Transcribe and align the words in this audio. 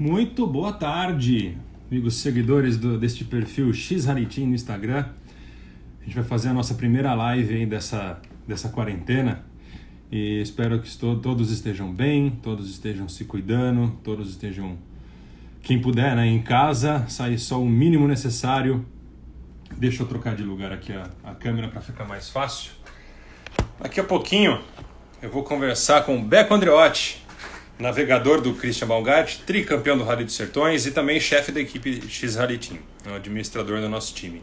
Muito 0.00 0.46
boa 0.46 0.72
tarde, 0.72 1.58
amigos 1.90 2.14
seguidores 2.14 2.78
do, 2.78 2.96
deste 2.96 3.22
perfil 3.22 3.70
X 3.74 4.08
Haritim 4.08 4.46
no 4.46 4.54
Instagram. 4.54 5.04
A 6.00 6.04
gente 6.04 6.14
vai 6.14 6.24
fazer 6.24 6.48
a 6.48 6.54
nossa 6.54 6.72
primeira 6.72 7.12
live 7.12 7.54
aí 7.54 7.66
dessa, 7.66 8.18
dessa 8.48 8.70
quarentena 8.70 9.44
e 10.10 10.40
espero 10.40 10.80
que 10.80 10.88
todos 10.96 11.50
estejam 11.50 11.92
bem, 11.92 12.30
todos 12.30 12.70
estejam 12.70 13.10
se 13.10 13.26
cuidando, 13.26 13.94
todos 14.02 14.30
estejam, 14.30 14.78
quem 15.62 15.78
puder, 15.78 16.16
né, 16.16 16.26
em 16.26 16.40
casa, 16.40 17.06
sair 17.06 17.38
só 17.38 17.60
o 17.60 17.68
mínimo 17.68 18.08
necessário. 18.08 18.86
Deixa 19.76 20.02
eu 20.02 20.06
trocar 20.06 20.34
de 20.34 20.42
lugar 20.42 20.72
aqui 20.72 20.94
a, 20.94 21.10
a 21.22 21.34
câmera 21.34 21.68
para 21.68 21.82
ficar 21.82 22.06
mais 22.06 22.30
fácil. 22.30 22.70
Daqui 23.78 24.00
a 24.00 24.04
pouquinho 24.04 24.62
eu 25.20 25.30
vou 25.30 25.42
conversar 25.42 26.06
com 26.06 26.18
o 26.18 26.22
Beco 26.22 26.54
Andreotti, 26.54 27.19
navegador 27.80 28.40
do 28.40 28.52
Christian 28.54 28.86
Balgatti, 28.86 29.40
tricampeão 29.46 29.96
do 29.96 30.04
Rally 30.04 30.24
dos 30.24 30.36
Sertões 30.36 30.86
e 30.86 30.92
também 30.92 31.18
chefe 31.18 31.50
da 31.50 31.60
equipe 31.60 32.00
X 32.08 32.36
Rally 32.36 32.58
Team, 32.58 32.78
o 33.10 33.14
administrador 33.14 33.80
do 33.80 33.88
nosso 33.88 34.14
time. 34.14 34.42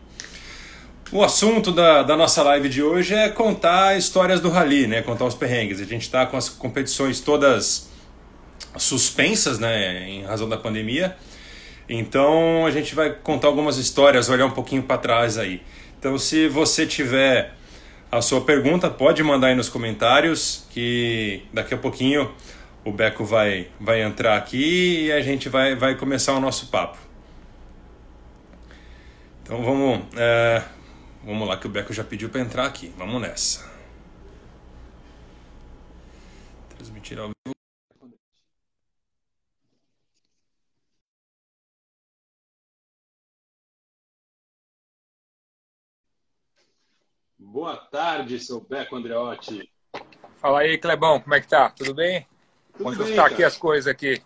O 1.12 1.24
assunto 1.24 1.72
da, 1.72 2.04
da 2.04 2.18
nossa 2.18 2.44
live 2.44 2.68
de 2.68 2.84
hoje 2.84 3.14
é 3.14 3.30
contar 3.30 3.98
histórias 3.98 4.42
do 4.42 4.50
rally, 4.50 4.88
né? 4.88 5.02
contar 5.02 5.24
os 5.24 5.36
perrengues. 5.36 5.80
A 5.80 5.86
gente 5.86 6.02
está 6.02 6.26
com 6.26 6.36
as 6.36 6.50
competições 6.50 7.22
todas 7.22 7.90
suspensas 8.76 9.58
né? 9.58 10.10
em 10.10 10.24
razão 10.24 10.50
da 10.50 10.58
pandemia. 10.58 11.16
Então 11.88 12.66
a 12.66 12.72
gente 12.72 12.94
vai 12.94 13.12
contar 13.12 13.48
algumas 13.48 13.78
histórias, 13.78 14.28
olhar 14.28 14.48
um 14.48 14.52
pouquinho 14.52 14.84
para 14.84 14.98
trás 14.98 15.38
aí. 15.38 15.62
Então 15.98 16.18
se 16.18 16.50
você 16.50 16.86
tiver 16.86 17.54
a 18.12 18.22
sua 18.22 18.42
pergunta, 18.42 18.90
pode 18.90 19.24
mandar 19.24 19.48
aí 19.48 19.56
nos 19.56 19.70
comentários 19.70 20.66
que 20.72 21.44
daqui 21.54 21.74
a 21.74 21.78
pouquinho 21.78 22.30
o 22.86 22.92
Beco 22.92 23.26
vai, 23.26 23.70
vai 23.80 24.02
entrar 24.02 24.38
aqui 24.38 25.06
e 25.06 25.12
a 25.12 25.22
gente 25.22 25.50
vai, 25.50 25.76
vai 25.76 25.96
começar 25.96 26.34
o 26.34 26.40
nosso 26.40 26.68
papo. 26.68 26.98
Então 29.44 29.64
vamos, 29.64 30.06
é, 30.18 30.64
vamos 31.24 31.48
lá 31.48 31.58
que 31.58 31.68
o 31.68 31.70
Beco 31.70 31.94
já 31.94 32.04
pediu 32.04 32.30
para 32.30 32.42
entrar 32.42 32.66
aqui. 32.66 32.94
Vamos 32.98 33.22
nessa. 33.22 33.70
Transmitir 36.76 37.18
ao 37.18 37.28
vivo. 37.28 37.56
Boa 47.40 47.78
tarde, 47.78 48.40
seu 48.40 48.62
Beco 48.62 48.96
Andreotti. 48.96 49.72
Fala 50.42 50.60
aí, 50.60 50.78
Clebão, 50.78 51.20
como 51.20 51.34
é 51.34 51.42
que 51.42 51.48
tá? 51.48 51.70
Tudo 51.70 51.96
bem? 51.96 52.28
Como 52.78 53.04
estão 53.04 53.26
aqui 53.26 53.44
as 53.44 53.58
coisas 53.58 53.88
aqui? 53.88 54.22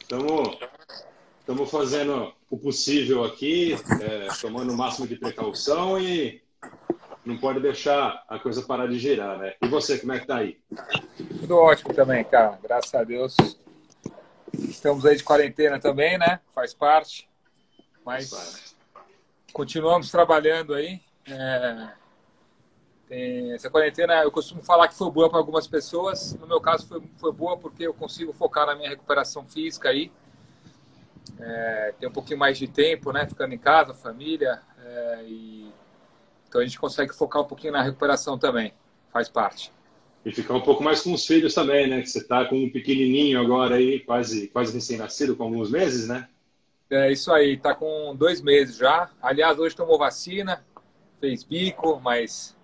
Estamos 0.00 1.70
fazendo 1.70 2.32
o 2.50 2.58
possível 2.58 3.24
aqui, 3.24 3.74
é, 4.00 4.28
tomando 4.40 4.72
o 4.72 4.76
máximo 4.76 5.06
de 5.06 5.16
precaução 5.16 5.98
e 5.98 6.42
não 7.24 7.38
pode 7.38 7.60
deixar 7.60 8.24
a 8.28 8.38
coisa 8.38 8.62
parar 8.62 8.86
de 8.86 8.98
girar, 8.98 9.38
né? 9.38 9.54
E 9.62 9.68
você, 9.68 9.98
como 9.98 10.12
é 10.12 10.20
que 10.20 10.26
tá 10.26 10.36
aí? 10.38 10.58
Tudo 11.40 11.56
ótimo 11.56 11.94
também, 11.94 12.24
cara. 12.24 12.58
Graças 12.62 12.94
a 12.94 13.04
Deus. 13.04 13.36
Estamos 14.52 15.06
aí 15.06 15.16
de 15.16 15.24
quarentena 15.24 15.78
também, 15.78 16.18
né? 16.18 16.40
Faz 16.54 16.74
parte. 16.74 17.28
Mas 18.04 18.30
Faz 18.30 18.74
parte. 18.92 19.12
continuamos 19.52 20.10
trabalhando 20.10 20.74
aí. 20.74 21.00
É, 21.26 21.88
tem 23.10 23.52
essa 23.52 23.68
quarentena, 23.68 24.22
eu 24.22 24.30
costumo 24.30 24.62
falar 24.62 24.86
que 24.86 24.94
foi 24.94 25.10
boa 25.10 25.28
para 25.28 25.40
algumas 25.40 25.66
pessoas. 25.66 26.32
No 26.34 26.46
meu 26.46 26.60
caso, 26.60 26.86
foi, 26.86 27.02
foi 27.18 27.32
boa 27.32 27.56
porque 27.58 27.84
eu 27.84 27.92
consigo 27.92 28.32
focar 28.32 28.66
na 28.66 28.76
minha 28.76 28.88
recuperação 28.88 29.44
física 29.44 29.88
aí. 29.88 30.12
É, 31.40 31.92
tem 31.98 32.08
um 32.08 32.12
pouquinho 32.12 32.38
mais 32.38 32.56
de 32.56 32.68
tempo, 32.68 33.10
né? 33.12 33.26
Ficando 33.26 33.52
em 33.52 33.58
casa, 33.58 33.92
família. 33.92 34.60
É, 34.78 35.24
e... 35.26 35.72
Então 36.48 36.60
a 36.60 36.64
gente 36.64 36.78
consegue 36.78 37.12
focar 37.12 37.42
um 37.42 37.46
pouquinho 37.46 37.72
na 37.72 37.82
recuperação 37.82 38.38
também. 38.38 38.72
Faz 39.12 39.28
parte. 39.28 39.72
E 40.24 40.30
ficar 40.30 40.54
um 40.54 40.60
pouco 40.60 40.80
mais 40.80 41.00
com 41.00 41.12
os 41.12 41.26
filhos 41.26 41.52
também, 41.52 41.88
né? 41.90 42.02
Que 42.02 42.08
você 42.08 42.22
tá 42.22 42.44
com 42.44 42.56
um 42.62 42.70
pequenininho 42.70 43.40
agora 43.40 43.74
aí, 43.74 43.98
quase, 43.98 44.46
quase 44.46 44.72
recém-nascido, 44.72 45.34
com 45.34 45.42
alguns 45.42 45.68
meses, 45.68 46.06
né? 46.06 46.28
É 46.88 47.10
isso 47.10 47.32
aí, 47.32 47.56
tá 47.56 47.74
com 47.74 48.14
dois 48.14 48.40
meses 48.40 48.76
já. 48.76 49.10
Aliás, 49.20 49.58
hoje 49.58 49.74
tomou 49.74 49.98
vacina, 49.98 50.64
fez 51.18 51.42
bico, 51.42 52.00
mas 52.00 52.56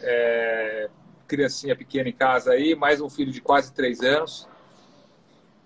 é, 0.00 0.88
criancinha 1.26 1.76
pequena 1.76 2.08
em 2.08 2.12
casa 2.12 2.52
aí, 2.52 2.74
mais 2.74 3.00
um 3.00 3.10
filho 3.10 3.32
de 3.32 3.40
quase 3.40 3.72
três 3.72 4.00
anos. 4.00 4.48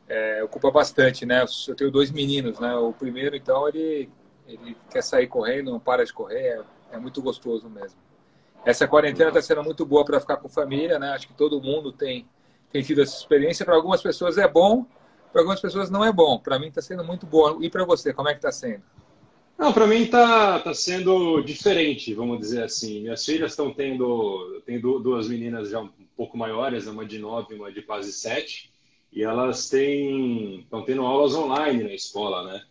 É, 0.08 0.42
ocupa 0.42 0.70
bastante, 0.70 1.24
né? 1.24 1.44
Eu 1.68 1.74
tenho 1.74 1.90
dois 1.90 2.10
meninos, 2.10 2.58
né? 2.58 2.74
O 2.74 2.92
primeiro, 2.92 3.36
então, 3.36 3.68
ele, 3.68 4.10
ele 4.46 4.76
quer 4.90 5.02
sair 5.02 5.26
correndo, 5.26 5.70
não 5.70 5.80
para 5.80 6.04
de 6.04 6.12
correr, 6.12 6.40
é, 6.40 6.62
é 6.92 6.98
muito 6.98 7.22
gostoso 7.22 7.68
mesmo. 7.70 7.98
Essa 8.64 8.86
quarentena 8.86 9.28
está 9.28 9.42
sendo 9.42 9.62
muito 9.62 9.84
boa 9.84 10.04
para 10.04 10.20
ficar 10.20 10.36
com 10.36 10.48
família, 10.48 10.98
né? 10.98 11.10
Acho 11.10 11.26
que 11.26 11.34
todo 11.34 11.60
mundo 11.60 11.92
tem, 11.92 12.28
tem 12.70 12.82
tido 12.82 13.02
essa 13.02 13.16
experiência. 13.16 13.64
Para 13.64 13.74
algumas 13.74 14.02
pessoas 14.02 14.38
é 14.38 14.46
bom, 14.46 14.86
para 15.32 15.40
algumas 15.40 15.60
pessoas 15.60 15.90
não 15.90 16.04
é 16.04 16.12
bom. 16.12 16.38
Para 16.38 16.58
mim 16.58 16.68
está 16.68 16.82
sendo 16.82 17.02
muito 17.02 17.26
bom. 17.26 17.62
E 17.62 17.70
para 17.70 17.84
você, 17.84 18.12
como 18.12 18.28
é 18.28 18.32
que 18.32 18.38
está 18.38 18.52
sendo? 18.52 18.82
Não, 19.58 19.72
para 19.72 19.86
mim 19.86 20.06
tá, 20.06 20.58
tá 20.58 20.74
sendo 20.74 21.40
diferente, 21.42 22.14
vamos 22.14 22.38
dizer 22.38 22.64
assim. 22.64 23.00
Minhas 23.00 23.24
filhas 23.24 23.52
estão 23.52 23.72
tendo, 23.72 24.60
tem 24.66 24.80
duas 24.80 25.28
meninas 25.28 25.70
já 25.70 25.80
um 25.80 25.90
pouco 26.16 26.36
maiores, 26.36 26.86
uma 26.86 27.04
de 27.04 27.18
nove, 27.18 27.54
uma 27.54 27.70
de 27.70 27.82
quase 27.82 28.12
sete, 28.12 28.72
e 29.12 29.22
elas 29.22 29.68
têm 29.68 30.60
estão 30.60 30.82
tendo 30.82 31.02
aulas 31.02 31.34
online 31.34 31.84
na 31.84 31.94
escola, 31.94 32.44
né? 32.44 32.62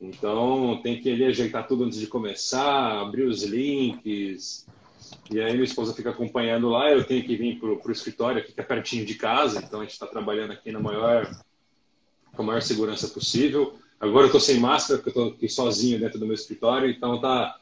Então 0.00 0.80
tem 0.82 0.98
que 0.98 1.12
ali 1.12 1.24
ajeitar 1.24 1.66
tudo 1.66 1.84
antes 1.84 1.98
de 1.98 2.06
começar, 2.06 3.00
abrir 3.00 3.24
os 3.24 3.42
links. 3.42 4.66
E 5.30 5.40
aí 5.40 5.52
minha 5.52 5.64
esposa 5.64 5.94
fica 5.94 6.10
acompanhando 6.10 6.68
lá, 6.68 6.90
eu 6.90 7.04
tenho 7.04 7.22
que 7.22 7.36
vir 7.36 7.58
para 7.58 7.68
o 7.68 7.92
escritório 7.92 8.40
aqui 8.40 8.52
que 8.52 8.60
é 8.60 8.64
pertinho 8.64 9.04
de 9.04 9.14
casa, 9.14 9.58
então 9.58 9.80
a 9.80 9.82
gente 9.82 9.92
está 9.92 10.06
trabalhando 10.06 10.52
aqui 10.52 10.72
na 10.72 10.80
maior, 10.80 11.30
com 12.34 12.42
a 12.42 12.44
maior 12.44 12.62
segurança 12.62 13.08
possível. 13.08 13.78
Agora 14.00 14.22
eu 14.22 14.26
estou 14.26 14.40
sem 14.40 14.58
máscara, 14.58 14.98
porque 14.98 15.18
eu 15.18 15.24
estou 15.24 15.36
aqui 15.36 15.48
sozinho 15.48 16.00
dentro 16.00 16.18
do 16.18 16.24
meu 16.24 16.34
escritório, 16.34 16.88
então 16.88 17.20
tá, 17.20 17.58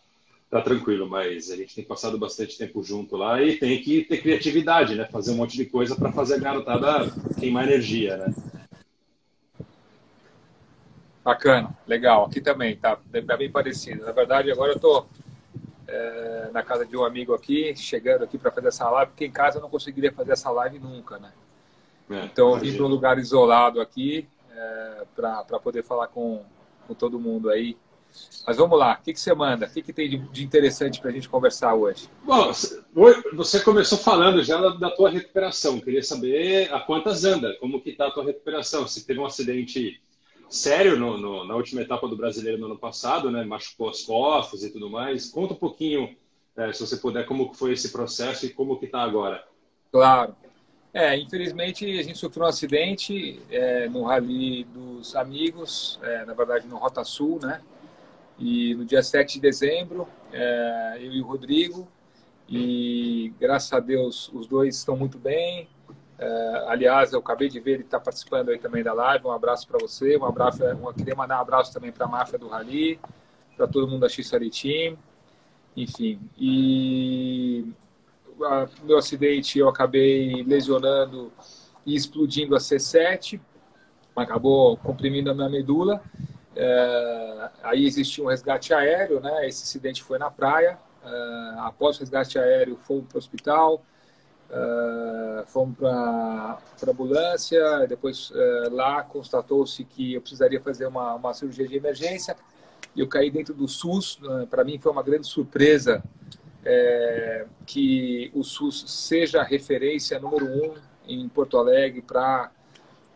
tá 0.49 0.63
tranquilo, 0.63 1.09
mas 1.09 1.51
a 1.51 1.57
gente 1.57 1.75
tem 1.75 1.85
passado 1.85 2.17
bastante 2.17 2.57
tempo 2.57 2.81
junto 2.81 3.17
lá 3.17 3.43
e 3.43 3.57
tem 3.57 3.83
que 3.83 4.05
ter 4.05 4.19
criatividade, 4.19 4.95
né? 4.95 5.05
Fazer 5.07 5.33
um 5.33 5.37
monte 5.37 5.57
de 5.57 5.67
coisa 5.67 5.97
para 5.97 6.13
fazer 6.13 6.35
a 6.35 6.39
garotada 6.39 7.11
queimar 7.41 7.67
energia, 7.67 8.17
né? 8.17 8.35
Bacana, 11.25 11.77
legal. 11.87 12.27
Aqui 12.27 12.41
também 12.41 12.77
tá, 12.77 12.97
tá 12.97 13.37
bem 13.37 13.51
parecido. 13.51 14.07
Na 14.07 14.13
verdade, 14.13 14.51
agora 14.51 14.73
eu 14.73 14.77
estou 14.77 15.09
é, 15.89 16.51
na 16.53 16.63
casa 16.63 16.87
de 16.87 16.97
um 16.97 17.05
amigo 17.05 17.35
aqui, 17.35 17.75
chegando 17.77 18.23
aqui 18.23 18.39
para 18.39 18.53
fazer 18.53 18.69
essa 18.69 18.89
live, 18.89 19.11
porque 19.11 19.27
em 19.27 19.33
casa 19.33 19.59
eu 19.59 19.63
não 19.63 19.69
conseguiria 19.69 20.13
fazer 20.13 20.33
essa 20.33 20.51
live 20.51 20.79
nunca, 20.79 21.19
né? 21.19 21.33
É, 22.11 22.25
então 22.25 22.51
eu 22.51 22.57
vim 22.59 22.75
para 22.75 22.85
um 22.85 22.89
lugar 22.89 23.19
isolado 23.19 23.81
aqui, 23.81 24.27
é, 24.59 25.05
para 25.15 25.61
poder 25.61 25.83
falar 25.85 26.09
com, 26.09 26.45
com 26.87 26.95
todo 26.95 27.21
mundo 27.21 27.49
aí. 27.49 27.77
Mas 28.47 28.57
vamos 28.57 28.79
lá, 28.79 28.99
o 28.99 29.05
que, 29.05 29.13
que 29.13 29.21
você 29.21 29.35
manda? 29.35 29.67
O 29.67 29.71
que, 29.71 29.83
que 29.83 29.93
tem 29.93 30.09
de, 30.09 30.17
de 30.17 30.43
interessante 30.45 31.01
para 31.01 31.11
a 31.11 31.13
gente 31.13 31.29
conversar 31.29 31.75
hoje? 31.75 32.09
Bom, 32.25 32.51
você 33.35 33.61
começou 33.61 33.99
falando 33.99 34.43
já 34.43 34.59
da, 34.61 34.71
da 34.71 34.91
tua 34.91 35.11
recuperação. 35.11 35.79
Queria 35.79 36.03
saber 36.03 36.73
a 36.73 36.81
quantas 36.81 37.25
anda, 37.25 37.55
como 37.61 37.81
que 37.81 37.91
está 37.91 38.07
a 38.07 38.11
tua 38.11 38.25
recuperação. 38.25 38.89
Você 38.89 39.03
teve 39.03 39.21
um 39.21 39.27
acidente 39.27 40.01
sério 40.49 40.99
no, 40.99 41.19
no, 41.19 41.45
na 41.45 41.55
última 41.55 41.83
etapa 41.83 42.09
do 42.09 42.17
Brasileiro 42.17 42.59
no 42.59 42.67
ano 42.67 42.79
passado, 42.79 43.31
né? 43.31 43.45
Machucou 43.45 43.91
as 43.91 44.03
costas 44.03 44.65
e 44.65 44.73
tudo 44.73 44.89
mais. 44.89 45.31
Conta 45.31 45.53
um 45.53 45.59
pouquinho, 45.59 46.17
é, 46.57 46.73
se 46.73 46.81
você 46.81 46.97
puder, 46.97 47.27
como 47.27 47.53
foi 47.53 47.73
esse 47.73 47.93
processo 47.93 48.47
e 48.47 48.51
como 48.51 48.79
que 48.79 48.87
está 48.87 49.03
agora. 49.03 49.45
Claro. 49.93 50.35
É, 50.93 51.17
infelizmente 51.17 51.85
a 51.99 52.03
gente 52.03 52.19
sofreu 52.19 52.45
um 52.45 52.49
acidente 52.49 53.43
é, 53.51 53.89
no 53.89 54.05
Rally 54.05 54.65
dos 54.65 55.15
Amigos, 55.15 55.99
é, 56.03 56.25
na 56.25 56.33
verdade 56.33 56.67
no 56.67 56.77
Rota 56.77 57.05
Sul, 57.05 57.39
né? 57.43 57.61
E 58.39 58.75
no 58.75 58.85
dia 58.85 59.03
7 59.03 59.35
de 59.35 59.41
dezembro, 59.41 60.09
é, 60.33 60.99
eu 61.01 61.13
e 61.13 61.21
o 61.21 61.27
Rodrigo, 61.27 61.87
e 62.49 63.33
graças 63.39 63.73
a 63.73 63.81
Deus 63.81 64.31
os 64.33 64.47
dois 64.47 64.77
estão 64.77 64.97
muito 64.97 65.19
bem. 65.19 65.69
É, 66.19 66.65
aliás, 66.67 67.13
eu 67.13 67.21
acabei 67.21 67.49
de 67.49 67.61
ver 67.61 67.75
ele 67.75 67.83
está 67.83 68.01
participando 68.01 68.49
aí 68.49 68.59
também 68.59 68.83
da 68.83 68.93
live. 68.93 69.27
Um 69.27 69.31
abraço 69.31 69.69
para 69.69 69.79
você, 69.79 70.17
um 70.17 70.25
abraço, 70.25 70.65
uma, 70.65 70.95
queria 70.95 71.15
mandar 71.15 71.39
um 71.39 71.43
abraço 71.43 71.73
também 71.73 71.93
para 71.93 72.07
a 72.07 72.09
máfia 72.09 72.39
do 72.39 72.49
Rally, 72.49 72.99
para 73.57 73.69
todo 73.69 73.87
mundo 73.87 74.01
da 74.01 74.09
X 74.09 74.31
Team, 74.31 74.97
enfim. 75.77 76.19
E 76.37 77.67
a, 78.45 78.69
meu 78.83 78.99
acidente 78.99 79.59
eu 79.59 79.69
acabei 79.69 80.43
lesionando 80.45 81.33
e 81.85 81.95
explodindo 81.95 82.55
a 82.55 82.59
C7, 82.59 83.41
acabou 84.15 84.77
comprimindo 84.77 85.31
a 85.31 85.35
minha 85.35 85.49
medula. 85.49 86.03
É, 86.55 87.51
aí 87.63 87.87
existia 87.87 88.23
um 88.25 88.27
resgate 88.27 88.75
aéreo, 88.75 89.21
né? 89.21 89.47
Esse 89.47 89.63
acidente 89.63 90.03
foi 90.03 90.19
na 90.19 90.31
praia. 90.31 90.79
É, 91.05 91.55
após 91.59 91.97
o 91.97 92.01
resgate 92.01 92.39
aéreo, 92.39 92.77
fomos 92.77 93.05
para 93.07 93.17
o 93.17 93.19
hospital 93.19 93.83
Uh, 94.49 95.45
fomos 95.47 95.77
para 95.77 95.91
a 95.91 96.91
ambulância, 96.91 97.87
depois 97.87 98.31
uh, 98.31 98.71
lá 98.71 99.03
constatou-se 99.03 99.85
que 99.85 100.15
eu 100.15 100.23
precisaria 100.23 100.59
fazer 100.59 100.87
uma, 100.87 101.17
uma 101.17 101.35
cirurgia 101.35 101.69
de 101.69 101.77
emergência. 101.77 102.35
Eu 102.97 103.07
caí 103.07 103.31
dentro 103.31 103.53
do 103.53 103.69
SUS. 103.69 104.19
Para 104.49 104.65
mim 104.65 104.79
foi 104.79 104.91
uma 104.91 105.03
grande 105.03 105.27
surpresa 105.27 106.03
é, 106.69 107.47
que 107.67 108.31
o 108.35 108.45
SUS 108.45 108.85
seja 108.91 109.41
a 109.41 109.45
referência 109.45 110.19
número 110.19 110.47
um 110.47 110.75
em 111.07 111.29
Porto 111.29 111.57
Alegre 111.57 112.03
para 112.03 112.51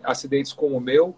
acidentes 0.02 0.52
como 0.52 0.76
o 0.76 0.80
meu. 0.80 1.14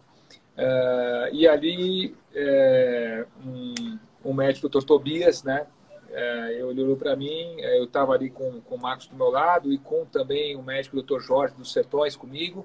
e 1.32 1.46
ali, 1.46 2.16
é, 2.34 3.26
um, 3.44 3.98
um 4.24 4.32
médico, 4.34 4.66
o 4.66 4.70
Dr. 4.70 4.84
Tobias, 4.84 5.44
né, 5.44 5.66
é, 6.10 6.52
ele 6.52 6.62
olhou 6.82 6.96
para 6.96 7.16
mim, 7.16 7.56
é, 7.58 7.78
eu 7.78 7.84
estava 7.84 8.12
ali 8.12 8.30
com, 8.30 8.60
com 8.60 8.76
o 8.76 8.80
Marcos 8.80 9.08
do 9.08 9.16
meu 9.16 9.30
lado 9.30 9.72
e 9.72 9.78
com 9.78 10.04
também 10.04 10.54
o 10.54 10.62
médico 10.62 11.02
Dr. 11.02 11.18
Jorge 11.20 11.54
dos 11.54 11.72
Sertões 11.72 12.14
comigo. 12.14 12.64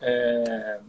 É, 0.00 0.80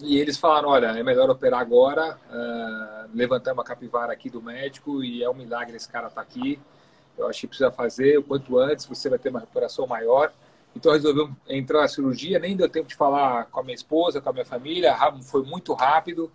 e 0.00 0.18
eles 0.18 0.36
falaram, 0.38 0.68
olha, 0.68 0.86
é 0.86 1.02
melhor 1.02 1.28
operar 1.28 1.60
agora. 1.60 2.18
Uh, 2.28 3.10
levantamos 3.14 3.64
a 3.64 3.66
capivara 3.66 4.12
aqui 4.12 4.30
do 4.30 4.42
médico 4.42 5.02
e 5.02 5.22
é 5.22 5.30
um 5.30 5.34
milagre 5.34 5.76
esse 5.76 5.88
cara 5.88 6.08
estar 6.08 6.22
tá 6.22 6.28
aqui. 6.28 6.60
Eu 7.16 7.28
acho 7.28 7.40
que 7.40 7.46
precisa 7.46 7.70
fazer 7.70 8.18
o 8.18 8.22
quanto 8.22 8.58
antes, 8.58 8.86
você 8.86 9.08
vai 9.08 9.18
ter 9.18 9.28
uma 9.28 9.40
recuperação 9.40 9.86
maior. 9.86 10.32
Então 10.74 10.92
resolveu 10.92 11.30
entrar 11.48 11.82
na 11.82 11.88
cirurgia, 11.88 12.38
nem 12.38 12.56
deu 12.56 12.68
tempo 12.68 12.88
de 12.88 12.94
falar 12.94 13.46
com 13.46 13.60
a 13.60 13.62
minha 13.62 13.74
esposa, 13.74 14.20
com 14.20 14.30
a 14.30 14.32
minha 14.32 14.44
família, 14.44 14.96
foi 15.22 15.42
muito 15.42 15.74
rápido. 15.74 16.30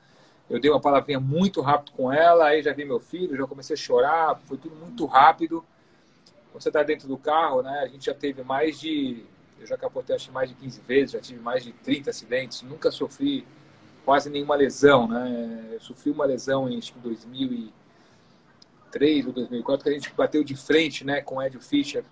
Eu 0.49 0.59
dei 0.59 0.71
uma 0.71 0.79
palavrinha 0.79 1.19
muito 1.19 1.59
rápido 1.61 1.91
com 1.91 2.11
ela, 2.11 2.47
aí 2.47 2.61
já 2.61 2.71
vi 2.71 2.85
meu 2.85 2.99
filho, 2.99 3.35
já 3.35 3.45
comecei 3.45 3.73
a 3.73 3.77
chorar, 3.77 4.39
foi 4.45 4.57
tudo 4.57 4.75
muito 4.75 5.05
rápido. 5.05 5.65
Quando 6.51 6.61
você 6.61 6.69
está 6.69 6.83
dentro 6.83 7.07
do 7.07 7.17
carro, 7.17 7.61
né, 7.61 7.79
a 7.79 7.87
gente 7.87 8.05
já 8.05 8.13
teve 8.13 8.43
mais 8.43 8.79
de. 8.79 9.25
Eu 9.59 9.65
já 9.65 9.75
capotei 9.75 10.15
acho 10.15 10.31
mais 10.31 10.49
de 10.49 10.55
15 10.55 10.81
vezes, 10.81 11.11
já 11.11 11.19
tive 11.19 11.39
mais 11.39 11.63
de 11.63 11.73
30 11.73 12.11
acidentes, 12.11 12.61
nunca 12.61 12.91
sofri 12.91 13.45
quase 14.05 14.29
nenhuma 14.29 14.55
lesão, 14.55 15.07
né? 15.07 15.69
Eu 15.73 15.81
sofri 15.81 16.11
uma 16.11 16.25
lesão 16.25 16.69
em 16.69 16.77
acho 16.77 16.93
que 16.93 16.99
2003 18.91 19.27
ou 19.27 19.33
2004 19.33 19.83
que 19.83 19.89
a 19.89 19.93
gente 19.93 20.13
bateu 20.13 20.43
de 20.43 20.55
frente, 20.55 21.05
né, 21.05 21.21
com 21.21 21.35
o 21.35 21.41
Ed 21.41 21.57
Fischer, 21.59 22.03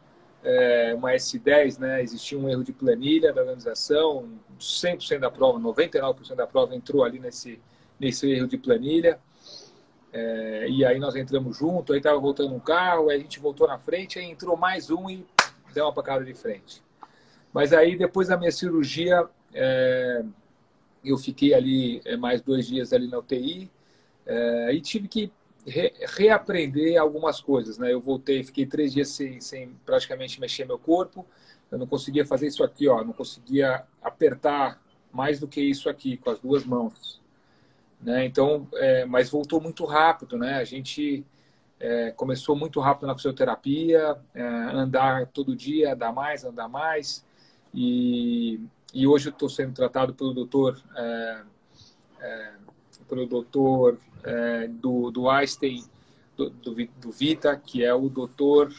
é, 0.43 0.93
uma 0.93 1.11
S10, 1.11 1.79
né? 1.79 2.03
Existia 2.03 2.37
um 2.37 2.47
erro 2.47 2.63
de 2.63 2.71
planilha 2.71 3.33
da 3.33 3.41
organização, 3.41 4.29
100% 4.59 5.17
da 5.17 5.31
prova, 5.31 5.59
99% 5.59 6.35
da 6.35 6.45
prova 6.45 6.75
entrou 6.75 7.03
ali 7.03 7.19
nesse 7.19 7.59
nesse 7.99 8.29
erro 8.29 8.47
de 8.47 8.57
planilha. 8.57 9.19
É, 10.13 10.67
e 10.69 10.85
aí 10.85 10.99
nós 10.99 11.15
entramos 11.15 11.57
junto, 11.57 11.91
aí 11.91 11.99
estava 11.99 12.19
voltando 12.19 12.53
um 12.53 12.59
carro, 12.59 13.09
aí 13.09 13.17
a 13.17 13.19
gente 13.19 13.39
voltou 13.39 13.67
na 13.67 13.77
frente, 13.77 14.19
aí 14.19 14.25
entrou 14.25 14.55
mais 14.55 14.89
um 14.89 15.09
e 15.09 15.25
deu 15.73 15.85
uma 15.85 15.93
pacada 15.93 16.23
de 16.23 16.33
frente. 16.33 16.81
Mas 17.51 17.73
aí 17.73 17.97
depois 17.97 18.27
da 18.27 18.37
minha 18.37 18.51
cirurgia, 18.51 19.27
é, 19.53 20.23
eu 21.03 21.17
fiquei 21.17 21.53
ali 21.53 22.01
é, 22.05 22.15
mais 22.15 22.41
dois 22.41 22.67
dias 22.67 22.93
ali 22.93 23.07
na 23.07 23.17
UTI 23.17 23.69
é, 24.25 24.73
e 24.73 24.81
tive 24.81 25.07
que 25.07 25.31
re, 25.65 25.93
reaprender 26.17 26.99
algumas 26.99 27.41
coisas, 27.41 27.77
né? 27.77 27.91
Eu 27.91 27.99
voltei, 27.99 28.43
fiquei 28.43 28.65
três 28.65 28.93
dias 28.93 29.09
sem, 29.09 29.39
sem 29.39 29.69
praticamente 29.85 30.39
mexer 30.39 30.65
meu 30.65 30.77
corpo, 30.77 31.25
eu 31.71 31.77
não 31.77 31.87
conseguia 31.87 32.25
fazer 32.25 32.47
isso 32.47 32.63
aqui, 32.63 32.87
ó, 32.87 33.03
não 33.03 33.13
conseguia 33.13 33.83
apertar 34.01 34.81
mais 35.11 35.39
do 35.39 35.47
que 35.47 35.61
isso 35.61 35.89
aqui 35.89 36.17
com 36.17 36.29
as 36.29 36.39
duas 36.39 36.63
mãos. 36.63 37.21
Né? 38.01 38.25
Então, 38.25 38.67
é, 38.75 39.05
mas 39.05 39.29
voltou 39.29 39.59
muito 39.59 39.83
rápido, 39.85 40.37
né? 40.37 40.55
A 40.55 40.63
gente 40.63 41.25
é, 41.79 42.11
começou 42.11 42.55
muito 42.55 42.79
rápido 42.79 43.07
na 43.07 43.15
fisioterapia, 43.15 44.17
é, 44.33 44.43
andar 44.43 45.27
todo 45.27 45.55
dia, 45.55 45.93
andar 45.93 46.13
mais, 46.13 46.43
andar 46.43 46.67
mais. 46.67 47.25
E, 47.73 48.59
e 48.93 49.07
hoje 49.07 49.29
eu 49.29 49.31
estou 49.31 49.49
sendo 49.49 49.73
tratado 49.73 50.13
pelo 50.13 50.33
doutor, 50.33 50.81
é, 50.95 51.41
é, 52.19 52.51
pelo 53.07 53.25
doutor 53.25 53.97
é, 54.23 54.67
do, 54.67 55.11
do 55.11 55.29
Einstein, 55.29 55.83
do, 56.35 56.49
do, 56.49 56.73
do, 56.73 57.11
Vita, 57.11 57.55
que 57.55 57.83
é 57.83 57.93
o 57.93 58.09
doutor. 58.09 58.73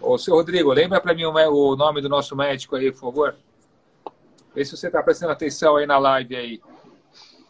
Ô, 0.00 0.18
seu 0.18 0.34
Rodrigo, 0.34 0.72
lembra 0.72 1.00
para 1.00 1.14
mim 1.14 1.24
o, 1.24 1.32
o 1.32 1.76
nome 1.76 2.00
do 2.00 2.08
nosso 2.08 2.34
médico 2.36 2.76
aí, 2.76 2.90
por 2.90 3.00
favor? 3.00 3.36
Vê 4.54 4.64
se 4.64 4.76
você 4.76 4.86
está 4.86 5.02
prestando 5.02 5.32
atenção 5.32 5.76
aí 5.76 5.86
na 5.86 5.98
live 5.98 6.36
aí. 6.36 6.60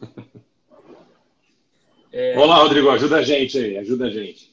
É, 2.19 2.39
Olá, 2.39 2.57
Rodrigo, 2.63 2.89
ajuda 2.89 3.17
a 3.17 3.23
gente 3.23 3.59
aí, 3.59 3.77
ajuda 3.77 4.07
a 4.07 4.11
gente. 4.11 4.51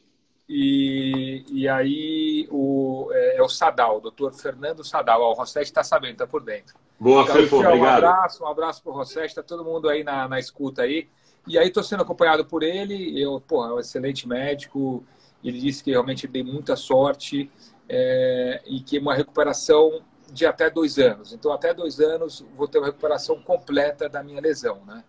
E, 0.50 1.46
e 1.50 1.66
aí 1.66 2.46
o, 2.52 3.10
é, 3.14 3.38
é 3.38 3.42
o 3.42 3.48
Sadal, 3.48 3.98
o 3.98 4.02
doutor 4.02 4.34
Fernando 4.34 4.84
Sadal. 4.84 5.22
Ó, 5.22 5.32
o 5.32 5.34
Rossetti 5.34 5.68
está 5.68 5.82
sabendo, 5.82 6.12
está 6.12 6.28
por 6.28 6.44
dentro. 6.44 6.76
Boa, 7.04 7.24
então, 7.24 7.36
Fefo, 7.36 7.58
obrigado. 7.58 7.82
Um 7.82 8.08
abraço, 8.08 8.44
um 8.44 8.48
abraço 8.48 8.82
para 8.82 8.92
o 8.94 8.96
Rossetti, 8.96 9.28
está 9.28 9.44
todo 9.44 9.66
mundo 9.66 9.90
aí 9.90 10.06
na, 10.06 10.26
na 10.26 10.40
escuta 10.40 10.84
aí. 10.84 11.10
E 11.46 11.58
aí 11.58 11.68
estou 11.68 11.84
sendo 11.84 12.02
acompanhado 12.02 12.46
por 12.46 12.64
ele, 12.64 13.22
eu, 13.22 13.42
pô, 13.42 13.66
é 13.66 13.74
um 13.74 13.80
excelente 13.80 14.26
médico, 14.26 15.04
ele 15.44 15.60
disse 15.60 15.84
que 15.84 15.92
realmente 15.92 16.26
dei 16.30 16.42
muita 16.42 16.78
sorte 16.78 17.52
é, 17.90 18.62
e 18.66 18.80
que 18.80 18.98
uma 19.00 19.14
recuperação 19.14 20.02
de 20.32 20.46
até 20.46 20.70
dois 20.70 20.98
anos. 20.98 21.34
Então, 21.34 21.52
até 21.52 21.74
dois 21.74 22.00
anos, 22.00 22.46
vou 22.56 22.70
ter 22.70 22.78
uma 22.78 22.88
recuperação 22.88 23.38
completa 23.42 24.08
da 24.08 24.24
minha 24.24 24.40
lesão, 24.40 24.80
né? 24.88 25.04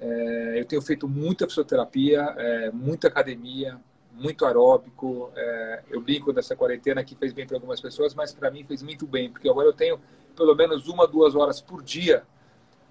É, 0.00 0.58
eu 0.58 0.64
tenho 0.64 0.82
feito 0.82 1.06
muita 1.06 1.46
fisioterapia, 1.46 2.34
é, 2.36 2.72
muita 2.72 3.06
academia, 3.06 3.80
muito 4.12 4.44
aeróbico. 4.44 5.30
É, 5.34 5.82
eu 5.90 6.00
brinco 6.00 6.32
dessa 6.32 6.54
quarentena 6.54 7.02
que 7.02 7.14
fez 7.14 7.32
bem 7.32 7.46
para 7.46 7.56
algumas 7.56 7.80
pessoas, 7.80 8.14
mas 8.14 8.32
para 8.32 8.50
mim 8.50 8.64
fez 8.64 8.82
muito 8.82 9.06
bem, 9.06 9.30
porque 9.30 9.48
agora 9.48 9.68
eu 9.68 9.72
tenho 9.72 9.98
pelo 10.36 10.54
menos 10.54 10.88
uma, 10.88 11.06
duas 11.06 11.34
horas 11.34 11.60
por 11.60 11.82
dia 11.82 12.22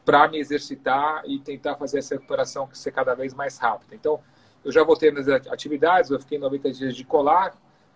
para 0.06 0.27
me 0.27 0.39
exercitar 0.39 1.23
e 1.25 1.39
tentar 1.39 1.75
fazer 1.75 2.00
essa 2.00 2.15
recuperação 2.15 2.68
ser 2.73 2.91
cada 2.91 3.13
vez 3.13 3.33
mais 3.33 3.57
rápida. 3.57 3.95
Então, 3.95 4.19
eu 4.63 4.71
já 4.71 4.83
voltei 4.83 5.12
nas 5.12 5.27
atividades, 5.27 6.09
eu 6.09 6.19
fiquei 6.19 6.38
90 6.38 6.71
dias 6.71 6.95
de 6.95 7.03
colar, 7.03 7.56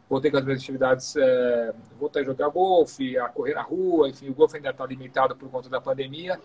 voltei 0.09 0.31
com 0.31 0.37
as 0.37 0.45
minhas 0.45 0.61
atividades, 0.61 1.15
é, 1.15 1.73
voltei 1.99 2.21
a 2.21 2.25
jogar 2.25 2.49
golfe, 2.49 3.17
a 3.17 3.27
correr 3.27 3.53
na 3.53 3.61
rua, 3.61 4.09
enfim, 4.09 4.29
o 4.29 4.33
golfe 4.33 4.57
ainda 4.57 4.69
está 4.69 4.85
limitado 4.85 5.35
por 5.35 5.49
conta 5.49 5.69
da 5.69 5.81
pandemia, 5.81 6.39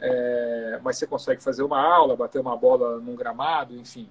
é, 0.00 0.80
mas 0.82 0.98
você 0.98 1.06
consegue 1.06 1.42
fazer 1.42 1.62
uma 1.62 1.80
aula, 1.80 2.16
bater 2.16 2.40
uma 2.40 2.56
bola 2.56 2.98
num 2.98 3.14
gramado, 3.14 3.76
enfim. 3.76 4.08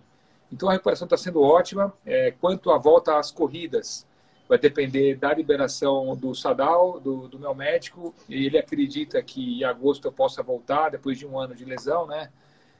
Então 0.51 0.69
a 0.69 0.73
recuperação 0.73 1.05
está 1.05 1.17
sendo 1.17 1.41
ótima. 1.41 1.93
É, 2.05 2.31
quanto 2.31 2.71
à 2.71 2.77
volta 2.77 3.17
às 3.17 3.31
corridas, 3.31 4.07
vai 4.47 4.57
depender 4.57 5.15
da 5.15 5.31
liberação 5.33 6.15
do 6.15 6.33
Sadal, 6.33 6.99
do, 6.99 7.27
do, 7.27 7.37
meu 7.37 7.53
médico, 7.53 8.15
ele 8.27 8.57
acredita 8.57 9.21
que 9.21 9.59
em 9.59 9.63
agosto 9.63 10.07
eu 10.07 10.11
possa 10.11 10.41
voltar, 10.41 10.89
depois 10.89 11.19
de 11.19 11.27
um 11.27 11.37
ano 11.37 11.53
de 11.53 11.63
lesão, 11.63 12.07
né? 12.07 12.29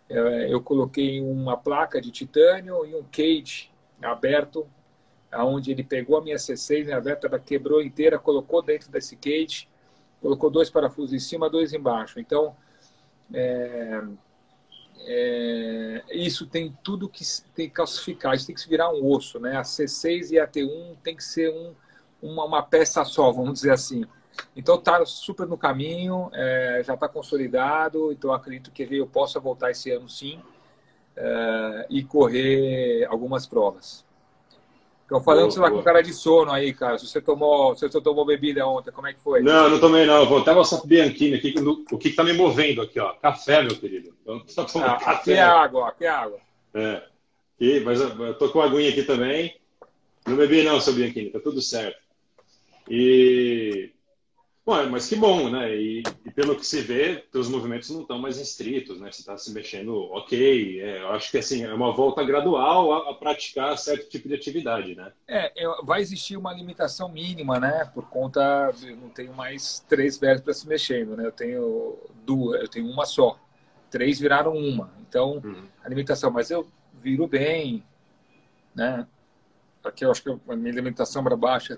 É, 0.10 0.52
eu 0.52 0.60
coloquei 0.62 1.22
uma 1.22 1.56
placa 1.56 2.02
de 2.02 2.10
titânio 2.10 2.84
e 2.88 2.96
um 2.96 3.04
cage 3.04 3.70
aberto, 4.02 4.68
aonde 5.32 5.72
ele 5.72 5.84
pegou 5.84 6.18
a 6.18 6.22
minha 6.24 6.38
C6 6.38 6.88
né, 6.88 6.94
aberta, 6.94 7.28
ela 7.28 7.38
quebrou 7.38 7.84
inteira, 7.84 8.18
colocou 8.18 8.64
dentro 8.64 8.92
desse 8.92 9.16
cage, 9.16 9.68
colocou 10.20 10.50
dois 10.50 10.72
parafusos 10.72 11.14
em 11.14 11.20
cima, 11.20 11.48
dois 11.48 11.72
embaixo. 11.72 12.20
Então, 12.20 12.56
é, 13.32 14.02
é, 15.02 16.04
isso 16.12 16.46
tem 16.46 16.78
tudo 16.84 17.10
que 17.10 17.24
tem 17.56 17.68
que 17.68 17.76
calcificar, 17.76 18.36
isso 18.36 18.46
tem 18.46 18.56
que 18.56 18.62
se 18.62 18.70
virar 18.70 18.92
um 18.92 19.06
osso, 19.06 19.40
né? 19.40 19.58
A 19.58 19.62
C6 19.62 20.32
e 20.32 20.40
a 20.40 20.48
T1 20.48 20.98
tem 21.04 21.16
que 21.16 21.24
ser 21.24 21.50
um, 21.50 21.74
uma, 22.22 22.46
uma 22.46 22.64
peça 22.64 23.04
só, 23.06 23.32
vamos 23.32 23.54
dizer 23.56 23.72
assim. 23.72 24.06
Então 24.56 24.76
está 24.76 25.06
super 25.06 25.48
no 25.48 25.58
caminho, 25.58 26.30
é, 26.34 26.82
já 26.86 26.94
está 26.94 27.08
consolidado, 27.08 28.12
então 28.12 28.32
acredito 28.32 28.72
que 28.72 28.84
eu 28.84 29.08
possa 29.08 29.40
voltar 29.40 29.72
esse 29.72 29.92
ano 29.92 30.08
sim 30.08 30.42
é, 31.16 31.88
e 31.90 32.04
correr 32.04 33.06
algumas 33.06 33.46
provas. 33.46 34.06
Estão 35.10 35.24
falando 35.24 35.48
que 35.48 35.56
você 35.56 35.60
tá 35.60 35.72
com 35.72 35.82
cara 35.82 36.04
de 36.04 36.14
sono 36.14 36.52
aí, 36.52 36.72
cara. 36.72 37.00
Se 37.00 37.08
você 37.08 37.20
tomou, 37.20 37.76
se 37.76 37.90
você 37.90 38.00
tomou 38.00 38.24
bebida 38.24 38.68
ontem, 38.68 38.92
como 38.92 39.08
é 39.08 39.14
que 39.14 39.20
foi? 39.20 39.42
Não, 39.42 39.68
não 39.68 39.80
tomei 39.80 40.06
não. 40.06 40.24
Vou 40.28 40.38
até 40.38 40.54
mostrar 40.54 40.78
pro 40.78 40.88
Bianchini 40.88 41.34
aqui 41.34 41.56
o 41.92 41.98
que 41.98 42.10
está 42.10 42.24
me 42.24 42.32
movendo 42.34 42.84
aqui, 42.84 43.00
ó. 43.00 43.14
Café, 43.14 43.64
meu 43.64 43.76
querido. 43.76 44.14
Ah, 44.28 45.12
aqui 45.14 45.32
é 45.32 45.42
água, 45.42 45.88
aqui 45.88 46.06
é 46.06 46.10
água. 46.10 46.38
É. 46.76 47.02
E, 47.60 47.80
mas 47.80 48.00
eu 48.00 48.36
tô 48.36 48.50
com 48.50 48.62
a 48.62 48.66
aguinha 48.66 48.92
aqui 48.92 49.02
também. 49.02 49.60
Não 50.28 50.36
bebi 50.36 50.62
não, 50.62 50.80
seu 50.80 50.94
Bianchini, 50.94 51.32
tá 51.32 51.40
tudo 51.40 51.60
certo. 51.60 51.98
E 52.88 53.92
Bom, 54.70 54.88
mas 54.92 55.10
que 55.10 55.16
bom, 55.16 55.50
né? 55.50 55.76
E, 55.76 56.04
pelo 56.40 56.56
que 56.56 56.66
se 56.66 56.80
vê, 56.80 57.18
teus 57.34 57.50
movimentos 57.50 57.90
não 57.90 58.00
estão 58.00 58.18
mais 58.18 58.38
restritos, 58.38 58.98
né? 59.02 59.12
Você 59.12 59.20
está 59.20 59.38
se 59.38 59.52
mexendo, 59.52 59.94
ok. 60.10 60.80
É, 60.80 61.02
eu 61.02 61.10
acho 61.10 61.30
que 61.30 61.38
assim 61.38 61.66
é 61.66 61.74
uma 61.74 61.92
volta 61.92 62.24
gradual 62.24 62.94
a, 62.94 63.12
a, 63.12 63.14
praticar 63.14 63.78
certo 63.78 64.08
tipo 64.08 64.30
de 64.30 64.36
atividade, 64.36 64.96
né? 64.96 65.12
É, 65.28 65.52
vai 65.84 66.00
existir 66.00 66.38
uma 66.38 66.54
limitação 66.54 67.10
mínima, 67.10 67.60
né? 67.60 67.84
Por 67.94 68.06
conta, 68.06 68.74
eu 68.82 68.96
não 68.96 69.10
tenho 69.10 69.34
mais 69.34 69.84
três 69.90 70.18
para 70.18 70.54
se 70.54 70.66
mexendo, 70.66 71.18
né? 71.18 71.26
Eu 71.26 71.32
tenho 71.34 71.98
duas, 72.26 72.62
eu 72.62 72.70
tenho 72.70 72.88
uma 72.88 73.06
só. 73.06 73.38
Três 73.92 74.18
viraram 74.18 74.56
uma. 74.56 74.94
Então, 75.02 75.42
uhum. 75.44 75.68
a 75.84 75.90
limitação, 75.90 76.32
mas 76.32 76.50
eu 76.50 76.66
viro 76.94 77.28
bem, 77.28 77.84
né? 78.74 79.06
Aqui 79.84 80.06
eu 80.06 80.12
acho 80.12 80.24
que 80.24 80.30
a 80.30 80.56
minha 80.56 80.74
limitação 80.74 81.22
para 81.22 81.36
baixa 81.36 81.78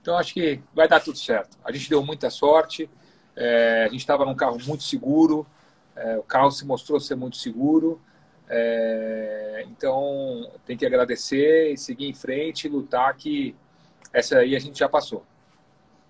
Então 0.00 0.16
acho 0.16 0.32
que 0.32 0.58
vai 0.74 0.88
dar 0.88 1.00
tudo 1.00 1.18
certo. 1.18 1.58
A 1.62 1.70
gente 1.70 1.90
deu 1.90 2.02
muita 2.02 2.30
sorte, 2.30 2.88
é, 3.40 3.84
a 3.84 3.88
gente 3.88 4.00
estava 4.00 4.26
num 4.26 4.34
carro 4.34 4.58
muito 4.66 4.82
seguro, 4.84 5.46
é, 5.96 6.18
o 6.18 6.22
carro 6.22 6.50
se 6.50 6.66
mostrou 6.66 7.00
ser 7.00 7.14
muito 7.14 7.38
seguro. 7.38 8.00
É, 8.52 9.64
então 9.70 10.50
tem 10.66 10.76
que 10.76 10.84
agradecer 10.84 11.72
e 11.72 11.78
seguir 11.78 12.06
em 12.06 12.12
frente, 12.12 12.68
lutar 12.68 13.16
que 13.16 13.54
essa 14.12 14.38
aí 14.38 14.54
a 14.54 14.58
gente 14.58 14.78
já 14.78 14.88
passou. 14.88 15.24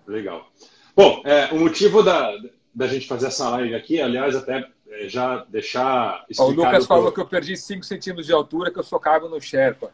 Legal. 0.05 0.51
Bom, 0.95 1.21
é, 1.23 1.45
o 1.53 1.59
motivo 1.59 2.03
da, 2.03 2.35
da 2.73 2.87
gente 2.87 3.07
fazer 3.07 3.27
essa 3.27 3.49
live 3.51 3.75
aqui, 3.75 4.01
aliás, 4.01 4.35
até 4.35 4.67
é, 4.89 5.07
já 5.07 5.45
deixar 5.47 6.25
O 6.37 6.49
Lucas 6.49 6.85
falou 6.85 7.11
que 7.11 7.21
eu 7.21 7.27
perdi 7.27 7.55
5 7.55 7.85
centímetros 7.85 8.25
de 8.25 8.33
altura, 8.33 8.71
que 8.71 8.79
eu 8.79 8.83
sou 8.83 8.99
cabo 8.99 9.29
no 9.29 9.39
Sherpa. 9.39 9.91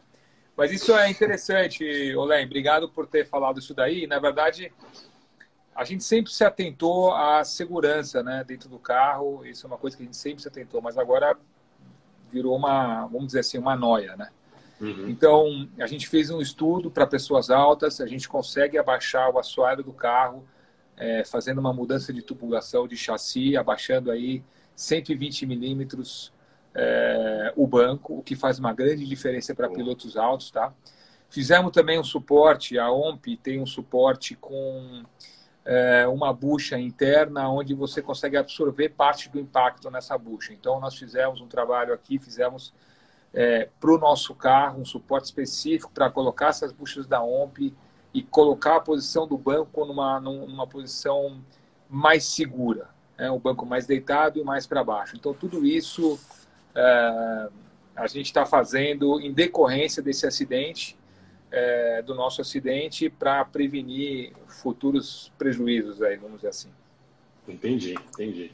Mas 0.56 0.72
isso 0.72 0.92
é 0.92 1.08
interessante, 1.08 1.84
Olém. 2.16 2.44
Obrigado 2.44 2.88
por 2.88 3.06
ter 3.06 3.24
falado 3.24 3.60
isso 3.60 3.72
daí. 3.74 4.08
Na 4.08 4.18
verdade, 4.18 4.72
a 5.78 5.84
gente 5.84 6.02
sempre 6.02 6.32
se 6.32 6.42
atentou 6.42 7.14
à 7.14 7.44
segurança 7.44 8.20
né, 8.20 8.42
dentro 8.44 8.68
do 8.68 8.80
carro. 8.80 9.46
Isso 9.46 9.64
é 9.64 9.68
uma 9.68 9.78
coisa 9.78 9.96
que 9.96 10.02
a 10.02 10.06
gente 10.06 10.16
sempre 10.16 10.42
se 10.42 10.48
atentou, 10.48 10.82
mas 10.82 10.98
agora 10.98 11.38
virou 12.28 12.56
uma, 12.56 13.06
vamos 13.06 13.28
dizer 13.28 13.40
assim, 13.40 13.58
uma 13.58 13.76
noia, 13.76 14.16
né? 14.16 14.28
Uhum. 14.80 15.08
Então, 15.08 15.68
a 15.78 15.86
gente 15.86 16.08
fez 16.08 16.30
um 16.30 16.40
estudo 16.40 16.90
para 16.90 17.06
pessoas 17.06 17.48
altas, 17.48 18.00
a 18.00 18.08
gente 18.08 18.28
consegue 18.28 18.76
abaixar 18.76 19.30
o 19.30 19.38
assoalho 19.38 19.84
do 19.84 19.92
carro, 19.92 20.44
é, 20.96 21.22
fazendo 21.24 21.58
uma 21.58 21.72
mudança 21.72 22.12
de 22.12 22.22
tubulação 22.22 22.88
de 22.88 22.96
chassi, 22.96 23.56
abaixando 23.56 24.10
aí 24.10 24.42
120 24.74 25.46
milímetros 25.46 26.32
é, 26.74 27.52
o 27.54 27.68
banco, 27.68 28.18
o 28.18 28.22
que 28.22 28.34
faz 28.34 28.58
uma 28.58 28.72
grande 28.72 29.06
diferença 29.06 29.54
para 29.54 29.70
pilotos 29.70 30.16
altos, 30.16 30.50
tá? 30.50 30.74
Fizemos 31.30 31.70
também 31.70 32.00
um 32.00 32.04
suporte, 32.04 32.76
a 32.80 32.90
OMP 32.90 33.36
tem 33.36 33.60
um 33.60 33.66
suporte 33.66 34.34
com 34.34 35.04
é, 35.68 36.08
uma 36.08 36.32
bucha 36.32 36.78
interna 36.78 37.46
onde 37.50 37.74
você 37.74 38.00
consegue 38.00 38.38
absorver 38.38 38.88
parte 38.88 39.28
do 39.28 39.38
impacto 39.38 39.90
nessa 39.90 40.16
bucha. 40.16 40.54
Então, 40.54 40.80
nós 40.80 40.96
fizemos 40.96 41.42
um 41.42 41.46
trabalho 41.46 41.92
aqui, 41.92 42.18
fizemos 42.18 42.72
é, 43.34 43.68
para 43.78 43.90
o 43.90 43.98
nosso 43.98 44.34
carro 44.34 44.80
um 44.80 44.84
suporte 44.86 45.26
específico 45.26 45.92
para 45.92 46.08
colocar 46.08 46.48
essas 46.48 46.72
buchas 46.72 47.06
da 47.06 47.22
OMP 47.22 47.74
e 48.14 48.22
colocar 48.22 48.76
a 48.76 48.80
posição 48.80 49.28
do 49.28 49.36
banco 49.36 49.84
numa, 49.84 50.18
numa 50.18 50.66
posição 50.66 51.38
mais 51.86 52.24
segura, 52.24 52.88
né? 53.18 53.30
o 53.30 53.38
banco 53.38 53.66
mais 53.66 53.86
deitado 53.86 54.38
e 54.38 54.42
mais 54.42 54.66
para 54.66 54.82
baixo. 54.82 55.16
Então, 55.16 55.34
tudo 55.34 55.66
isso 55.66 56.18
é, 56.74 57.48
a 57.94 58.06
gente 58.06 58.24
está 58.24 58.46
fazendo 58.46 59.20
em 59.20 59.34
decorrência 59.34 60.02
desse 60.02 60.26
acidente, 60.26 60.97
é, 61.50 62.02
do 62.02 62.14
nosso 62.14 62.40
acidente, 62.40 63.08
para 63.08 63.44
prevenir 63.44 64.32
futuros 64.46 65.32
prejuízos, 65.38 66.02
aí, 66.02 66.16
vamos 66.16 66.36
dizer 66.36 66.48
assim. 66.48 66.70
Entendi, 67.46 67.94
entendi. 67.94 68.52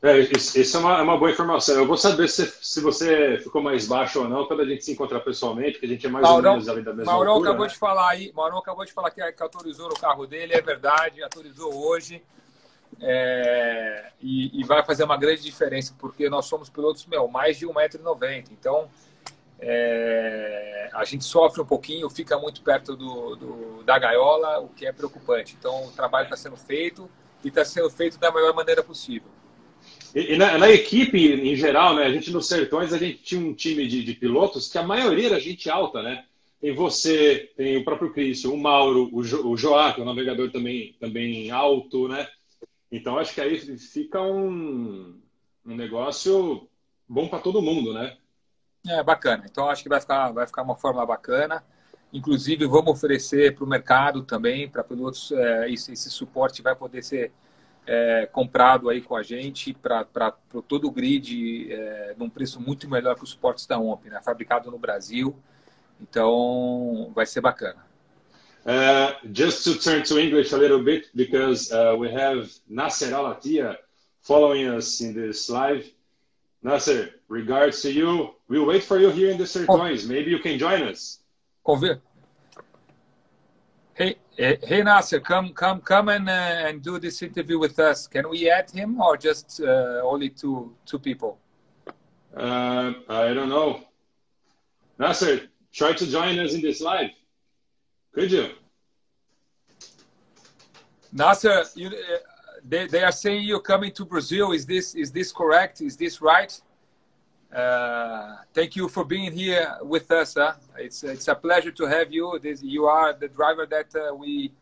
É, 0.00 0.20
isso 0.20 0.76
é 0.76 0.80
uma, 0.80 0.98
é 0.98 1.02
uma, 1.02 1.18
boa 1.18 1.30
informação. 1.30 1.74
Eu 1.74 1.86
vou 1.86 1.96
saber 1.96 2.28
se, 2.28 2.46
se 2.62 2.80
você 2.80 3.38
ficou 3.38 3.60
mais 3.60 3.88
baixo 3.88 4.20
ou 4.20 4.28
não 4.28 4.46
quando 4.46 4.60
a 4.60 4.64
gente 4.64 4.84
se 4.84 4.92
encontrar 4.92 5.18
pessoalmente, 5.20 5.80
que 5.80 5.86
a 5.86 5.88
gente 5.88 6.06
é 6.06 6.08
mais 6.08 6.22
Maurão, 6.22 6.50
ou 6.50 6.56
menos 6.56 6.68
ali 6.68 6.82
da 6.82 6.94
mesma 6.94 7.12
Maurão 7.12 7.32
altura. 7.32 7.50
acabou 7.50 7.66
né? 7.66 7.72
de 7.72 7.78
falar 7.78 8.10
aí, 8.10 8.32
Maurão 8.32 8.58
acabou 8.58 8.84
de 8.84 8.92
falar 8.92 9.10
que, 9.10 9.32
que 9.32 9.42
autorizou 9.42 9.88
no 9.88 9.96
carro 9.96 10.24
dele, 10.24 10.54
é 10.54 10.60
verdade, 10.60 11.20
autorizou 11.20 11.74
hoje. 11.74 12.22
É, 13.00 14.10
e, 14.20 14.60
e, 14.60 14.64
vai 14.64 14.84
fazer 14.84 15.04
uma 15.04 15.16
grande 15.16 15.42
diferença, 15.42 15.94
porque 15.98 16.28
nós 16.28 16.46
somos 16.46 16.70
pilotos, 16.70 17.04
meu, 17.06 17.28
mais 17.28 17.58
de 17.58 17.66
1,90m. 17.66 18.46
Então, 18.52 18.88
é, 19.60 20.90
a 20.92 21.04
gente 21.04 21.24
sofre 21.24 21.60
um 21.60 21.66
pouquinho, 21.66 22.08
fica 22.08 22.38
muito 22.38 22.62
perto 22.62 22.96
do, 22.96 23.36
do, 23.36 23.82
da 23.82 23.98
gaiola, 23.98 24.60
o 24.60 24.68
que 24.68 24.86
é 24.86 24.92
preocupante. 24.92 25.56
Então, 25.58 25.86
o 25.86 25.92
trabalho 25.92 26.24
está 26.24 26.36
sendo 26.36 26.56
feito 26.56 27.10
e 27.44 27.48
está 27.48 27.64
sendo 27.64 27.90
feito 27.90 28.18
da 28.18 28.32
melhor 28.32 28.54
maneira 28.54 28.82
possível. 28.82 29.28
E, 30.14 30.34
e 30.34 30.36
na, 30.36 30.58
na, 30.58 30.70
equipe, 30.70 31.18
em 31.18 31.56
geral, 31.56 31.94
né, 31.94 32.04
a 32.04 32.12
gente 32.12 32.30
nos 32.30 32.48
Sertões, 32.48 32.92
a 32.92 32.98
gente 32.98 33.22
tinha 33.22 33.40
um 33.40 33.54
time 33.54 33.86
de, 33.86 34.02
de, 34.02 34.14
pilotos 34.14 34.70
que 34.70 34.78
a 34.78 34.82
maioria 34.82 35.26
era 35.26 35.40
gente 35.40 35.68
alta, 35.68 36.02
né? 36.02 36.24
Tem 36.60 36.74
você, 36.74 37.52
tem 37.56 37.76
o 37.76 37.84
próprio 37.84 38.12
Cristian, 38.12 38.50
o 38.50 38.56
Mauro, 38.56 39.08
o, 39.12 39.22
jo, 39.22 39.46
o 39.48 39.56
Joá, 39.56 39.92
que 39.92 40.00
é 40.00 40.02
um 40.02 40.06
navegador 40.06 40.50
também, 40.50 40.96
também 40.98 41.50
alto, 41.50 42.08
né? 42.08 42.26
Então 42.90 43.18
acho 43.18 43.34
que 43.34 43.40
aí 43.40 43.58
fica 43.58 44.20
um, 44.20 45.20
um 45.64 45.76
negócio 45.76 46.68
bom 47.08 47.28
para 47.28 47.38
todo 47.38 47.62
mundo, 47.62 47.92
né? 47.92 48.16
É 48.86 49.02
bacana. 49.02 49.44
Então 49.50 49.68
acho 49.68 49.82
que 49.82 49.88
vai 49.88 50.00
ficar, 50.00 50.30
vai 50.32 50.46
ficar 50.46 50.62
uma 50.62 50.76
fórmula 50.76 51.06
bacana. 51.06 51.64
Inclusive 52.12 52.66
vamos 52.66 52.92
oferecer 52.92 53.54
para 53.54 53.64
o 53.64 53.66
mercado 53.66 54.22
também, 54.22 54.68
para 54.68 54.82
pilotos, 54.82 55.30
é, 55.32 55.70
esse, 55.70 55.92
esse, 55.92 56.10
suporte 56.10 56.62
vai 56.62 56.74
poder 56.74 57.02
ser 57.02 57.32
é, 57.86 58.26
comprado 58.26 58.88
aí 58.88 59.02
com 59.02 59.14
a 59.14 59.22
gente 59.22 59.74
para 59.74 60.32
todo 60.66 60.86
o 60.86 60.90
grid 60.90 61.70
é, 61.70 62.14
num 62.16 62.30
preço 62.30 62.60
muito 62.60 62.88
melhor 62.88 63.14
que 63.14 63.24
os 63.24 63.30
suportes 63.30 63.66
da 63.66 63.78
OMP, 63.78 64.08
né? 64.08 64.20
Fabricado 64.22 64.70
no 64.70 64.78
Brasil. 64.78 65.36
Então 66.00 67.12
vai 67.14 67.26
ser 67.26 67.40
bacana. 67.40 67.88
Uh, 68.64 69.14
just 69.32 69.64
to 69.64 69.78
turn 69.78 70.02
to 70.02 70.18
English 70.18 70.52
a 70.52 70.58
little 70.58 70.82
bit, 70.82 71.08
because 71.14 71.72
uh, 71.72 71.96
we 71.96 72.12
have 72.12 72.50
Nasser 72.68 73.14
Alatia 73.14 73.76
following 74.20 74.68
us 74.68 75.00
in 75.00 75.14
this 75.14 75.48
live. 75.48 75.90
Nasser, 76.62 77.17
regards 77.28 77.82
to 77.82 77.92
you. 77.92 78.34
We'll 78.48 78.66
wait 78.66 78.82
for 78.84 78.98
you 78.98 79.10
here 79.10 79.30
in 79.30 79.38
the 79.38 79.44
Sertões. 79.44 80.04
Oh. 80.04 80.08
Maybe 80.08 80.30
you 80.30 80.38
can 80.38 80.58
join 80.58 80.82
us. 80.82 81.20
Convir. 81.66 82.00
Hey, 83.94 84.16
hey, 84.36 84.82
Nasser, 84.84 85.18
come, 85.18 85.52
come, 85.52 85.80
come 85.80 86.08
and 86.08 86.28
uh, 86.28 86.66
and 86.66 86.80
do 86.80 87.00
this 87.00 87.20
interview 87.20 87.58
with 87.58 87.76
us. 87.80 88.06
Can 88.06 88.28
we 88.30 88.48
add 88.48 88.70
him 88.70 89.00
or 89.00 89.16
just 89.16 89.60
uh, 89.60 90.00
only 90.04 90.28
two 90.28 90.72
two 90.86 91.00
people? 91.00 91.38
Uh, 92.36 92.92
I 93.08 93.34
don't 93.34 93.48
know. 93.48 93.80
Nasser, 94.98 95.48
try 95.72 95.92
to 95.94 96.06
join 96.06 96.38
us 96.38 96.54
in 96.54 96.60
this 96.60 96.80
live. 96.80 97.10
Could 98.12 98.30
you? 98.30 98.50
Nasser, 101.12 101.64
you, 101.74 101.88
uh, 101.88 101.92
they, 102.64 102.86
they 102.86 103.02
are 103.02 103.12
saying 103.12 103.42
you're 103.42 103.60
coming 103.60 103.90
to 103.92 104.04
Brazil. 104.04 104.52
Is 104.52 104.64
this 104.64 104.94
is 104.94 105.10
this 105.10 105.32
correct? 105.32 105.80
Is 105.80 105.96
this 105.96 106.22
right? 106.22 106.52
Uh, 107.54 108.36
thank 108.52 108.76
you 108.76 108.88
for 108.88 109.04
being 109.04 109.32
here 109.32 109.76
with 109.82 110.10
us. 110.10 110.34
Huh? 110.34 110.54
It's 110.76 111.02
it's 111.02 111.28
a 111.28 111.34
pleasure 111.34 111.70
to 111.70 111.86
have 111.86 112.12
you. 112.12 112.38
This, 112.42 112.62
you 112.62 112.84
are 112.84 113.14
the 113.14 113.28
driver 113.28 113.66
that 113.66 113.94
uh, 113.96 114.14
we 114.14 114.52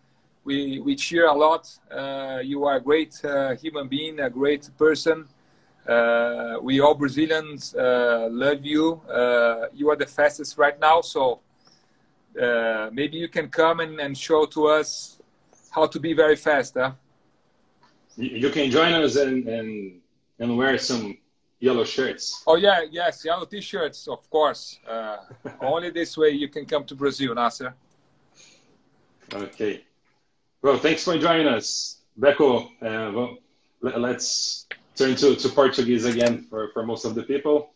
we 0.45 0.79
we 0.79 0.95
cheer 0.95 1.27
a 1.27 1.33
lot. 1.33 1.69
Uh, 1.91 2.41
you 2.43 2.65
are 2.65 2.77
a 2.77 2.81
great 2.81 3.23
uh, 3.25 3.57
human 3.57 3.89
being, 3.89 4.21
a 4.21 4.31
great 4.31 4.71
person. 4.79 5.27
Uh, 5.87 6.59
we 6.63 6.81
all 6.81 6.95
Brazilians 6.95 7.75
uh, 7.75 8.29
love 8.31 8.65
you. 8.65 9.01
you 9.73 9.91
are 9.91 9.97
the 9.97 10.07
fastest 10.07 10.59
right 10.59 10.79
now, 10.81 11.01
so 11.01 11.41
uh, 12.41 12.91
maybe 12.93 13.17
you 13.17 13.29
can 13.29 13.49
come 13.49 13.81
and, 13.81 13.99
and 14.01 14.17
show 14.17 14.45
to 14.47 14.67
us 14.67 15.19
how 15.71 15.87
to 15.87 15.99
be 15.99 16.13
very 16.13 16.37
fast. 16.37 16.75
Huh? 16.75 16.93
You 18.17 18.51
can 18.51 18.71
join 18.71 18.93
us 18.95 19.17
and, 19.17 19.47
and, 19.47 20.01
and 20.39 20.57
wear 20.57 20.77
some 20.79 21.19
yellow 21.61 21.85
shirts. 21.85 22.43
Oh, 22.47 22.57
yeah, 22.57 22.83
yes, 22.91 23.25
yellow 23.25 23.45
t 23.45 23.61
shirts, 23.61 24.09
of 24.09 24.29
course. 24.31 24.79
Uh, 24.89 25.17
only 25.61 25.91
this 25.91 26.17
way 26.17 26.31
you 26.31 26.49
can 26.49 26.67
come 26.67 26.85
to 26.85 26.95
Brazil, 26.95 27.35
Nasser. 27.35 27.75
Okay. 29.33 29.85
Well, 30.63 30.79
thanks 30.79 31.05
for 31.05 31.19
joining 31.19 31.49
us. 31.49 31.99
Beco, 32.19 32.67
uh, 32.83 33.13
well, 33.13 33.39
let's 33.81 34.67
turn 34.95 35.15
to, 35.17 35.37
to 35.37 35.49
Portuguese 35.49 36.05
again 36.05 36.47
for, 36.49 36.71
for 36.73 36.85
most 36.85 37.05
of 37.05 37.15
the 37.15 37.23
people. 37.23 37.71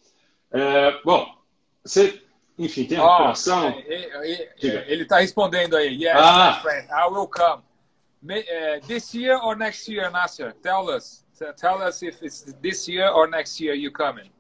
Uh, 0.53 0.93
well, 1.05 1.39
você 1.85 2.21
Enfim, 2.61 2.85
tem 2.85 2.99
a 2.99 3.03
recuperação. 3.03 3.71
Oh, 3.71 4.23
ele 4.23 5.03
está 5.03 5.19
respondendo 5.21 5.77
aí. 5.77 5.97
Yes, 5.97 6.15
ah. 6.15 6.57
my 6.57 6.63
friend, 6.63 6.89
I 6.93 7.09
will 7.09 7.27
come. 7.27 7.63
May, 8.23 8.41
uh, 8.41 8.87
this 8.87 9.15
year 9.15 9.39
or 9.39 9.57
next 9.57 9.89
year, 9.89 10.11
Nasser? 10.11 10.53
Tell 10.63 10.91
us. 10.91 11.25
Tell 11.57 11.81
us 11.83 12.03
if 12.03 12.23
it's 12.23 12.55
this 12.61 12.87
year 12.87 13.09
or 13.09 13.27
next 13.27 13.59
year 13.61 13.75
you 13.75 13.91
coming. 13.91 14.31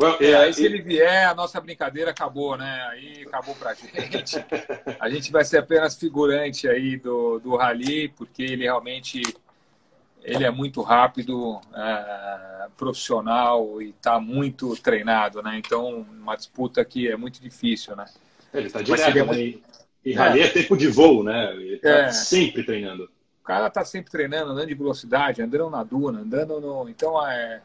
Well, 0.00 0.16
yeah, 0.20 0.42
aí, 0.42 0.54
se 0.54 0.64
ele 0.64 0.80
vier, 0.80 1.28
a 1.28 1.34
nossa 1.34 1.60
brincadeira 1.60 2.12
acabou, 2.12 2.56
né? 2.56 2.86
Aí 2.90 3.24
acabou 3.26 3.54
pra 3.54 3.74
gente. 3.74 4.36
A 5.00 5.10
gente 5.10 5.32
vai 5.32 5.44
ser 5.44 5.58
apenas 5.58 5.96
figurante 5.96 6.68
aí 6.68 6.96
do, 6.96 7.40
do 7.40 7.56
Rally, 7.56 8.08
porque 8.08 8.42
ele 8.42 8.64
realmente 8.64 9.22
ele 10.22 10.44
é 10.44 10.50
muito 10.50 10.82
rápido, 10.82 11.60
é, 11.74 12.68
profissional 12.76 13.80
e 13.80 13.90
está 13.90 14.20
muito 14.20 14.76
treinado, 14.76 15.42
né? 15.42 15.56
Então, 15.58 16.00
uma 16.00 16.36
disputa 16.36 16.84
que 16.84 17.08
é 17.08 17.16
muito 17.16 17.40
difícil, 17.40 17.96
né? 17.96 18.06
Ele 18.52 18.66
está 18.66 18.82
direto, 18.82 19.18
é 19.18 19.22
muito... 19.22 19.62
E 20.08 20.14
rally 20.14 20.40
é. 20.40 20.46
é 20.46 20.48
tempo 20.48 20.74
de 20.74 20.88
voo, 20.88 21.22
né? 21.22 21.52
Ele 21.52 21.74
está 21.74 21.88
é. 21.90 22.10
sempre 22.10 22.62
treinando. 22.62 23.10
O 23.42 23.44
cara 23.44 23.66
está 23.66 23.84
sempre 23.84 24.10
treinando, 24.10 24.52
andando 24.52 24.68
de 24.68 24.74
velocidade, 24.74 25.42
andando 25.42 25.68
na 25.68 25.84
duna, 25.84 26.20
andando 26.20 26.58
no... 26.60 26.88
Então, 26.88 27.26
é, 27.26 27.60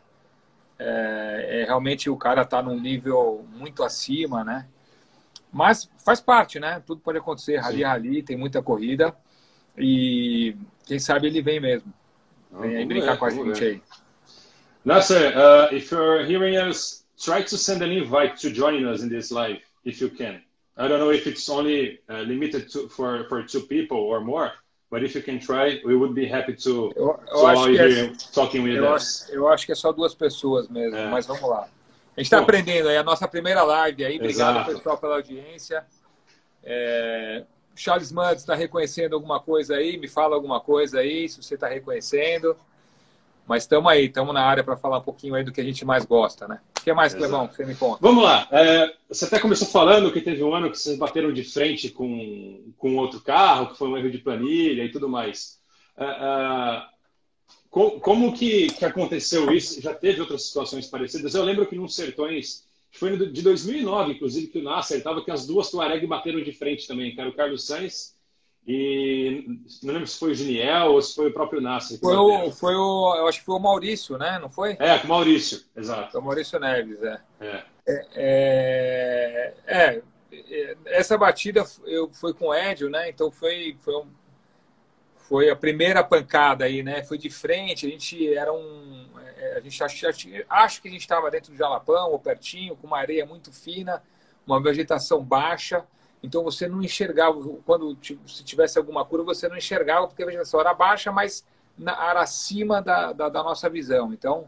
é, 0.78 1.62
é 1.62 1.66
realmente 1.66 2.10
o 2.10 2.18
cara 2.18 2.42
está 2.42 2.62
num 2.62 2.78
nível 2.78 3.46
muito 3.56 3.82
acima, 3.82 4.44
né? 4.44 4.68
Mas 5.54 5.90
faz 6.04 6.20
parte, 6.20 6.60
né? 6.60 6.84
Tudo 6.86 7.00
pode 7.00 7.18
acontecer. 7.18 7.58
Rally, 7.58 7.84
rally, 7.84 8.24
tem 8.24 8.36
muita 8.36 8.62
corrida. 8.62 9.16
E 9.78 10.54
quem 10.86 11.00
sabe 11.00 11.28
ele 11.28 11.42
vem 11.42 11.62
mesmo. 11.62 11.94
Vem 12.60 12.76
aí 12.76 12.86
brincar 12.86 13.18
com 13.18 13.26
a 13.26 13.30
gente 13.30 13.64
aí. 13.64 13.82
Nasser, 14.84 15.34
uh, 15.38 15.74
if 15.74 15.92
you're 15.92 16.26
hearing 16.26 16.58
us, 16.58 17.06
try 17.18 17.42
to 17.42 17.58
send 17.58 17.82
an 17.82 17.94
invite 17.94 18.36
to 18.42 18.54
join 18.54 18.86
us 18.86 19.02
in 19.02 19.08
this 19.08 19.32
live, 19.32 19.62
if 19.86 20.02
you 20.02 20.10
can. 20.10 20.42
I 20.78 20.88
don't 20.88 21.00
know 21.00 21.12
if 21.12 21.28
it's 21.28 21.48
only 21.50 22.00
uh, 22.10 22.22
limited 22.22 22.70
to, 22.72 22.90
for, 22.90 23.26
for 23.30 23.44
two 23.44 23.62
people 23.62 23.98
or 23.98 24.20
more, 24.22 24.52
but 24.90 25.04
if 25.04 25.14
you 25.14 25.22
can 25.22 25.40
try, 25.40 25.80
we 25.86 25.96
would 25.96 26.16
be 26.16 26.26
happy 26.26 26.56
to, 26.56 26.92
eu, 26.96 27.06
eu 27.06 27.18
to 27.18 27.36
allow 27.36 27.68
you 27.68 27.80
é, 27.80 28.12
talking 28.34 28.64
with 28.64 28.78
eu 28.78 28.92
us. 28.92 29.24
Acho, 29.24 29.34
eu 29.34 29.48
acho 29.48 29.66
que 29.66 29.72
é 29.72 29.76
só 29.76 29.92
duas 29.92 30.16
pessoas 30.16 30.68
mesmo, 30.68 30.98
é. 30.98 31.10
mas 31.10 31.28
vamos 31.28 31.48
lá. 31.48 31.68
A 32.16 32.20
gente 32.20 32.28
está 32.28 32.40
aprendendo 32.40 32.90
aí, 32.90 32.98
a 32.98 33.04
nossa 33.04 33.28
primeira 33.28 33.64
live 33.64 34.06
aí. 34.06 34.16
Obrigado, 34.18 34.58
Exato. 34.58 34.72
pessoal, 34.78 34.98
pela 34.98 35.16
audiência. 35.16 35.86
É, 36.64 37.44
Charles 37.76 38.12
Mudd 38.12 38.36
está 38.36 38.56
reconhecendo 38.56 39.14
alguma 39.14 39.40
coisa 39.40 39.76
aí? 39.76 39.98
Me 39.98 40.08
fala 40.08 40.36
alguma 40.36 40.60
coisa 40.60 41.00
aí, 41.00 41.28
se 41.28 41.42
você 41.42 41.56
está 41.56 41.68
reconhecendo. 41.68 42.56
Mas 43.48 43.64
estamos 43.64 43.92
aí, 43.92 44.06
estamos 44.06 44.34
na 44.34 44.42
área 44.42 44.64
para 44.64 44.78
falar 44.78 45.00
um 45.00 45.04
pouquinho 45.04 45.36
aí 45.36 45.44
do 45.44 45.52
que 45.52 45.60
a 45.60 45.64
gente 45.64 45.84
mais 45.84 46.06
gosta, 46.06 46.48
né? 46.48 46.60
O 46.80 46.82
que 46.82 46.94
mais, 46.94 47.14
Clebão, 47.14 47.48
que 47.48 47.56
você 47.56 47.66
me 47.66 47.76
conta? 47.76 48.00
Vamos 48.02 48.24
lá. 48.24 48.48
É, 48.52 48.94
você 49.10 49.26
até 49.26 49.40
começou 49.40 49.68
falando 49.68 50.12
que 50.12 50.22
teve 50.22 50.44
um 50.44 50.54
ano 50.54 50.72
que 50.72 50.78
vocês 50.78 50.98
bateram 50.98 51.32
de 51.32 51.44
frente 51.44 51.90
com, 51.90 52.74
com 52.78 52.96
outro 52.98 53.20
carro, 53.22 53.68
que 53.68 53.78
foi 53.78 53.90
um 53.90 53.98
erro 53.98 54.10
de 54.10 54.18
planilha 54.18 54.84
e 54.84 54.92
tudo 54.92 55.10
mais. 55.10 55.60
É, 55.98 56.06
é, 56.06 56.84
como 57.70 58.34
que, 58.34 58.68
que 58.68 58.86
aconteceu 58.86 59.52
isso? 59.52 59.82
Já 59.82 59.94
teve 59.94 60.22
outras 60.22 60.46
situações 60.46 60.88
parecidas? 60.88 61.36
Eu 61.36 61.44
lembro 61.44 61.66
que 61.66 61.76
num 61.76 61.88
Sertões, 61.88 62.66
foi 62.92 63.18
de 63.32 63.42
2009, 63.42 64.14
inclusive, 64.14 64.48
que 64.48 64.60
o 64.60 64.64
Nasser 64.64 64.98
estava 64.98 65.24
que 65.24 65.32
as 65.32 65.48
duas 65.48 65.70
Tuareg 65.70 66.06
bateram 66.06 66.42
de 66.42 66.52
frente 66.52 66.88
também, 66.88 67.14
que 67.14 67.20
era 67.20 67.30
o 67.30 67.34
Carlos 67.34 67.66
Sainz 67.66 68.14
e 68.66 69.60
não 69.84 69.94
lembro 69.94 70.08
se 70.08 70.18
foi 70.18 70.32
o 70.32 70.36
Geniel 70.36 70.94
ou 70.94 71.02
se 71.02 71.14
foi 71.14 71.28
o 71.30 71.34
próprio 71.34 71.60
Nasser. 71.60 72.00
Foi 72.00 72.16
o, 72.16 72.50
foi 72.52 72.74
o, 72.76 73.16
eu 73.18 73.28
acho 73.28 73.40
que 73.40 73.46
foi 73.46 73.56
o 73.56 73.60
Maurício, 73.60 74.18
né? 74.18 74.40
Não 74.40 74.48
foi? 74.48 74.78
É, 74.80 74.96
o 75.04 75.08
Maurício, 75.08 75.62
exato. 75.76 76.14
Foi 76.14 76.22
o 76.22 76.24
Maurício 76.24 76.60
Neves, 76.60 77.04
é. 77.04 77.22
É. 77.42 77.66
é, 77.86 79.54
é, 79.68 80.02
é 80.32 80.78
essa 80.86 81.18
batida 81.18 81.66
eu 81.86 82.10
foi 82.10 82.34
com 82.34 82.48
o 82.48 82.54
Edio, 82.56 82.90
né? 82.90 83.10
Então 83.10 83.30
foi, 83.30 83.78
foi, 83.82 83.96
um, 83.96 84.08
foi 85.16 85.50
a 85.50 85.56
primeira 85.56 86.02
pancada 86.02 86.64
aí, 86.64 86.82
né? 86.82 87.04
Foi 87.04 87.18
de 87.18 87.30
frente, 87.30 87.86
a 87.86 87.90
gente 87.90 88.34
era 88.34 88.54
um. 88.54 89.10
É, 89.38 89.58
a 89.58 89.60
gente 89.60 89.84
acho, 89.84 90.08
acho 90.50 90.82
que 90.82 90.88
a 90.88 90.92
gente 90.92 91.02
estava 91.02 91.30
dentro 91.30 91.52
do 91.52 91.58
Jalapão 91.58 92.12
ou 92.12 92.20
pertinho, 92.20 92.78
com 92.78 92.88
uma 92.88 92.98
areia 92.98 93.26
muito 93.26 93.52
fina, 93.52 94.02
uma 94.48 94.62
vegetação 94.62 95.22
baixa. 95.22 95.84
Então 96.24 96.42
você 96.42 96.70
não 96.70 96.82
enxergava, 96.82 97.38
quando 97.66 97.98
se 98.02 98.44
tivesse 98.46 98.78
alguma 98.78 99.04
curva, 99.04 99.36
você 99.36 99.50
não 99.50 99.58
enxergava, 99.58 100.08
porque 100.08 100.24
a 100.24 100.26
vegetação 100.26 100.60
era 100.62 100.74
baixa, 100.74 101.12
mas 101.12 101.46
na, 101.78 101.92
era 102.10 102.22
acima 102.22 102.82
da, 102.82 103.12
da, 103.12 103.28
da, 103.28 103.44
nossa 103.44 103.70
visão. 103.70 104.14
Então, 104.14 104.48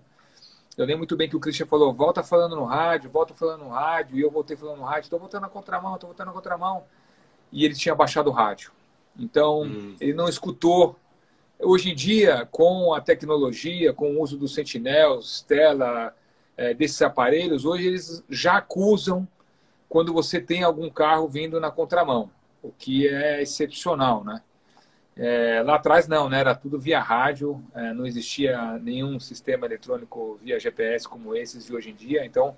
eu 0.77 0.85
lembro 0.85 0.99
muito 0.99 1.17
bem 1.17 1.27
que 1.27 1.35
o 1.35 1.39
Christian 1.39 1.65
falou: 1.65 1.93
volta 1.93 2.23
falando 2.23 2.55
no 2.55 2.63
rádio, 2.63 3.09
volta 3.09 3.33
falando 3.33 3.65
no 3.65 3.69
rádio, 3.69 4.17
e 4.17 4.21
eu 4.21 4.31
voltei 4.31 4.55
falando 4.55 4.77
no 4.77 4.85
rádio, 4.85 5.03
estou 5.03 5.19
voltando 5.19 5.41
na 5.41 5.49
contramão, 5.49 5.95
estou 5.95 6.07
voltando 6.07 6.27
na 6.27 6.33
contramão. 6.33 6.83
E 7.51 7.65
ele 7.65 7.75
tinha 7.75 7.93
baixado 7.93 8.29
o 8.29 8.33
rádio. 8.33 8.71
Então, 9.19 9.63
hum. 9.63 9.95
ele 9.99 10.13
não 10.13 10.29
escutou. 10.29 10.95
Hoje 11.59 11.91
em 11.91 11.95
dia, 11.95 12.45
com 12.51 12.93
a 12.93 12.99
tecnologia, 12.99 13.93
com 13.93 14.15
o 14.15 14.21
uso 14.21 14.37
dos 14.37 14.53
Sentinels, 14.53 15.37
Stella, 15.37 16.13
é, 16.57 16.73
desses 16.73 17.01
aparelhos, 17.01 17.63
hoje 17.63 17.87
eles 17.87 18.23
já 18.29 18.57
acusam 18.57 19.25
quando 19.95 20.11
você 20.11 20.41
tem 20.41 20.61
algum 20.61 20.89
carro 20.89 21.25
vindo 21.25 21.57
na 21.57 21.71
contramão, 21.71 22.29
o 22.61 22.69
que 22.69 23.07
é 23.07 23.41
excepcional, 23.41 24.25
né? 24.25 24.41
É, 25.15 25.63
lá 25.63 25.75
atrás 25.75 26.05
não, 26.05 26.27
né? 26.27 26.41
Era 26.41 26.53
tudo 26.53 26.77
via 26.77 26.99
rádio, 26.99 27.63
é, 27.73 27.93
não 27.93 28.05
existia 28.05 28.77
nenhum 28.79 29.17
sistema 29.21 29.65
eletrônico 29.65 30.37
via 30.43 30.59
GPS 30.59 31.07
como 31.07 31.33
esses 31.33 31.67
de 31.67 31.73
hoje 31.73 31.91
em 31.91 31.95
dia. 31.95 32.25
Então, 32.25 32.57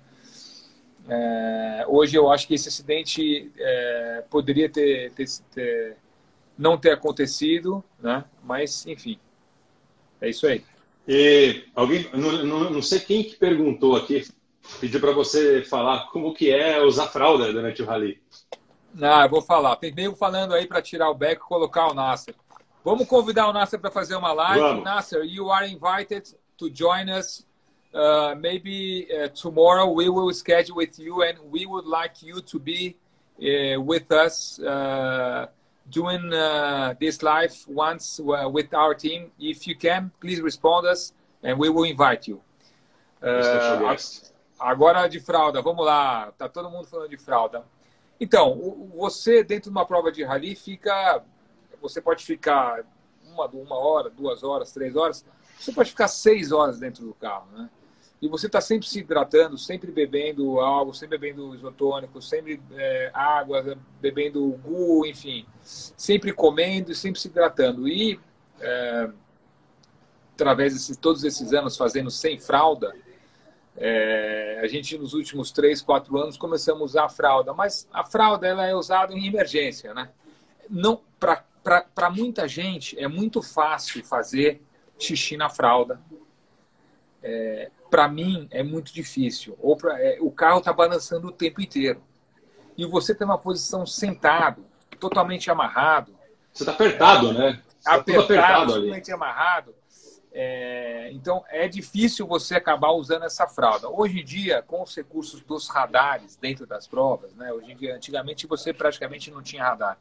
é, 1.08 1.84
hoje 1.86 2.16
eu 2.16 2.28
acho 2.28 2.48
que 2.48 2.54
esse 2.54 2.68
acidente 2.68 3.52
é, 3.56 4.24
poderia 4.28 4.68
ter, 4.68 5.12
ter, 5.12 5.26
ter, 5.54 5.96
não 6.58 6.76
ter 6.76 6.90
acontecido, 6.90 7.84
né? 8.00 8.24
Mas 8.42 8.84
enfim, 8.84 9.16
é 10.20 10.28
isso 10.28 10.44
aí. 10.44 10.64
Alguém, 11.72 12.10
não, 12.14 12.44
não, 12.44 12.70
não 12.70 12.82
sei 12.82 12.98
quem 12.98 13.22
que 13.22 13.36
perguntou 13.36 13.94
aqui, 13.94 14.26
pediu 14.80 15.00
para 15.00 15.12
você 15.12 15.62
falar 15.64 16.08
como 16.08 16.34
que 16.34 16.50
é 16.50 16.82
usar 16.82 17.08
fralda 17.08 17.52
durante 17.52 17.82
o 17.82 17.86
rally. 17.86 18.20
Ah, 19.00 19.24
eu 19.24 19.28
vou 19.28 19.42
falar. 19.42 19.76
Tem 19.76 19.92
nego 19.92 20.16
falando 20.16 20.54
aí 20.54 20.66
para 20.66 20.82
tirar 20.82 21.10
o 21.10 21.14
beck 21.14 21.40
e 21.40 21.44
colocar 21.44 21.88
o 21.88 21.94
Nasser. 21.94 22.34
Vamos 22.84 23.06
convidar 23.06 23.48
o 23.48 23.52
Nasser 23.52 23.78
para 23.78 23.90
fazer 23.90 24.16
uma 24.16 24.32
live. 24.32 24.60
Vamos. 24.60 24.84
Nasser, 24.84 25.24
you 25.24 25.50
are 25.50 25.66
invited 25.66 26.34
to 26.56 26.70
join 26.70 27.08
us. 27.10 27.46
Uh, 27.92 28.34
maybe 28.36 29.08
uh, 29.10 29.28
tomorrow 29.28 29.90
we 29.90 30.08
will 30.08 30.32
schedule 30.32 30.76
with 30.76 30.98
you 30.98 31.22
and 31.22 31.38
we 31.50 31.64
would 31.64 31.86
like 31.86 32.22
you 32.22 32.40
to 32.42 32.58
be 32.58 32.96
uh, 33.40 33.80
with 33.80 34.10
us 34.12 34.58
uh, 34.60 35.46
doing 35.90 36.32
uh, 36.32 36.94
this 37.00 37.22
live 37.22 37.54
once 37.66 38.20
uh, 38.20 38.48
with 38.48 38.72
our 38.74 38.94
team. 38.94 39.30
If 39.38 39.66
you 39.66 39.74
can, 39.74 40.10
please 40.20 40.40
respond 40.40 40.86
us 40.86 41.12
and 41.42 41.58
we 41.58 41.68
will 41.70 41.84
invite 41.84 42.28
you. 42.28 42.40
Uh, 43.22 43.96
Agora 44.58 45.06
de 45.06 45.20
fralda, 45.20 45.62
vamos 45.62 45.84
lá. 45.84 46.32
Tá 46.32 46.48
todo 46.48 46.70
mundo 46.70 46.86
falando 46.86 47.10
de 47.10 47.16
fralda. 47.16 47.64
Então, 48.20 48.88
você 48.96 49.44
dentro 49.44 49.70
de 49.70 49.76
uma 49.76 49.86
prova 49.86 50.10
de 50.10 50.24
rally 50.24 50.56
fica, 50.56 51.22
você 51.80 52.00
pode 52.00 52.24
ficar 52.24 52.84
uma, 53.24 53.46
uma 53.46 53.76
hora, 53.76 54.10
duas 54.10 54.42
horas, 54.42 54.72
três 54.72 54.96
horas. 54.96 55.24
Você 55.58 55.72
pode 55.72 55.90
ficar 55.90 56.08
seis 56.08 56.50
horas 56.50 56.78
dentro 56.78 57.04
do 57.04 57.14
carro, 57.14 57.46
né? 57.52 57.70
E 58.20 58.26
você 58.26 58.46
está 58.46 58.60
sempre 58.60 58.88
se 58.88 58.98
hidratando, 58.98 59.56
sempre 59.56 59.92
bebendo 59.92 60.58
algo, 60.58 60.92
sempre 60.92 61.16
bebendo 61.16 61.54
isotônico, 61.54 62.20
sempre 62.20 62.60
é, 62.72 63.12
água, 63.14 63.78
bebendo 64.00 64.44
gu, 64.64 65.06
enfim, 65.06 65.46
sempre 65.62 66.32
comendo 66.32 66.90
e 66.90 66.96
sempre 66.96 67.20
se 67.20 67.28
hidratando. 67.28 67.86
E 67.86 68.18
é, 68.60 69.08
através 70.34 70.88
de 70.88 70.98
todos 70.98 71.22
esses 71.22 71.52
anos 71.52 71.76
fazendo 71.76 72.10
sem 72.10 72.38
fralda, 72.40 72.92
é, 73.80 74.60
a 74.60 74.66
gente, 74.66 74.98
nos 74.98 75.14
últimos 75.14 75.52
três, 75.52 75.80
quatro 75.80 76.18
anos, 76.18 76.36
começamos 76.36 76.82
a 76.82 76.84
usar 76.84 77.04
a 77.04 77.08
fralda, 77.08 77.54
mas 77.54 77.88
a 77.92 78.02
fralda 78.02 78.46
ela 78.46 78.66
é 78.66 78.74
usada 78.74 79.14
em 79.14 79.26
emergência. 79.26 79.94
Né? 79.94 80.10
Não 80.68 81.00
Para 81.20 82.10
muita 82.10 82.48
gente, 82.48 82.98
é 82.98 83.06
muito 83.06 83.40
fácil 83.40 84.04
fazer 84.04 84.60
xixi 84.98 85.36
na 85.36 85.48
fralda. 85.48 86.00
É, 87.22 87.70
para 87.88 88.08
mim, 88.08 88.48
é 88.50 88.64
muito 88.64 88.92
difícil. 88.92 89.56
Ou 89.60 89.76
pra, 89.76 90.00
é, 90.00 90.18
o 90.20 90.30
carro 90.30 90.58
está 90.58 90.72
balançando 90.72 91.28
o 91.28 91.32
tempo 91.32 91.60
inteiro. 91.60 92.02
E 92.76 92.84
você 92.84 93.14
tem 93.14 93.24
uma 93.24 93.38
posição 93.38 93.86
sentado, 93.86 94.64
totalmente 94.98 95.50
amarrado. 95.50 96.12
Você 96.52 96.64
está 96.64 96.72
apertado, 96.72 97.32
né? 97.32 97.60
Tá 97.84 97.94
apertado, 97.94 98.24
apertado 98.24 98.72
totalmente 98.72 99.12
amarrado 99.12 99.74
é, 100.32 101.10
então, 101.12 101.44
é 101.48 101.66
difícil 101.66 102.26
você 102.26 102.54
acabar 102.54 102.92
usando 102.92 103.24
essa 103.24 103.46
fralda. 103.46 103.88
Hoje 103.88 104.20
em 104.20 104.24
dia, 104.24 104.62
com 104.62 104.82
os 104.82 104.94
recursos 104.94 105.42
dos 105.42 105.68
radares 105.68 106.36
dentro 106.36 106.66
das 106.66 106.86
provas, 106.86 107.34
né? 107.34 107.52
Hoje 107.52 107.72
em 107.72 107.76
dia, 107.76 107.96
antigamente 107.96 108.46
você 108.46 108.72
praticamente 108.72 109.30
não 109.30 109.42
tinha 109.42 109.64
radar. 109.64 109.98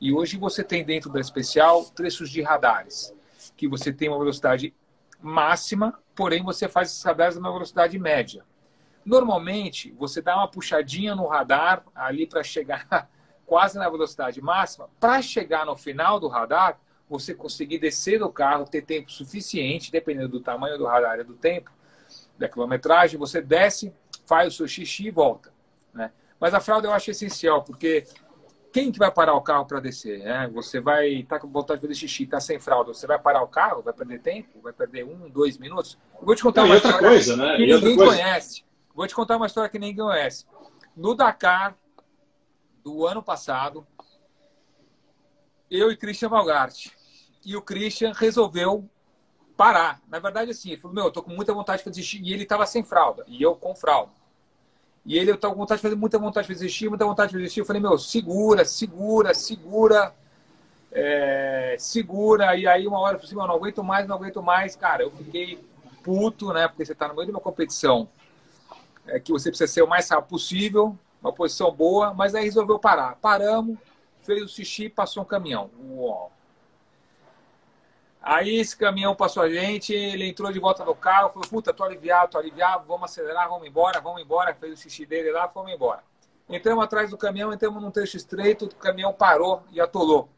E 0.00 0.12
hoje 0.12 0.36
você 0.36 0.62
tem 0.62 0.84
dentro 0.84 1.10
da 1.10 1.20
especial 1.20 1.84
trechos 1.84 2.30
de 2.30 2.42
radares, 2.42 3.14
que 3.56 3.66
você 3.68 3.92
tem 3.92 4.08
uma 4.08 4.18
velocidade 4.18 4.74
máxima, 5.20 5.98
porém 6.14 6.42
você 6.42 6.68
faz 6.68 6.90
esses 6.90 7.02
radares 7.02 7.36
numa 7.36 7.52
velocidade 7.52 7.98
média. 7.98 8.44
Normalmente, 9.04 9.92
você 9.92 10.20
dá 10.20 10.36
uma 10.36 10.48
puxadinha 10.48 11.14
no 11.14 11.26
radar 11.26 11.84
ali 11.94 12.26
para 12.26 12.42
chegar 12.42 12.86
quase 13.46 13.78
na 13.78 13.88
velocidade 13.88 14.40
máxima. 14.42 14.88
Para 14.98 15.22
chegar 15.22 15.64
no 15.64 15.76
final 15.76 16.20
do 16.20 16.28
radar, 16.28 16.78
você 17.10 17.34
conseguir 17.34 17.78
descer 17.78 18.20
do 18.20 18.30
carro, 18.30 18.64
ter 18.64 18.82
tempo 18.82 19.10
suficiente, 19.10 19.90
dependendo 19.90 20.28
do 20.28 20.40
tamanho 20.40 20.78
do 20.78 20.86
radar 20.86 21.18
e 21.18 21.24
do 21.24 21.34
tempo, 21.34 21.72
da 22.38 22.48
quilometragem, 22.48 23.18
você 23.18 23.42
desce, 23.42 23.92
faz 24.24 24.54
o 24.54 24.56
seu 24.56 24.68
xixi 24.68 25.08
e 25.08 25.10
volta. 25.10 25.52
Né? 25.92 26.12
Mas 26.38 26.54
a 26.54 26.60
fralda 26.60 26.86
eu 26.86 26.92
acho 26.92 27.10
essencial, 27.10 27.64
porque 27.64 28.04
quem 28.72 28.92
que 28.92 28.98
vai 28.98 29.10
parar 29.10 29.34
o 29.34 29.40
carro 29.40 29.66
para 29.66 29.80
descer? 29.80 30.20
Né? 30.20 30.48
Você 30.54 30.80
vai 30.80 31.08
estar 31.08 31.36
tá 31.36 31.40
com 31.40 31.48
vontade 31.48 31.80
de 31.80 31.86
fazer 31.88 31.98
xixi, 31.98 32.22
está 32.22 32.38
sem 32.38 32.60
fralda, 32.60 32.94
você 32.94 33.08
vai 33.08 33.18
parar 33.18 33.42
o 33.42 33.48
carro, 33.48 33.82
vai 33.82 33.92
perder 33.92 34.20
tempo, 34.20 34.60
vai 34.62 34.72
perder 34.72 35.04
um, 35.04 35.28
dois 35.28 35.58
minutos? 35.58 35.98
Eu 36.16 36.24
vou 36.24 36.36
te 36.36 36.44
contar 36.44 36.62
Não, 36.62 36.68
uma 36.68 36.76
história 36.76 36.98
coisa, 37.00 37.36
né? 37.36 37.56
que 37.56 37.66
ninguém 37.66 37.96
conhece. 37.96 38.64
Vou 38.94 39.06
te 39.08 39.14
contar 39.16 39.36
uma 39.36 39.46
história 39.46 39.68
que 39.68 39.80
ninguém 39.80 40.06
conhece. 40.06 40.46
No 40.96 41.16
Dakar 41.16 41.76
do 42.84 43.04
ano 43.04 43.20
passado, 43.20 43.84
eu 45.68 45.90
e 45.90 45.96
Christian 45.96 46.28
Malgart, 46.28 46.88
e 47.44 47.56
o 47.56 47.62
Christian 47.62 48.12
resolveu 48.12 48.88
parar. 49.56 50.00
Na 50.08 50.18
verdade, 50.18 50.50
assim, 50.50 50.70
ele 50.70 50.80
falou: 50.80 50.94
Meu, 50.94 51.04
eu 51.04 51.10
tô 51.10 51.22
com 51.22 51.30
muita 51.30 51.52
vontade 51.52 51.78
de 51.78 51.84
fazer 51.84 52.02
xixi. 52.02 52.22
E 52.22 52.32
ele 52.32 52.44
estava 52.44 52.64
sem 52.66 52.82
fralda, 52.82 53.24
e 53.28 53.42
eu 53.42 53.54
com 53.54 53.74
fralda. 53.74 54.12
E 55.04 55.18
ele, 55.18 55.30
eu 55.30 55.34
estava 55.34 55.54
com 55.54 55.60
vontade 55.60 55.78
de 55.78 55.82
fazer, 55.82 55.94
muita 55.96 56.18
vontade 56.18 56.46
de 56.46 56.54
fazer 56.54 56.68
xixi, 56.68 56.88
muita 56.88 57.04
vontade 57.04 57.30
de 57.30 57.36
fazer 57.36 57.48
xixi. 57.48 57.60
Eu 57.60 57.66
falei, 57.66 57.82
meu, 57.82 57.98
segura, 57.98 58.64
segura, 58.64 59.34
segura, 59.34 60.14
é, 60.92 61.76
segura. 61.78 62.56
E 62.56 62.66
aí, 62.66 62.86
uma 62.86 62.98
hora 63.00 63.14
eu 63.14 63.18
falei 63.18 63.26
assim, 63.26 63.36
meu, 63.36 63.46
não 63.46 63.54
aguento 63.54 63.82
mais, 63.82 64.06
não 64.06 64.16
aguento 64.16 64.42
mais. 64.42 64.76
Cara, 64.76 65.02
eu 65.02 65.10
fiquei 65.10 65.58
puto, 66.02 66.52
né? 66.52 66.68
Porque 66.68 66.84
você 66.84 66.92
está 66.92 67.08
no 67.08 67.14
meio 67.14 67.26
de 67.26 67.32
uma 67.32 67.40
competição 67.40 68.08
é, 69.06 69.18
que 69.18 69.32
você 69.32 69.50
precisa 69.50 69.70
ser 69.70 69.82
o 69.82 69.88
mais 69.88 70.08
rápido 70.08 70.28
possível, 70.28 70.98
uma 71.20 71.32
posição 71.32 71.70
boa, 71.72 72.14
mas 72.14 72.34
aí 72.34 72.44
resolveu 72.44 72.78
parar. 72.78 73.16
Paramos, 73.16 73.78
fez 74.20 74.42
o 74.42 74.48
xixi 74.48 74.88
passou 74.88 75.22
um 75.22 75.26
caminhão. 75.26 75.70
Uau. 75.90 76.32
Aí 78.22 78.56
esse 78.56 78.76
caminhão 78.76 79.14
passou 79.14 79.42
a 79.42 79.48
gente, 79.48 79.94
ele 79.94 80.28
entrou 80.28 80.52
de 80.52 80.58
volta 80.58 80.84
no 80.84 80.94
carro, 80.94 81.30
falou, 81.30 81.48
puta, 81.48 81.72
tô 81.72 81.84
aliviado, 81.84 82.32
tô 82.32 82.38
aliviado, 82.38 82.84
vamos 82.86 83.10
acelerar, 83.10 83.48
vamos 83.48 83.66
embora, 83.66 84.00
vamos 84.00 84.20
embora, 84.20 84.54
fez 84.54 84.78
o 84.78 84.82
xixi 84.82 85.06
dele 85.06 85.32
lá, 85.32 85.48
fomos 85.48 85.72
embora. 85.72 86.02
Entramos 86.48 86.84
atrás 86.84 87.10
do 87.10 87.16
caminhão, 87.16 87.52
entramos 87.52 87.82
num 87.82 87.90
trecho 87.90 88.16
estreito, 88.16 88.66
o 88.66 88.74
caminhão 88.74 89.12
parou 89.12 89.62
e 89.72 89.80
atolou. 89.80 90.28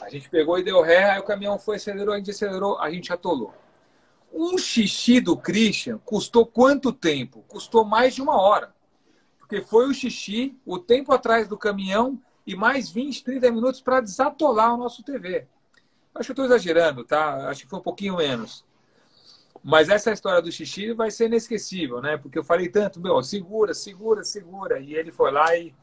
A 0.00 0.08
gente 0.08 0.28
pegou 0.28 0.58
e 0.58 0.64
deu 0.64 0.80
ré, 0.80 1.10
aí 1.10 1.20
o 1.20 1.24
caminhão 1.24 1.58
foi, 1.58 1.76
acelerou, 1.76 2.14
a 2.14 2.16
gente 2.16 2.30
acelerou, 2.30 2.78
a 2.80 2.90
gente 2.90 3.12
atolou. 3.12 3.54
Um 4.32 4.58
xixi 4.58 5.20
do 5.20 5.36
Christian 5.36 5.98
custou 5.98 6.44
quanto 6.44 6.92
tempo? 6.92 7.44
Custou 7.46 7.84
mais 7.84 8.14
de 8.14 8.22
uma 8.22 8.40
hora. 8.40 8.74
Porque 9.38 9.60
foi 9.60 9.86
o 9.86 9.94
xixi, 9.94 10.58
o 10.66 10.78
tempo 10.78 11.12
atrás 11.12 11.46
do 11.46 11.56
caminhão 11.56 12.20
e 12.44 12.56
mais 12.56 12.90
20, 12.90 13.22
30 13.22 13.52
minutos 13.52 13.80
para 13.80 14.00
desatolar 14.00 14.74
o 14.74 14.76
nosso 14.76 15.04
TV. 15.04 15.46
Acho 16.14 16.26
que 16.26 16.32
estou 16.32 16.44
exagerando, 16.44 17.04
tá? 17.04 17.48
Acho 17.48 17.62
que 17.62 17.68
foi 17.68 17.78
um 17.78 17.82
pouquinho 17.82 18.16
menos. 18.16 18.64
Mas 19.62 19.88
essa 19.88 20.12
história 20.12 20.42
do 20.42 20.52
xixi 20.52 20.92
vai 20.92 21.10
ser 21.10 21.26
inesquecível, 21.26 22.00
né? 22.00 22.16
Porque 22.16 22.38
eu 22.38 22.44
falei 22.44 22.68
tanto, 22.68 23.00
meu, 23.00 23.22
segura, 23.22 23.74
segura, 23.74 24.22
segura. 24.22 24.78
E 24.78 24.94
ele 24.94 25.10
foi 25.10 25.32
lá 25.32 25.56
e, 25.56 25.74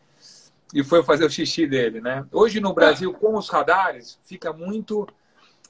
e 0.74 0.84
foi 0.84 1.04
fazer 1.04 1.26
o 1.26 1.30
xixi 1.30 1.66
dele, 1.66 2.00
né? 2.00 2.26
Hoje 2.32 2.60
no 2.60 2.74
Brasil, 2.74 3.12
com 3.12 3.36
os 3.36 3.50
radares, 3.50 4.20
fica 4.24 4.54
muito 4.54 5.08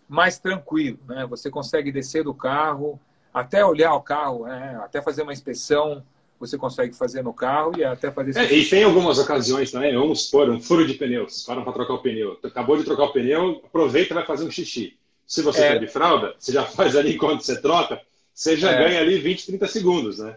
mais 0.07 0.37
tranquilo, 0.37 0.99
né? 1.07 1.25
Você 1.25 1.49
consegue 1.49 1.91
descer 1.91 2.23
do 2.23 2.33
carro, 2.33 2.99
até 3.33 3.65
olhar 3.65 3.93
o 3.93 4.01
carro, 4.01 4.45
né? 4.45 4.79
até 4.83 5.01
fazer 5.01 5.23
uma 5.23 5.33
inspeção 5.33 6.03
você 6.41 6.57
consegue 6.57 6.95
fazer 6.95 7.23
no 7.23 7.33
carro 7.33 7.73
e 7.77 7.83
até 7.83 8.11
fazer. 8.11 8.35
É, 8.35 8.51
e 8.51 8.67
tem 8.67 8.83
algumas 8.83 9.19
ocasiões 9.19 9.71
também, 9.71 9.93
vamos 9.93 10.25
supor, 10.25 10.49
um 10.49 10.59
furo 10.59 10.85
de 10.85 10.95
pneu, 10.95 11.29
vocês 11.29 11.45
param 11.45 11.63
para 11.63 11.73
trocar 11.73 11.93
o 11.93 12.01
pneu. 12.01 12.37
Acabou 12.43 12.75
de 12.77 12.83
trocar 12.83 13.03
o 13.03 13.13
pneu, 13.13 13.61
aproveita 13.63 14.13
e 14.13 14.15
vai 14.15 14.25
fazer 14.25 14.43
um 14.43 14.51
xixi. 14.51 14.97
Se 15.25 15.43
você 15.43 15.61
é. 15.61 15.77
de 15.77 15.87
fralda, 15.87 16.35
você 16.37 16.51
já 16.51 16.65
faz 16.67 16.95
ali 16.95 17.13
enquanto 17.13 17.41
você 17.41 17.61
troca, 17.61 18.01
você 18.33 18.57
já 18.57 18.71
é. 18.71 18.77
ganha 18.77 18.99
ali 18.99 19.19
20, 19.19 19.45
30 19.45 19.67
segundos, 19.67 20.17
né? 20.17 20.35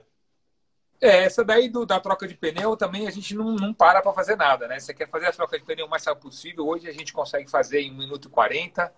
É, 1.00 1.24
essa 1.24 1.42
daí 1.42 1.68
do, 1.68 1.86
da 1.86 1.98
troca 1.98 2.28
de 2.28 2.34
pneu 2.34 2.76
também 2.76 3.06
a 3.06 3.10
gente 3.10 3.34
não, 3.34 3.56
não 3.56 3.72
para 3.72 4.02
para 4.02 4.12
fazer 4.12 4.36
nada, 4.36 4.68
né? 4.68 4.78
Você 4.78 4.92
quer 4.92 5.08
fazer 5.08 5.26
a 5.26 5.32
troca 5.32 5.58
de 5.58 5.64
pneu 5.64 5.86
o 5.86 5.90
mais 5.90 6.04
rápido 6.04 6.22
possível. 6.22 6.66
Hoje 6.68 6.86
a 6.86 6.92
gente 6.92 7.12
consegue 7.12 7.50
fazer 7.50 7.80
em 7.80 7.90
1 7.90 7.94
minuto 7.96 8.28
e 8.28 8.30
40, 8.30 8.92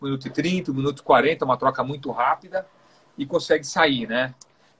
1 0.00 0.04
minuto 0.04 0.28
e 0.28 0.30
30, 0.30 0.70
1 0.70 0.74
minuto 0.74 1.00
e 1.00 1.02
40, 1.02 1.44
uma 1.44 1.56
troca 1.56 1.82
muito 1.82 2.12
rápida 2.12 2.64
e 3.18 3.26
consegue 3.26 3.64
sair, 3.64 4.06
né? 4.06 4.34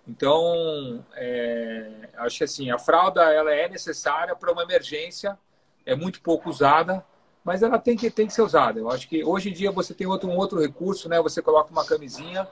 Então, 0.06 1.04
é, 1.14 2.08
acho 2.18 2.38
que 2.38 2.44
assim, 2.44 2.70
a 2.70 2.78
fralda 2.78 3.22
ela 3.22 3.52
é 3.54 3.68
necessária 3.68 4.36
para 4.36 4.52
uma 4.52 4.62
emergência, 4.62 5.38
é 5.86 5.94
muito 5.94 6.20
pouco 6.20 6.50
usada, 6.50 7.04
mas 7.42 7.62
ela 7.62 7.78
tem 7.78 7.96
que, 7.96 8.10
tem 8.10 8.26
que 8.26 8.32
ser 8.32 8.42
usada. 8.42 8.78
Eu 8.78 8.90
acho 8.90 9.08
que 9.08 9.24
hoje 9.24 9.50
em 9.50 9.52
dia 9.52 9.70
você 9.70 9.94
tem 9.94 10.06
outro, 10.06 10.28
um 10.28 10.36
outro 10.36 10.60
recurso, 10.60 11.08
né? 11.08 11.20
Você 11.20 11.42
coloca 11.42 11.70
uma 11.70 11.84
camisinha, 11.84 12.48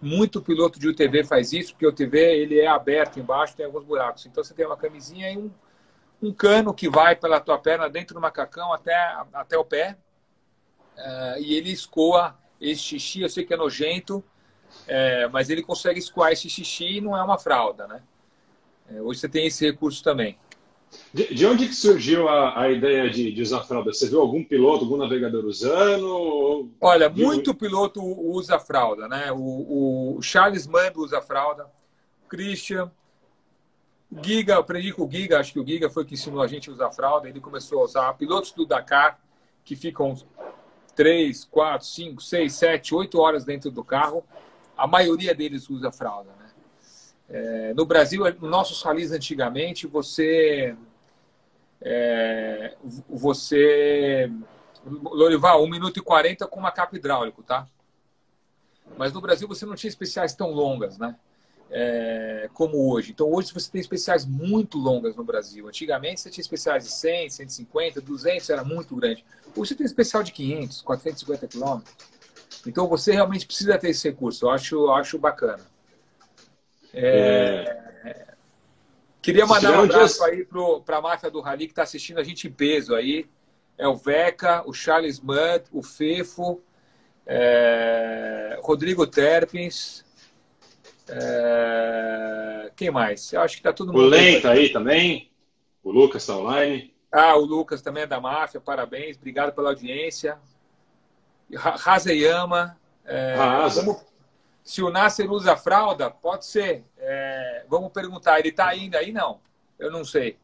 muito 0.00 0.42
piloto 0.42 0.78
de 0.78 0.88
UTV 0.88 1.24
faz 1.24 1.52
isso, 1.52 1.72
porque 1.72 1.86
o 1.86 1.90
UTV 1.90 2.18
ele 2.18 2.60
é 2.60 2.66
aberto 2.66 3.18
embaixo, 3.18 3.56
tem 3.56 3.66
alguns 3.66 3.84
buracos. 3.84 4.26
Então 4.26 4.42
você 4.42 4.54
tem 4.54 4.66
uma 4.66 4.76
camisinha 4.76 5.30
e 5.30 5.38
um, 5.38 5.50
um 6.22 6.32
cano 6.32 6.74
que 6.74 6.88
vai 6.88 7.16
pela 7.16 7.40
tua 7.40 7.58
perna 7.58 7.88
dentro 7.88 8.14
do 8.14 8.20
macacão 8.20 8.72
até, 8.72 8.94
até 9.32 9.56
o 9.56 9.64
pé, 9.64 9.96
uh, 10.96 11.40
e 11.40 11.54
ele 11.54 11.70
escoa 11.70 12.36
esse 12.60 12.82
xixi, 12.82 13.22
eu 13.22 13.28
sei 13.28 13.44
que 13.44 13.54
é 13.54 13.56
nojento, 13.56 14.24
é, 14.86 15.28
mas 15.28 15.50
ele 15.50 15.62
consegue 15.62 15.98
escoar 15.98 16.32
esse 16.32 16.48
xixi 16.48 16.98
e 16.98 17.00
não 17.00 17.16
é 17.16 17.22
uma 17.22 17.38
fralda, 17.38 17.86
né? 17.86 18.02
É, 18.88 19.00
hoje 19.00 19.20
você 19.20 19.28
tem 19.28 19.46
esse 19.46 19.64
recurso 19.64 20.02
também. 20.02 20.38
De, 21.12 21.34
de 21.34 21.46
onde 21.46 21.66
que 21.66 21.74
surgiu 21.74 22.28
a, 22.28 22.60
a 22.60 22.70
ideia 22.70 23.10
de, 23.10 23.32
de, 23.32 23.42
usar 23.42 23.62
fralda? 23.64 23.92
Você 23.92 24.08
viu 24.08 24.20
algum 24.20 24.44
piloto, 24.44 24.84
algum 24.84 24.96
navegador 24.96 25.44
usando? 25.44 26.70
Olha, 26.80 27.08
muito 27.08 27.54
piloto 27.54 28.00
usa 28.02 28.58
fralda, 28.58 29.08
né? 29.08 29.32
O, 29.32 30.16
o 30.16 30.22
Charles 30.22 30.66
Mando 30.66 31.00
usa 31.00 31.20
fralda, 31.20 31.66
o 32.24 32.28
Christian, 32.28 32.90
o 34.10 34.24
Giga, 34.24 34.58
aprendi 34.58 34.92
com 34.92 35.04
o 35.04 35.10
Giga, 35.10 35.40
acho 35.40 35.52
que 35.52 35.60
o 35.60 35.66
Giga 35.66 35.90
foi 35.90 36.04
que 36.04 36.14
ensinou 36.14 36.40
a 36.40 36.46
gente 36.46 36.70
a 36.70 36.72
usar 36.72 36.92
fralda, 36.92 37.28
ele 37.28 37.40
começou 37.40 37.80
a 37.80 37.84
usar. 37.84 38.12
Pilotos 38.14 38.52
do 38.52 38.64
Dakar, 38.64 39.18
que 39.64 39.74
ficam 39.74 40.16
3, 40.94 41.44
4, 41.44 41.86
5, 41.86 42.22
6, 42.22 42.52
7, 42.52 42.94
8 42.94 43.20
horas 43.20 43.44
dentro 43.44 43.70
do 43.70 43.82
carro, 43.82 44.24
a 44.76 44.86
maioria 44.86 45.34
deles 45.34 45.70
usa 45.70 45.90
fralda. 45.90 46.30
Né? 46.38 46.46
É, 47.28 47.74
no 47.74 47.84
Brasil, 47.86 48.22
nos 48.24 48.50
nossos 48.50 48.82
ralis 48.82 49.10
antigamente, 49.12 49.86
você. 49.86 50.76
É, 51.80 52.74
você. 53.08 54.30
Lorival, 54.84 55.64
1 55.64 55.68
minuto 55.68 55.98
e 55.98 56.02
40 56.02 56.46
com 56.46 56.60
uma 56.60 56.70
capa 56.70 56.96
hidráulico, 56.96 57.42
tá? 57.42 57.66
Mas 58.96 59.12
no 59.12 59.20
Brasil 59.20 59.48
você 59.48 59.66
não 59.66 59.74
tinha 59.74 59.88
especiais 59.88 60.32
tão 60.34 60.52
longas, 60.52 60.96
né? 60.96 61.16
É, 61.68 62.48
como 62.54 62.88
hoje. 62.88 63.10
Então 63.10 63.28
hoje 63.32 63.52
você 63.52 63.68
tem 63.68 63.80
especiais 63.80 64.24
muito 64.24 64.78
longas 64.78 65.16
no 65.16 65.24
Brasil. 65.24 65.66
Antigamente 65.66 66.20
você 66.20 66.30
tinha 66.30 66.42
especiais 66.42 66.84
de 66.84 66.90
100, 66.92 67.30
150, 67.30 68.00
200, 68.00 68.50
era 68.50 68.62
muito 68.62 68.94
grande. 68.94 69.24
Hoje 69.56 69.70
você 69.70 69.74
tem 69.74 69.84
especial 69.84 70.22
de 70.22 70.30
500, 70.30 70.82
450 70.82 71.48
quilômetros. 71.48 71.92
Então 72.64 72.86
você 72.86 73.12
realmente 73.12 73.46
precisa 73.46 73.78
ter 73.78 73.90
esse 73.90 74.08
recurso. 74.08 74.46
Eu 74.46 74.50
acho, 74.50 74.90
acho 74.92 75.18
bacana. 75.18 75.64
É... 76.94 77.76
É... 78.04 78.26
Queria 79.20 79.46
mandar 79.46 79.72
um 79.72 79.84
abraço 79.84 80.22
aí 80.24 80.46
para 80.84 80.98
a 80.98 81.00
máfia 81.00 81.30
do 81.30 81.40
Rally 81.40 81.66
que 81.66 81.72
está 81.72 81.82
assistindo 81.82 82.18
a 82.18 82.24
gente 82.24 82.46
em 82.46 82.52
peso 82.52 82.94
aí. 82.94 83.28
É 83.76 83.86
o 83.86 83.96
Veca, 83.96 84.62
o 84.66 84.72
Charles 84.72 85.20
Mudd, 85.20 85.64
o 85.72 85.82
Fefo, 85.82 86.62
é... 87.26 88.58
Rodrigo 88.62 89.06
Terpins. 89.06 90.04
É... 91.08 92.70
Quem 92.76 92.90
mais? 92.90 93.32
Eu 93.32 93.40
acho 93.40 93.56
que 93.56 93.60
está 93.60 93.72
todo 93.72 93.92
mundo. 93.92 94.04
O 94.04 94.08
Len 94.08 94.36
está 94.36 94.52
aí 94.52 94.70
também. 94.72 95.30
O 95.82 95.90
Lucas 95.90 96.22
está 96.22 96.36
online. 96.36 96.94
Ah, 97.12 97.36
o 97.36 97.44
Lucas 97.44 97.80
também 97.80 98.02
é 98.02 98.06
da 98.06 98.20
máfia. 98.20 98.60
Parabéns. 98.60 99.16
Obrigado 99.16 99.54
pela 99.54 99.70
audiência. 99.70 100.38
Hazeyama. 101.54 102.78
É, 103.04 103.36
vamos, 103.36 104.04
se 104.66 104.82
o 104.82 104.90
Nasser 104.90 105.30
usa 105.30 105.56
fralda, 105.56 106.10
pode 106.10 106.44
ser. 106.44 106.84
É, 106.98 107.64
vamos 107.68 107.92
perguntar, 107.92 108.40
ele 108.40 108.48
está 108.48 108.68
ainda 108.68 108.98
aí? 108.98 109.12
Não, 109.12 109.40
eu 109.78 109.92
não 109.92 110.04
sei. 110.04 110.36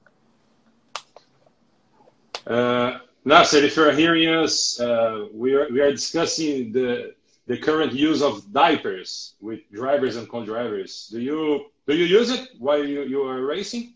Uh, 2.47 3.01
Nasser, 3.25 3.65
if 3.65 3.77
you're 3.77 3.93
hearing 3.93 4.29
us, 4.29 4.79
uh, 4.81 5.29
we, 5.35 5.55
are, 5.55 5.69
we 5.73 5.81
are 5.81 5.93
discussing 5.93 6.71
the, 6.73 7.15
the 7.49 7.57
current 7.57 7.93
use 7.93 8.23
of 8.23 8.47
diapers 8.53 9.35
with 9.41 9.61
drivers 9.73 10.17
and 10.17 10.29
co-drivers. 10.29 11.09
Do 11.11 11.21
you, 11.21 11.71
do 11.87 11.95
you 11.95 12.07
use 12.07 12.31
it 12.31 12.49
while 12.61 12.85
you, 12.85 13.03
you 13.03 13.23
are 13.23 13.45
racing? 13.45 13.95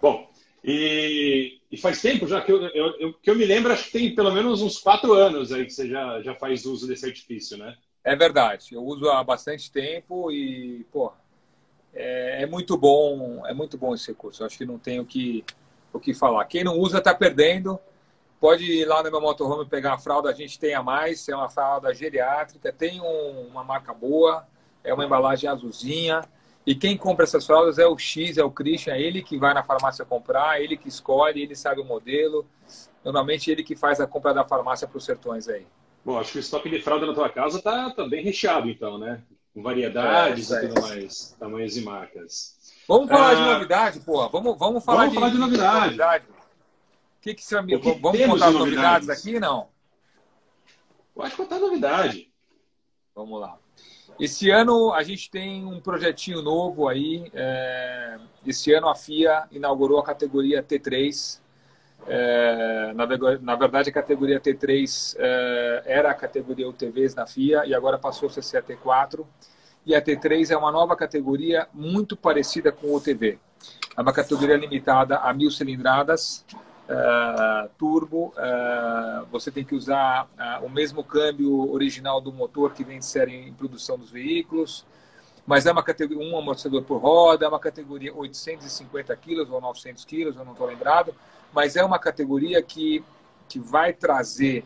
Bom, 0.00 0.28
e, 0.64 1.60
e, 1.74 1.76
faz 1.76 2.00
tempo 2.00 2.26
já 2.26 2.40
que 2.40 2.52
eu, 2.52 2.62
eu, 2.68 3.00
eu, 3.00 3.14
que 3.14 3.30
eu 3.30 3.36
me 3.36 3.44
lembro, 3.44 3.72
acho 3.72 3.84
que 3.84 3.92
tem 3.92 4.14
pelo 4.14 4.30
menos 4.30 4.62
uns 4.62 4.78
quatro 4.78 5.12
anos 5.12 5.52
aí 5.52 5.64
que 5.64 5.72
você 5.72 5.88
já, 5.88 6.22
já 6.22 6.34
faz 6.34 6.64
uso 6.64 6.86
desse 6.86 7.06
artifício, 7.06 7.56
né? 7.56 7.76
É 8.02 8.14
verdade. 8.14 8.74
Eu 8.74 8.84
uso 8.84 9.08
há 9.08 9.22
bastante 9.24 9.70
tempo 9.70 10.30
e, 10.30 10.84
pô, 10.92 11.12
é, 11.94 12.42
é 12.42 12.46
muito 12.46 12.76
bom, 12.76 13.46
é 13.46 13.54
muito 13.54 13.78
bom 13.78 13.94
esse 13.94 14.08
recurso. 14.08 14.42
Eu 14.42 14.46
acho 14.46 14.58
que 14.58 14.66
não 14.66 14.78
tem 14.78 15.00
o 15.00 15.04
que, 15.04 15.44
o 15.92 15.98
que 15.98 16.12
falar. 16.12 16.44
Quem 16.44 16.64
não 16.64 16.78
usa 16.78 16.98
está 16.98 17.14
perdendo. 17.14 17.78
Pode 18.40 18.64
ir 18.64 18.84
lá 18.84 19.02
no 19.02 19.10
meu 19.10 19.22
motorhome 19.22 19.64
pegar 19.64 19.94
a 19.94 19.98
fralda, 19.98 20.28
a 20.28 20.34
gente 20.34 20.58
tem 20.58 20.74
a 20.74 20.82
mais, 20.82 21.26
é 21.28 21.34
uma 21.34 21.48
fralda 21.48 21.94
geriátrica, 21.94 22.70
tem 22.70 23.00
um, 23.00 23.46
uma 23.48 23.64
marca 23.64 23.94
boa, 23.94 24.46
é 24.82 24.92
uma 24.92 25.06
embalagem 25.06 25.48
azulzinha. 25.48 26.22
E 26.66 26.74
quem 26.74 26.96
compra 26.96 27.24
essas 27.24 27.46
fraldas 27.46 27.78
é 27.78 27.86
o 27.86 27.98
X, 27.98 28.38
é 28.38 28.44
o 28.44 28.50
Christian, 28.50 28.94
é 28.94 29.00
ele 29.00 29.22
que 29.22 29.36
vai 29.36 29.52
na 29.52 29.62
farmácia 29.62 30.04
comprar, 30.04 30.62
ele 30.62 30.76
que 30.76 30.88
escolhe, 30.88 31.42
ele 31.42 31.54
sabe 31.54 31.80
o 31.80 31.84
modelo. 31.84 32.46
Normalmente 33.04 33.50
ele 33.50 33.62
que 33.62 33.76
faz 33.76 34.00
a 34.00 34.06
compra 34.06 34.32
da 34.32 34.44
farmácia 34.44 34.88
para 34.88 34.96
os 34.96 35.04
sertões 35.04 35.46
aí. 35.46 35.66
Bom, 36.02 36.18
acho 36.18 36.32
que 36.32 36.38
o 36.38 36.40
estoque 36.40 36.70
de 36.70 36.80
fralda 36.80 37.06
na 37.06 37.14
tua 37.14 37.28
casa 37.28 37.60
tá, 37.60 37.90
tá 37.90 38.06
bem 38.06 38.24
recheado, 38.24 38.68
então, 38.68 38.98
né? 38.98 39.22
Com 39.52 39.62
variedades 39.62 40.50
é, 40.50 40.64
e 40.64 40.68
tudo 40.68 40.80
mais, 40.80 41.36
tamanhos 41.38 41.76
e 41.76 41.82
marcas. 41.82 42.56
Vamos 42.88 43.08
falar 43.08 43.30
ah, 43.30 43.34
de 43.34 43.40
novidade, 43.40 44.00
pô. 44.00 44.28
Vamos, 44.28 44.58
vamos 44.58 44.84
falar 44.84 45.06
vamos 45.06 45.12
de, 45.12 45.18
falar 45.18 45.30
de 45.30 45.38
novidade. 45.38 45.74
De 45.76 45.84
novidade. 45.84 46.24
O 46.28 47.20
que, 47.20 47.34
que 47.34 47.44
você 47.44 47.54
vai 47.54 47.66
Vamos 47.76 48.26
contar 48.26 48.48
as 48.48 48.54
novidades 48.54 49.08
aqui, 49.08 49.40
não? 49.40 49.68
Eu 51.16 51.22
acho 51.22 51.30
que 51.30 51.42
contar 51.42 51.58
novidade. 51.58 52.30
Vamos 53.14 53.40
lá. 53.40 53.58
Esse 54.18 54.48
ano 54.50 54.92
a 54.92 55.02
gente 55.02 55.28
tem 55.30 55.64
um 55.64 55.80
projetinho 55.80 56.40
novo 56.40 56.88
aí. 56.88 57.30
É... 57.34 58.16
Esse 58.46 58.72
ano 58.72 58.88
a 58.88 58.94
FIA 58.94 59.44
inaugurou 59.50 59.98
a 59.98 60.04
categoria 60.04 60.62
T3. 60.62 61.40
É... 62.06 62.92
Na, 62.94 63.56
verdade, 63.56 63.90
a 63.90 63.92
categoria 63.92 64.40
T3 64.40 65.16
é... 65.18 65.82
era 65.86 66.10
a 66.10 66.14
categoria 66.14 66.68
UTVs 66.68 67.14
na 67.14 67.26
FIA 67.26 67.64
e 67.66 67.74
agora 67.74 67.98
passou 67.98 68.28
a 68.28 68.42
ser 68.42 68.58
a 68.58 68.62
T4. 68.62 69.24
E 69.84 69.94
a 69.94 70.00
T3 70.00 70.50
é 70.50 70.56
uma 70.56 70.70
nova 70.70 70.96
categoria 70.96 71.68
muito 71.74 72.16
parecida 72.16 72.70
com 72.70 72.86
o 72.88 72.96
UTV. 72.96 73.38
É 73.96 74.00
uma 74.00 74.12
categoria 74.12 74.56
limitada 74.56 75.18
a 75.18 75.32
mil 75.32 75.50
cilindradas, 75.50 76.44
uh, 76.88 77.68
turbo. 77.78 78.32
Uh, 78.36 79.26
você 79.30 79.50
tem 79.50 79.64
que 79.64 79.74
usar 79.74 80.24
uh, 80.24 80.64
o 80.64 80.70
mesmo 80.70 81.02
câmbio 81.02 81.70
original 81.70 82.20
do 82.20 82.32
motor 82.32 82.72
que 82.72 82.84
vem 82.84 82.98
de 82.98 83.06
série 83.06 83.48
em 83.48 83.52
produção 83.52 83.98
dos 83.98 84.10
veículos. 84.10 84.86
Mas 85.46 85.66
é 85.66 85.72
uma 85.72 85.82
categoria, 85.82 86.26
um 86.26 86.38
amortecedor 86.38 86.82
por 86.82 86.98
roda, 86.98 87.44
é 87.44 87.48
uma 87.48 87.58
categoria 87.58 88.14
850 88.14 89.14
quilos 89.16 89.50
ou 89.50 89.60
900 89.60 90.04
quilos, 90.04 90.36
eu 90.36 90.44
não 90.44 90.52
estou 90.52 90.66
lembrado. 90.66 91.14
Mas 91.52 91.76
é 91.76 91.84
uma 91.84 91.98
categoria 91.98 92.62
que, 92.62 93.04
que 93.46 93.58
vai 93.58 93.92
trazer 93.92 94.64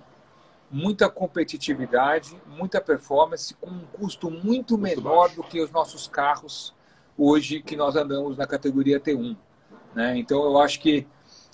muita 0.70 1.08
competitividade, 1.08 2.40
muita 2.46 2.80
performance, 2.80 3.54
com 3.54 3.70
um 3.70 3.84
custo 3.92 4.30
muito, 4.30 4.44
muito 4.44 4.78
menor 4.78 5.22
baixo. 5.22 5.36
do 5.36 5.42
que 5.42 5.60
os 5.60 5.70
nossos 5.70 6.06
carros 6.06 6.72
hoje 7.16 7.60
que 7.60 7.74
nós 7.74 7.96
andamos 7.96 8.36
na 8.36 8.46
categoria 8.46 9.00
T1. 9.00 9.36
Né? 9.94 10.16
Então, 10.18 10.44
eu 10.44 10.58
acho 10.58 10.78
que 10.78 11.06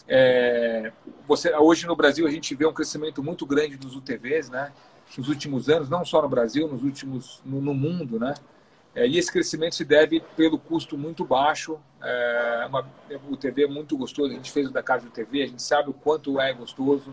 é, 0.07 0.93
você, 1.27 1.55
hoje 1.57 1.87
no 1.87 1.97
Brasil 1.97 2.27
a 2.27 2.31
gente 2.31 2.55
vê 2.55 2.67
um 2.67 2.73
crescimento 2.73 3.23
muito 3.23 3.47
grande 3.47 3.77
dos 3.77 3.97
UTVs, 3.97 4.51
né? 4.51 4.73
Nos 5.17 5.29
últimos 5.29 5.69
anos, 5.69 5.89
não 5.89 6.05
só 6.05 6.21
no 6.21 6.29
Brasil, 6.29 6.67
nos 6.69 6.83
últimos 6.83 7.41
no, 7.45 7.61
no 7.61 7.75
mundo, 7.75 8.19
né? 8.19 8.35
É, 8.95 9.07
e 9.07 9.19
esse 9.19 9.31
crescimento 9.31 9.75
se 9.75 9.85
deve 9.85 10.21
pelo 10.37 10.59
custo 10.59 10.97
muito 10.97 11.25
baixo. 11.25 11.79
É, 12.03 12.67
uma, 12.69 12.87
o 13.29 13.61
é 13.61 13.67
muito 13.67 13.97
gostoso. 13.97 14.31
A 14.31 14.35
gente 14.35 14.53
fez 14.53 14.69
o 14.69 14.73
da 14.73 14.83
Casa 14.83 15.05
do 15.05 15.09
UTV, 15.09 15.43
a 15.43 15.47
gente 15.47 15.63
sabe 15.63 15.91
o 15.91 15.95
quanto 15.95 16.41
é 16.41 16.53
gostoso. 16.53 17.13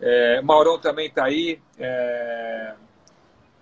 É, 0.00 0.40
Maurão 0.42 0.78
também 0.78 1.06
está 1.06 1.24
aí. 1.24 1.60
É, 1.78 2.74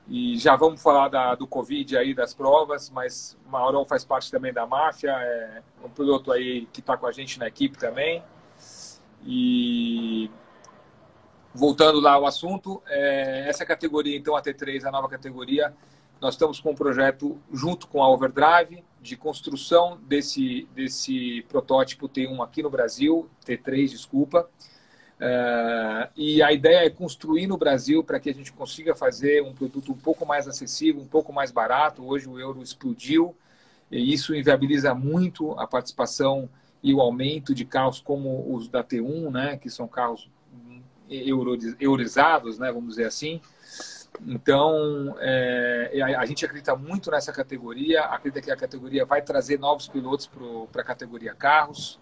e 0.09 0.39
já 0.39 0.57
vamos 0.57 0.83
falar 0.83 1.09
da, 1.09 1.35
do 1.35 1.47
Covid 1.47 1.97
aí, 1.97 2.15
das 2.15 2.33
provas, 2.33 2.91
mas 2.91 3.37
Maurão 3.49 3.85
faz 3.85 4.05
parte 4.05 4.31
também 4.31 4.53
da 4.53 4.67
máfia. 4.67 5.11
É 5.11 5.63
um 5.85 5.89
piloto 5.89 6.33
aí 6.33 6.67
que 6.73 6.81
está 6.81 6.97
com 6.97 7.07
a 7.07 7.13
gente 7.13 7.39
na 7.39 7.47
equipe 7.47 7.79
também. 7.79 8.23
E 9.27 10.31
voltando 11.53 12.01
lá 12.01 12.13
ao 12.13 12.27
assunto, 12.27 12.83
é, 12.87 13.49
essa 13.49 13.67
categoria, 13.67 14.17
então, 14.17 14.37
a 14.37 14.43
T3, 14.43 14.85
a 14.85 14.91
nova 14.91 15.09
categoria, 15.09 15.75
nós 16.21 16.35
estamos 16.35 16.61
com 16.61 16.71
um 16.71 16.75
projeto 16.75 17.39
junto 17.53 17.89
com 17.89 18.03
a 18.03 18.09
Overdrive 18.09 18.85
de 19.01 19.17
construção 19.17 19.99
desse, 20.07 20.69
desse 20.75 21.45
protótipo 21.49 22.09
T1 22.09 22.43
aqui 22.43 22.63
no 22.63 22.71
Brasil, 22.71 23.29
T3, 23.45 23.89
desculpa. 23.89 24.49
É, 25.19 26.09
e 26.17 26.43
a 26.43 26.53
ideia 26.53 26.87
é 26.87 26.91
construir 26.91 27.47
no 27.47 27.57
Brasil 27.57 28.05
para 28.05 28.21
que 28.21 28.29
a 28.29 28.35
gente 28.35 28.53
consiga 28.53 28.95
fazer 28.95 29.43
um 29.43 29.55
produto 29.55 29.93
um 29.93 29.97
pouco 29.97 30.27
mais 30.27 30.47
acessível, 30.47 31.03
um 31.03 31.07
pouco 31.07 31.33
mais 31.33 31.51
barato. 31.51 32.07
Hoje 32.07 32.29
o 32.29 32.39
euro 32.39 32.63
explodiu 32.63 33.35
e 33.91 34.13
isso 34.13 34.35
inviabiliza 34.35 34.95
muito 34.95 35.53
a 35.53 35.67
participação 35.67 36.49
e 36.87 36.95
o 36.95 37.01
aumento 37.01 37.53
de 37.53 37.65
carros 37.65 38.01
como 38.01 38.55
os 38.55 38.69
da 38.69 38.85
T1, 38.85 39.29
né, 39.33 39.57
que 39.57 39.69
são 39.69 39.89
carros 39.89 40.31
eurizados, 41.81 42.61
né, 42.61 42.71
vamos 42.71 42.91
dizer 42.91 43.07
assim. 43.07 43.41
Então, 44.25 45.17
é, 45.19 46.01
a, 46.01 46.21
a, 46.21 46.27
gente 46.27 46.45
acredita 46.45 46.77
muito 46.77 47.11
nessa 47.11 47.33
categoria, 47.33 48.05
acredita 48.05 48.41
que 48.41 48.53
a 48.53 48.57
categoria 48.57 49.05
vai 49.05 49.21
trazer 49.21 49.59
novos 49.59 49.89
pilotos 49.89 50.31
para 50.71 50.83
a 50.83 50.85
categoria 50.85 51.35
carros 51.35 51.99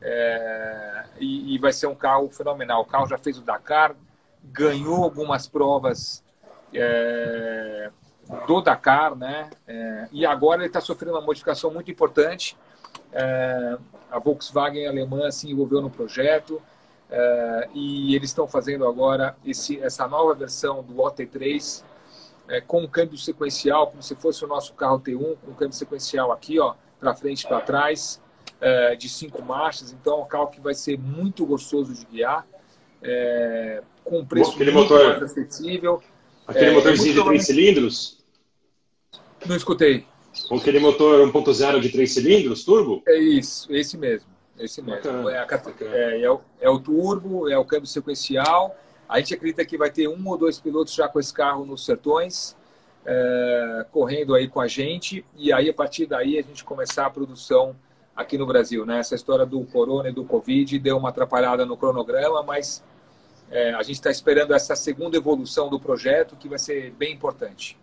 é, 0.00 1.06
e, 1.18 1.52
e, 1.56 1.58
vai 1.58 1.72
ser 1.72 1.88
um 1.88 1.94
carro 1.96 2.30
fenomenal. 2.30 2.82
O 2.82 2.86
carro 2.86 3.08
já 3.08 3.18
fez 3.18 3.36
o 3.36 3.42
Dakar, 3.42 3.96
ganhou 4.44 5.02
algumas 5.02 5.48
provas 5.48 6.22
é, 6.72 7.90
do 8.46 8.60
Dakar, 8.60 9.16
né? 9.16 9.50
É, 9.66 10.08
e 10.12 10.24
agora 10.24 10.60
ele 10.60 10.68
está 10.68 10.80
sofrendo 10.80 11.16
uma 11.16 11.20
modificação 11.20 11.72
muito 11.72 11.90
importante. 11.90 12.56
É, 13.12 13.78
a 14.10 14.18
Volkswagen 14.18 14.86
alemã 14.86 15.30
se 15.30 15.50
envolveu 15.50 15.80
no 15.80 15.90
projeto 15.90 16.60
é, 17.10 17.68
e 17.74 18.14
eles 18.14 18.30
estão 18.30 18.46
fazendo 18.46 18.86
agora 18.86 19.36
esse, 19.44 19.80
essa 19.80 20.06
nova 20.06 20.34
versão 20.34 20.82
do 20.82 20.94
OT3 20.94 21.82
é, 22.50 22.60
com 22.60 22.86
câmbio 22.88 23.16
sequencial, 23.16 23.86
como 23.86 24.02
se 24.02 24.14
fosse 24.16 24.44
o 24.44 24.48
nosso 24.48 24.74
carro 24.74 24.98
T1, 24.98 25.36
com 25.44 25.54
câmbio 25.54 25.72
sequencial 25.72 26.32
aqui, 26.32 26.58
ó, 26.58 26.74
para 26.98 27.14
frente 27.14 27.42
e 27.42 27.48
para 27.48 27.60
trás, 27.60 28.20
é, 28.60 28.96
de 28.96 29.08
cinco 29.08 29.40
marchas. 29.42 29.92
Então, 29.92 30.18
é 30.18 30.22
um 30.22 30.26
carro 30.26 30.48
que 30.48 30.60
vai 30.60 30.74
ser 30.74 30.98
muito 30.98 31.46
gostoso 31.46 31.94
de 31.94 32.04
guiar, 32.06 32.44
é, 33.02 33.82
com 34.02 34.18
um 34.18 34.26
preço 34.26 34.56
muito 34.56 34.72
motor, 34.72 35.08
mais 35.10 35.22
acessível. 35.22 36.02
Aquele 36.46 36.70
é, 36.70 36.74
motorzinho 36.74 37.14
de 37.14 37.24
três 37.24 37.46
cilindros? 37.46 38.18
Não 39.46 39.54
escutei. 39.54 40.06
Com 40.50 40.56
aquele 40.56 40.80
motor 40.80 41.24
1.0 41.30 41.78
de 41.78 41.90
três 41.90 42.12
cilindros, 42.12 42.64
turbo? 42.64 43.04
É 43.06 43.16
isso, 43.16 43.72
esse 43.72 43.96
mesmo. 43.96 44.28
Esse 44.58 44.82
mesmo. 44.82 45.30
É, 45.30 45.38
a, 45.38 45.46
é, 45.80 46.22
é, 46.22 46.28
o, 46.28 46.40
é, 46.60 46.68
o, 46.68 46.80
turbo, 46.80 47.48
é 47.48 47.56
o 47.56 47.64
câmbio 47.64 47.86
sequencial. 47.86 48.76
A 49.08 49.20
gente 49.20 49.32
acredita 49.32 49.64
que 49.64 49.78
vai 49.78 49.92
ter 49.92 50.08
um 50.08 50.28
ou 50.28 50.36
dois 50.36 50.58
pilotos 50.58 50.92
já 50.92 51.06
com 51.06 51.20
esse 51.20 51.32
carro 51.32 51.64
nos 51.64 51.86
sertões, 51.86 52.56
é, 53.06 53.86
correndo 53.92 54.34
aí 54.34 54.48
com 54.48 54.60
a 54.60 54.66
gente. 54.66 55.24
E 55.36 55.52
aí, 55.52 55.70
a 55.70 55.72
partir 55.72 56.06
daí, 56.06 56.36
a 56.36 56.42
gente 56.42 56.64
começar 56.64 57.06
a 57.06 57.10
produção 57.10 57.76
aqui 58.16 58.36
no 58.36 58.44
Brasil. 58.44 58.84
Né? 58.84 58.98
Essa 58.98 59.14
história 59.14 59.46
do 59.46 59.64
corona 59.66 60.08
e 60.08 60.12
do 60.12 60.24
Covid 60.24 60.80
deu 60.80 60.96
uma 60.96 61.10
atrapalhada 61.10 61.64
no 61.64 61.76
cronograma, 61.76 62.42
mas 62.42 62.82
é, 63.52 63.72
a 63.72 63.84
gente 63.84 63.98
está 63.98 64.10
esperando 64.10 64.52
essa 64.52 64.74
segunda 64.74 65.16
evolução 65.16 65.70
do 65.70 65.78
projeto, 65.78 66.34
que 66.34 66.48
vai 66.48 66.58
ser 66.58 66.90
bem 66.98 67.12
importante. 67.14 67.78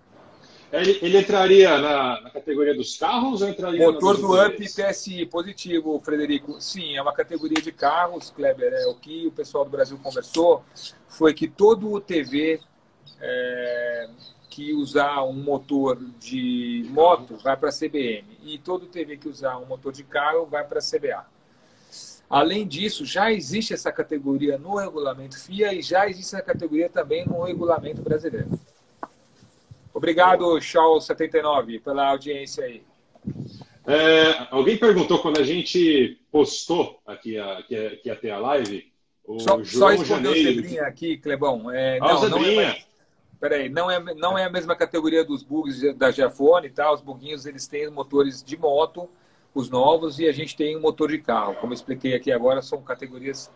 Ele, 0.71 0.99
ele 1.01 1.19
entraria 1.19 1.77
na, 1.77 2.21
na, 2.21 2.29
categoria 2.29 2.75
dos 2.75 2.97
carros 2.97 3.41
ou 3.41 3.47
entraria 3.47 3.79
Motor 3.79 4.17
do 4.17 4.33
UP 4.33 4.57
TSI 4.57 5.25
positivo, 5.25 5.99
Frederico. 5.99 6.59
Sim, 6.59 6.97
é 6.97 7.01
uma 7.01 7.13
categoria 7.13 7.61
de 7.61 7.71
carros, 7.71 8.29
Kleber. 8.29 8.73
É, 8.73 8.87
o 8.87 8.95
que 8.95 9.25
o 9.25 9.31
pessoal 9.31 9.63
do 9.63 9.71
Brasil 9.71 9.97
conversou 10.03 10.63
foi 11.07 11.33
que 11.33 11.47
todo 11.47 11.89
o 11.91 12.01
TV 12.01 12.59
é, 13.21 14.09
que 14.49 14.73
usar 14.73 15.23
um 15.23 15.33
motor 15.33 15.97
de 16.19 16.85
moto 16.89 17.37
vai 17.37 17.55
para 17.55 17.69
a 17.69 17.71
CBM 17.71 18.25
e 18.43 18.57
todo 18.57 18.87
TV 18.87 19.15
que 19.15 19.29
usar 19.29 19.57
um 19.57 19.65
motor 19.65 19.93
de 19.93 20.03
carro 20.03 20.45
vai 20.45 20.65
para 20.65 20.79
a 20.79 20.81
CBA. 20.81 21.25
Além 22.29 22.67
disso, 22.67 23.05
já 23.05 23.31
existe 23.31 23.73
essa 23.73 23.89
categoria 23.89 24.57
no 24.57 24.75
regulamento 24.75 25.39
FIA 25.39 25.73
e 25.73 25.81
já 25.81 26.09
existe 26.09 26.35
essa 26.35 26.43
categoria 26.43 26.89
também 26.89 27.25
no 27.25 27.43
regulamento 27.43 28.01
brasileiro. 28.01 28.49
Obrigado, 29.97 30.45
Shaw79, 30.59 31.81
pela 31.81 32.11
audiência 32.11 32.63
aí. 32.63 32.83
É, 33.87 34.47
alguém 34.51 34.77
perguntou 34.77 35.17
quando 35.17 35.39
a 35.39 35.43
gente 35.43 36.21
postou 36.31 36.99
aqui, 37.03 37.35
a, 37.39 37.63
que, 37.63 37.99
ia 38.05 38.15
ter 38.15 38.29
a 38.29 38.37
live. 38.37 38.93
O 39.25 39.39
só, 39.39 39.63
João 39.63 39.97
só 39.97 40.03
Janeiro. 40.03 40.51
o 40.51 40.53
Zebrinha 40.53 40.83
aqui, 40.83 41.17
Clebão. 41.17 41.71
É, 41.71 41.97
ah, 41.99 42.13
não, 42.13 42.29
não 42.29 42.45
é, 42.45 42.79
peraí, 43.39 43.69
não 43.69 43.89
é, 43.89 43.99
não 44.13 44.37
é 44.37 44.43
a 44.43 44.51
mesma 44.51 44.75
categoria 44.75 45.25
dos 45.25 45.41
bugs 45.41 45.81
da 45.95 46.11
Giafone, 46.11 46.69
tá? 46.69 46.93
Os 46.93 47.01
buguinhos 47.01 47.47
eles 47.47 47.65
têm 47.65 47.89
motores 47.89 48.43
de 48.43 48.55
moto, 48.55 49.09
os 49.51 49.67
novos, 49.67 50.19
e 50.19 50.27
a 50.27 50.31
gente 50.31 50.55
tem 50.55 50.77
um 50.77 50.79
motor 50.79 51.09
de 51.09 51.17
carro. 51.17 51.55
Como 51.55 51.73
eu 51.73 51.75
expliquei 51.75 52.13
aqui 52.13 52.31
agora, 52.31 52.61
são 52.61 52.83
categorias 52.83 53.51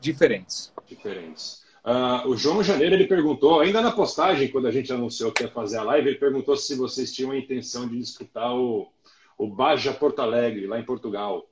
diferentes. 0.00 0.72
Diferentes. 0.88 1.63
Uh, 1.84 2.28
o 2.28 2.36
João 2.36 2.62
Janeiro 2.62 2.94
ele 2.94 3.06
perguntou, 3.06 3.60
ainda 3.60 3.82
na 3.82 3.92
postagem, 3.92 4.48
quando 4.48 4.66
a 4.66 4.70
gente 4.70 4.90
anunciou 4.90 5.30
que 5.30 5.42
ia 5.42 5.50
fazer 5.50 5.76
a 5.76 5.82
live, 5.82 6.08
ele 6.08 6.18
perguntou 6.18 6.56
se 6.56 6.74
vocês 6.74 7.12
tinham 7.12 7.30
a 7.30 7.36
intenção 7.36 7.86
de 7.86 7.98
disputar 7.98 8.56
o, 8.56 8.88
o 9.36 9.46
Baja 9.46 9.92
Porto 9.92 10.20
Alegre, 10.20 10.66
lá 10.66 10.78
em 10.78 10.84
Portugal. 10.84 11.46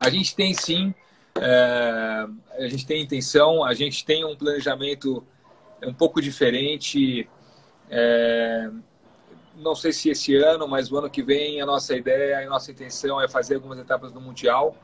A 0.00 0.10
gente 0.10 0.34
tem 0.34 0.52
sim, 0.54 0.92
é, 1.40 2.26
a 2.58 2.68
gente 2.68 2.84
tem 2.84 3.02
intenção, 3.02 3.64
a 3.64 3.74
gente 3.74 4.04
tem 4.04 4.24
um 4.24 4.34
planejamento 4.34 5.24
um 5.84 5.94
pouco 5.94 6.20
diferente. 6.20 7.28
É, 7.88 8.70
não 9.56 9.74
sei 9.74 9.92
se 9.92 10.10
esse 10.10 10.34
ano, 10.34 10.66
mas 10.66 10.90
o 10.90 10.96
ano 10.96 11.08
que 11.08 11.22
vem 11.22 11.60
a 11.60 11.66
nossa 11.66 11.96
ideia, 11.96 12.44
a 12.44 12.50
nossa 12.50 12.72
intenção 12.72 13.20
é 13.20 13.28
fazer 13.28 13.56
algumas 13.56 13.78
etapas 13.78 14.10
do 14.12 14.20
Mundial. 14.20 14.76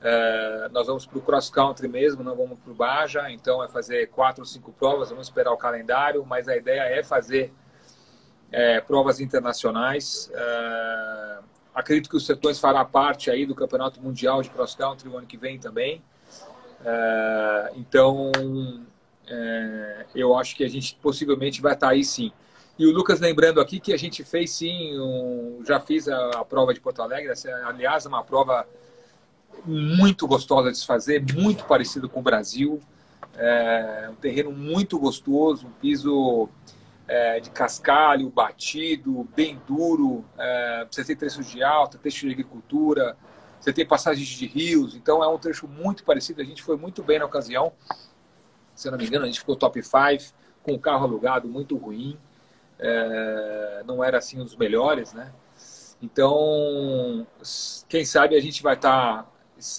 É, 0.00 0.68
nós 0.72 0.86
vamos 0.86 1.06
para 1.06 1.18
o 1.18 1.22
cross 1.22 1.50
country 1.50 1.88
mesmo, 1.88 2.22
não 2.22 2.36
vamos 2.36 2.58
para 2.58 2.70
o 2.70 2.74
Baja, 2.74 3.30
então 3.30 3.62
é 3.62 3.68
fazer 3.68 4.08
quatro 4.08 4.42
ou 4.42 4.46
cinco 4.46 4.72
provas, 4.72 5.10
vamos 5.10 5.26
esperar 5.26 5.52
o 5.52 5.56
calendário, 5.56 6.24
mas 6.24 6.48
a 6.48 6.56
ideia 6.56 6.82
é 6.82 7.02
fazer 7.02 7.52
é, 8.52 8.80
provas 8.80 9.20
internacionais. 9.20 10.30
É, 10.34 11.38
acredito 11.74 12.10
que 12.10 12.16
os 12.16 12.26
Sertões 12.26 12.58
fará 12.58 12.84
parte 12.84 13.30
aí 13.30 13.46
do 13.46 13.54
Campeonato 13.54 14.00
Mundial 14.00 14.42
de 14.42 14.50
Cross 14.50 14.74
Country 14.74 15.08
o 15.08 15.16
ano 15.16 15.26
que 15.26 15.36
vem 15.36 15.58
também. 15.58 16.02
É, 16.84 17.72
então, 17.76 18.30
é, 19.26 20.06
eu 20.14 20.36
acho 20.36 20.54
que 20.56 20.64
a 20.64 20.68
gente 20.68 20.94
possivelmente 21.02 21.60
vai 21.60 21.74
estar 21.74 21.88
aí 21.88 22.04
sim. 22.04 22.32
E 22.78 22.86
o 22.86 22.92
Lucas 22.92 23.20
lembrando 23.20 23.60
aqui 23.60 23.80
que 23.80 23.92
a 23.92 23.96
gente 23.96 24.22
fez 24.22 24.50
sim, 24.50 24.98
um, 25.00 25.62
já 25.66 25.80
fiz 25.80 26.08
a, 26.08 26.30
a, 26.40 26.44
prova 26.44 26.74
de 26.74 26.80
Porto 26.80 27.00
Alegre, 27.00 27.32
essa, 27.32 27.50
aliás, 27.66 28.04
uma 28.04 28.22
prova 28.22 28.68
muito 29.64 30.26
gostosa 30.26 30.70
de 30.70 30.78
se 30.78 30.86
fazer, 30.86 31.24
muito 31.34 31.64
parecido 31.64 32.08
com 32.08 32.20
o 32.20 32.22
Brasil. 32.22 32.80
É, 33.34 34.08
um 34.10 34.14
terreno 34.14 34.50
muito 34.50 34.98
gostoso, 34.98 35.66
um 35.66 35.70
piso 35.70 36.48
é, 37.06 37.40
de 37.40 37.50
cascalho, 37.50 38.28
batido, 38.30 39.28
bem 39.34 39.60
duro. 39.66 40.24
É, 40.38 40.86
você 40.90 41.04
tem 41.04 41.16
trechos 41.16 41.46
de 41.46 41.62
alta, 41.62 41.98
trechos 41.98 42.20
de 42.20 42.30
agricultura, 42.30 43.16
você 43.60 43.72
tem 43.72 43.86
passagens 43.86 44.28
de 44.28 44.46
rios, 44.46 44.94
então 44.94 45.22
é 45.22 45.28
um 45.28 45.38
trecho 45.38 45.66
muito 45.66 46.04
parecido. 46.04 46.40
A 46.40 46.44
gente 46.44 46.62
foi 46.62 46.76
muito 46.76 47.02
bem 47.02 47.18
na 47.18 47.24
ocasião. 47.24 47.72
Se 48.74 48.88
eu 48.88 48.92
não 48.92 48.98
me 48.98 49.06
engano, 49.06 49.24
a 49.24 49.26
gente 49.26 49.40
ficou 49.40 49.56
top 49.56 49.82
5 49.82 50.34
com 50.62 50.74
o 50.74 50.78
carro 50.78 51.04
alugado 51.04 51.48
muito 51.48 51.76
ruim. 51.76 52.18
É, 52.78 53.82
não 53.86 54.04
era 54.04 54.18
assim 54.18 54.40
um 54.40 54.44
dos 54.44 54.56
melhores, 54.56 55.12
né? 55.12 55.32
Então, 56.02 57.26
quem 57.88 58.04
sabe 58.04 58.36
a 58.36 58.40
gente 58.40 58.62
vai 58.62 58.74
estar 58.74 59.22
tá 59.22 59.28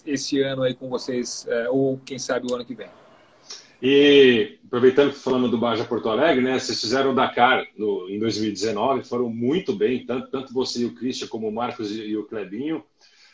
esse 0.06 0.42
ano 0.42 0.64
aí 0.64 0.74
com 0.74 0.90
vocês, 0.90 1.46
é, 1.48 1.70
ou 1.70 2.00
quem 2.06 2.18
sabe 2.18 2.52
o 2.52 2.56
ano 2.56 2.66
que 2.66 2.76
vem. 2.76 2.90
E 3.82 4.58
aproveitando 4.66 5.12
que 5.12 5.20
falando 5.20 5.50
do 5.50 5.58
Baja 5.58 5.86
Porto 5.86 6.10
Alegre, 6.10 6.44
né? 6.44 6.58
Vocês 6.60 6.82
fizeram 6.82 7.12
o 7.12 7.16
Dakar 7.16 7.66
no, 7.78 8.10
em 8.10 8.18
2019, 8.18 9.04
foram 9.04 9.30
muito 9.30 9.74
bem, 9.74 10.06
tanto, 10.06 10.32
tanto 10.32 10.54
você 10.54 10.82
e 10.82 10.86
o 10.86 10.96
Christian, 10.96 11.28
como 11.28 11.48
o 11.48 11.54
Marcos 11.54 11.92
e, 11.92 12.02
e 12.02 12.18
o 12.18 12.26
Clebinho. 12.26 12.84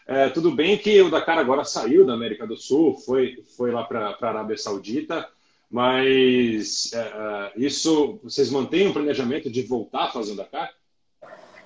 É, 0.05 0.27
tudo 0.27 0.51
bem 0.51 0.77
que 0.77 1.01
o 1.01 1.09
Dakar 1.09 1.37
agora 1.37 1.63
saiu 1.63 2.05
da 2.05 2.13
América 2.13 2.45
do 2.45 2.57
Sul, 2.57 2.97
foi, 2.97 3.41
foi 3.55 3.71
lá 3.71 3.85
para 3.85 4.17
a 4.21 4.27
Arábia 4.27 4.57
Saudita, 4.57 5.25
mas 5.71 6.91
é, 6.93 6.99
é, 6.99 7.51
isso 7.55 8.19
vocês 8.21 8.51
mantêm 8.51 8.87
o 8.87 8.93
planejamento 8.93 9.49
de 9.49 9.61
voltar 9.61 10.05
a 10.05 10.11
fazer 10.11 10.33
o 10.33 10.35
Dakar? 10.35 10.71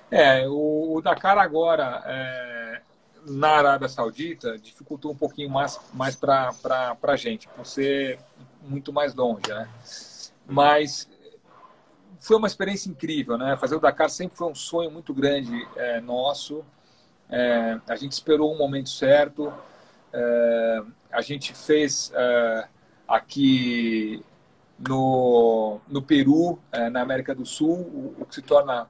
É, 0.08 0.48
o, 0.48 0.94
o 0.94 1.02
Dakar 1.02 1.36
agora 1.36 2.02
é, 2.06 2.57
na 3.28 3.50
Arábia 3.50 3.88
Saudita 3.88 4.58
dificultou 4.58 5.12
um 5.12 5.16
pouquinho 5.16 5.50
mais, 5.50 5.80
mais 5.92 6.16
para 6.16 6.52
a 7.02 7.16
gente, 7.16 7.48
por 7.48 7.66
ser 7.66 8.18
muito 8.62 8.92
mais 8.92 9.14
longe, 9.14 9.48
né? 9.48 9.68
Mas 10.46 11.08
foi 12.20 12.36
uma 12.36 12.46
experiência 12.46 12.88
incrível, 12.90 13.38
né? 13.38 13.56
Fazer 13.56 13.76
o 13.76 13.80
Dakar 13.80 14.10
sempre 14.10 14.36
foi 14.36 14.50
um 14.50 14.54
sonho 14.54 14.90
muito 14.90 15.14
grande 15.14 15.66
é, 15.76 16.00
nosso. 16.00 16.64
É, 17.30 17.78
a 17.86 17.96
gente 17.96 18.12
esperou 18.12 18.52
um 18.52 18.58
momento 18.58 18.88
certo. 18.88 19.52
É, 20.12 20.82
a 21.12 21.20
gente 21.20 21.54
fez 21.54 22.10
é, 22.14 22.68
aqui 23.06 24.24
no, 24.78 25.80
no 25.88 26.02
Peru, 26.02 26.58
é, 26.72 26.88
na 26.88 27.00
América 27.00 27.34
do 27.34 27.44
Sul, 27.44 27.76
o, 27.76 28.16
o 28.20 28.26
que 28.26 28.34
se 28.34 28.42
torna 28.42 28.88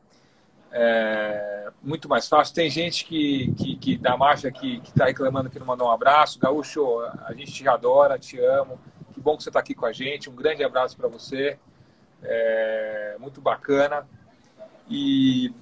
é, 0.72 1.70
muito 1.83 2.09
mais 2.09 2.28
fácil. 2.28 2.54
Tem 2.54 2.68
gente 2.68 3.04
que, 3.04 3.52
que, 3.54 3.76
que 3.76 3.98
da 3.98 4.16
máfia 4.16 4.50
que 4.50 4.81
está 4.85 5.07
reclamando 5.07 5.50
que 5.50 5.59
não 5.59 5.66
mandou 5.66 5.88
um 5.88 5.90
abraço. 5.90 6.38
Gaúcho, 6.38 7.00
a 7.24 7.33
gente 7.33 7.52
te 7.52 7.68
adora, 7.68 8.18
te 8.18 8.38
amo. 8.38 8.78
Que 9.12 9.20
bom 9.20 9.37
que 9.37 9.42
você 9.42 9.48
está 9.48 9.61
aqui 9.61 9.74
com 9.74 9.87
a 9.87 9.92
gente. 9.92 10.28
Um 10.28 10.35
grande 10.35 10.62
abraço 10.62 10.96
para 10.96 11.09
você. 11.09 11.59
É, 12.22 13.16
muito 13.18 13.40
bacana. 13.40 14.07
E 14.88 15.52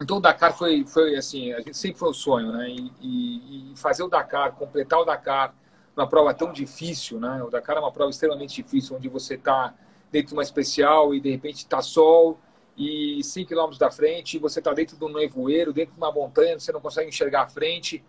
então 0.00 0.18
o 0.18 0.20
Dakar 0.20 0.56
foi, 0.56 0.84
foi 0.84 1.16
assim, 1.16 1.52
a 1.52 1.58
gente 1.58 1.76
sempre 1.76 1.98
foi 1.98 2.10
um 2.10 2.14
sonho, 2.14 2.52
né? 2.52 2.68
E, 2.68 2.92
e, 3.00 3.72
e, 3.72 3.76
fazer 3.76 4.02
o 4.02 4.08
Dakar, 4.08 4.52
completar 4.52 4.98
o 5.00 5.04
Dakar, 5.04 5.54
uma 5.96 6.08
prova 6.08 6.34
tão 6.34 6.52
difícil, 6.52 7.20
né? 7.20 7.42
O 7.42 7.50
Dakar 7.50 7.76
é 7.76 7.80
uma 7.80 7.92
prova 7.92 8.10
extremamente 8.10 8.62
difícil, 8.62 8.96
onde 8.96 9.08
você 9.08 9.34
está 9.34 9.72
dentro 10.10 10.28
de 10.28 10.34
uma 10.34 10.42
especial 10.42 11.14
e 11.14 11.20
de 11.20 11.30
repente 11.30 11.58
está 11.58 11.80
sol 11.80 12.38
e 12.76 13.22
5 13.22 13.48
km 13.48 13.76
da 13.78 13.90
frente, 13.90 14.38
você 14.38 14.58
está 14.58 14.72
dentro 14.72 14.96
de 14.96 15.04
um 15.04 15.12
nevoeiro, 15.12 15.72
dentro 15.72 15.94
de 15.94 16.00
uma 16.00 16.10
montanha, 16.10 16.58
você 16.58 16.72
não 16.72 16.80
consegue 16.80 17.08
enxergar 17.08 17.42
a 17.42 17.46
frente. 17.46 18.02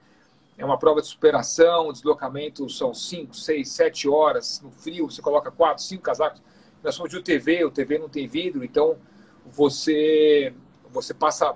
É 0.58 0.65
uma 0.65 0.80
prova 0.80 1.01
de 1.01 1.08
superação, 1.08 1.89
o 1.89 1.93
deslocamento 1.93 2.67
são 2.69 2.93
5, 2.93 3.36
6, 3.36 3.69
7 3.69 4.08
horas 4.08 4.62
no 4.62 4.71
frio, 4.71 5.10
você 5.10 5.21
coloca 5.21 5.51
4, 5.51 5.84
5 5.84 6.01
casacos. 6.01 6.41
Nós 6.84 6.95
somos 6.95 7.12
de 7.12 7.17
UTV, 7.17 7.65
o 7.65 7.67
UTV 7.67 7.99
não 7.99 8.10
tem 8.10 8.28
vidro, 8.28 8.63
então 8.63 8.97
você 9.45 10.54
você 10.91 11.13
passa 11.13 11.56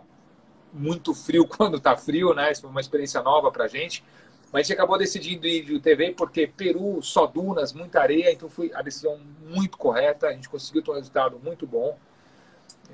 muito 0.73 1.13
frio 1.13 1.47
quando 1.47 1.77
está 1.77 1.95
frio, 1.95 2.33
né? 2.33 2.51
Isso 2.51 2.61
foi 2.61 2.69
uma 2.69 2.81
experiência 2.81 3.21
nova 3.21 3.51
para 3.51 3.65
a 3.65 3.67
gente. 3.67 4.03
Mas 4.51 4.61
a 4.61 4.63
gente 4.63 4.73
acabou 4.73 4.97
decidindo 4.97 5.47
ir 5.47 5.63
de 5.63 5.75
UTV 5.75 6.13
porque 6.17 6.47
Peru, 6.47 7.01
só 7.01 7.27
dunas, 7.27 7.71
muita 7.71 8.01
areia, 8.01 8.31
então 8.31 8.49
foi 8.49 8.71
a 8.73 8.81
decisão 8.81 9.19
muito 9.47 9.77
correta. 9.77 10.27
A 10.27 10.33
gente 10.33 10.49
conseguiu 10.49 10.81
ter 10.81 10.91
um 10.91 10.95
resultado 10.95 11.39
muito 11.39 11.65
bom. 11.67 11.97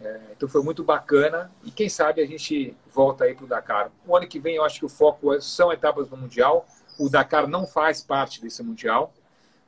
É, 0.03 0.19
então 0.35 0.47
foi 0.47 0.61
muito 0.61 0.83
bacana 0.83 1.51
e 1.63 1.71
quem 1.71 1.87
sabe 1.87 2.21
a 2.21 2.25
gente 2.25 2.75
volta 2.93 3.23
aí 3.23 3.33
para 3.33 3.45
o 3.45 3.47
Dakar. 3.47 3.91
O 4.05 4.15
ano 4.15 4.27
que 4.27 4.39
vem 4.39 4.55
eu 4.55 4.63
acho 4.63 4.79
que 4.79 4.85
o 4.85 4.89
foco 4.89 5.33
é, 5.33 5.41
são 5.41 5.71
etapas 5.71 6.09
do 6.09 6.17
Mundial. 6.17 6.65
O 6.99 7.09
Dakar 7.09 7.47
não 7.47 7.65
faz 7.65 8.01
parte 8.01 8.41
desse 8.41 8.61
Mundial, 8.61 9.13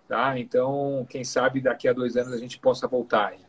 tá? 0.08 0.38
Então 0.38 1.06
quem 1.10 1.24
sabe 1.24 1.62
daqui 1.62 1.88
a 1.88 1.94
dois 1.94 2.18
anos 2.18 2.34
a 2.34 2.38
gente 2.38 2.60
possa 2.60 2.88
voltar 2.88 3.28
aí. 3.28 3.48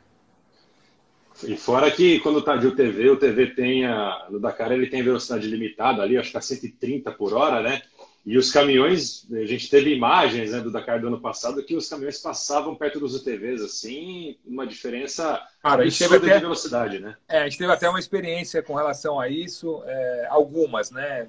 E 1.45 1.57
fora 1.57 1.91
que 1.91 2.19
quando 2.21 2.41
está 2.41 2.57
de 2.57 2.67
UTV, 2.67 3.11
o 3.11 3.17
TV 3.17 3.49
tem 3.49 3.87
a, 3.87 4.27
no 4.29 4.41
Dakar 4.41 4.73
ele 4.73 4.89
tem 4.89 5.03
velocidade 5.03 5.47
limitada 5.47 6.03
ali, 6.03 6.17
acho 6.17 6.33
que 6.33 6.37
a 6.37 6.41
130 6.41 7.13
por 7.13 7.33
hora, 7.33 7.61
né? 7.61 7.83
E 8.27 8.37
os 8.37 8.53
caminhões, 8.53 9.27
a 9.33 9.47
gente 9.47 9.71
teve 9.71 9.95
imagens 9.95 10.53
né, 10.53 10.61
do 10.61 10.71
Dakar 10.71 11.01
do 11.01 11.07
ano 11.07 11.21
passado 11.21 11.63
que 11.63 11.75
os 11.75 11.89
caminhões 11.89 12.19
passavam 12.19 12.75
perto 12.75 13.01
dos 13.01 13.15
UTVs, 13.15 13.63
assim, 13.63 14.37
uma 14.45 14.67
diferença 14.67 15.41
Cara, 15.63 15.83
absurda 15.83 16.17
até, 16.19 16.35
de 16.35 16.41
velocidade, 16.41 16.99
né? 16.99 17.17
É, 17.27 17.39
a 17.39 17.45
gente 17.45 17.57
teve 17.57 17.73
até 17.73 17.89
uma 17.89 17.99
experiência 17.99 18.63
com 18.63 18.75
relação 18.75 19.19
a 19.19 19.29
isso, 19.29 19.83
é, 19.87 20.27
algumas, 20.29 20.91
né? 20.91 21.27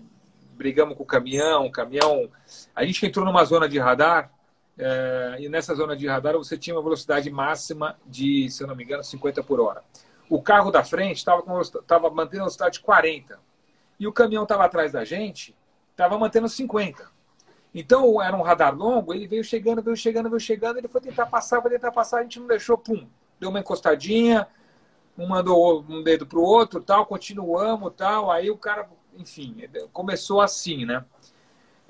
Brigamos 0.58 0.98
com 0.98 1.04
o 1.04 1.06
caminhão, 1.06 1.68
o 1.68 1.72
caminhão... 1.72 2.30
A 2.76 2.84
gente 2.84 3.06
entrou 3.06 3.26
numa 3.26 3.46
zona 3.46 3.70
de 3.70 3.80
radar, 3.80 4.30
é, 4.78 5.38
e 5.40 5.48
nessa 5.48 5.74
zona 5.76 5.96
de 5.96 6.06
radar 6.08 6.34
você 6.38 6.58
tinha 6.58 6.76
uma 6.76 6.84
velocidade 6.84 7.30
máxima 7.30 7.98
de, 8.06 8.50
se 8.50 8.64
eu 8.64 8.68
não 8.68 8.76
me 8.76 8.84
engano, 8.84 9.04
50 9.04 9.42
por 9.44 9.62
hora. 9.62 9.84
O 10.30 10.42
carro 10.42 10.70
da 10.70 10.84
frente 10.84 11.18
estava 11.18 11.42
mantendo 12.10 12.44
a 12.44 12.46
velocidade 12.46 12.74
de 12.74 12.82
40. 12.82 13.40
E 14.00 14.08
o 14.08 14.14
caminhão 14.14 14.44
estava 14.44 14.64
atrás 14.64 14.92
da 14.92 15.04
gente 15.04 15.56
estava 16.00 16.18
mantendo 16.18 16.48
50. 16.48 17.12
Então, 17.76 18.22
era 18.22 18.36
um 18.36 18.42
radar 18.42 18.76
longo, 18.76 19.14
ele 19.14 19.28
veio 19.28 19.44
chegando, 19.44 19.82
veio 19.82 19.96
chegando, 19.96 20.30
veio 20.30 20.40
chegando, 20.40 20.78
ele 20.78 20.88
foi 20.88 21.02
tentar 21.02 21.26
passar, 21.28 21.62
foi 21.62 21.70
tentar 21.70 21.92
passar, 21.92 22.20
a 22.20 22.24
gente 22.24 22.40
não 22.40 22.48
deixou, 22.48 22.78
pum, 22.78 23.06
deu 23.40 23.50
uma 23.50 23.60
encostadinha, 23.60 24.48
um 25.18 25.28
mandou 25.28 25.86
um 25.88 26.02
dedo 26.02 26.26
pro 26.26 26.42
outro, 26.42 26.82
tal, 26.82 27.06
continuamos, 27.06 27.94
tal, 27.96 28.32
aí 28.32 28.50
o 28.50 28.58
cara, 28.58 28.90
enfim, 29.16 29.70
começou 29.94 30.42
assim, 30.42 30.86
né? 30.86 31.04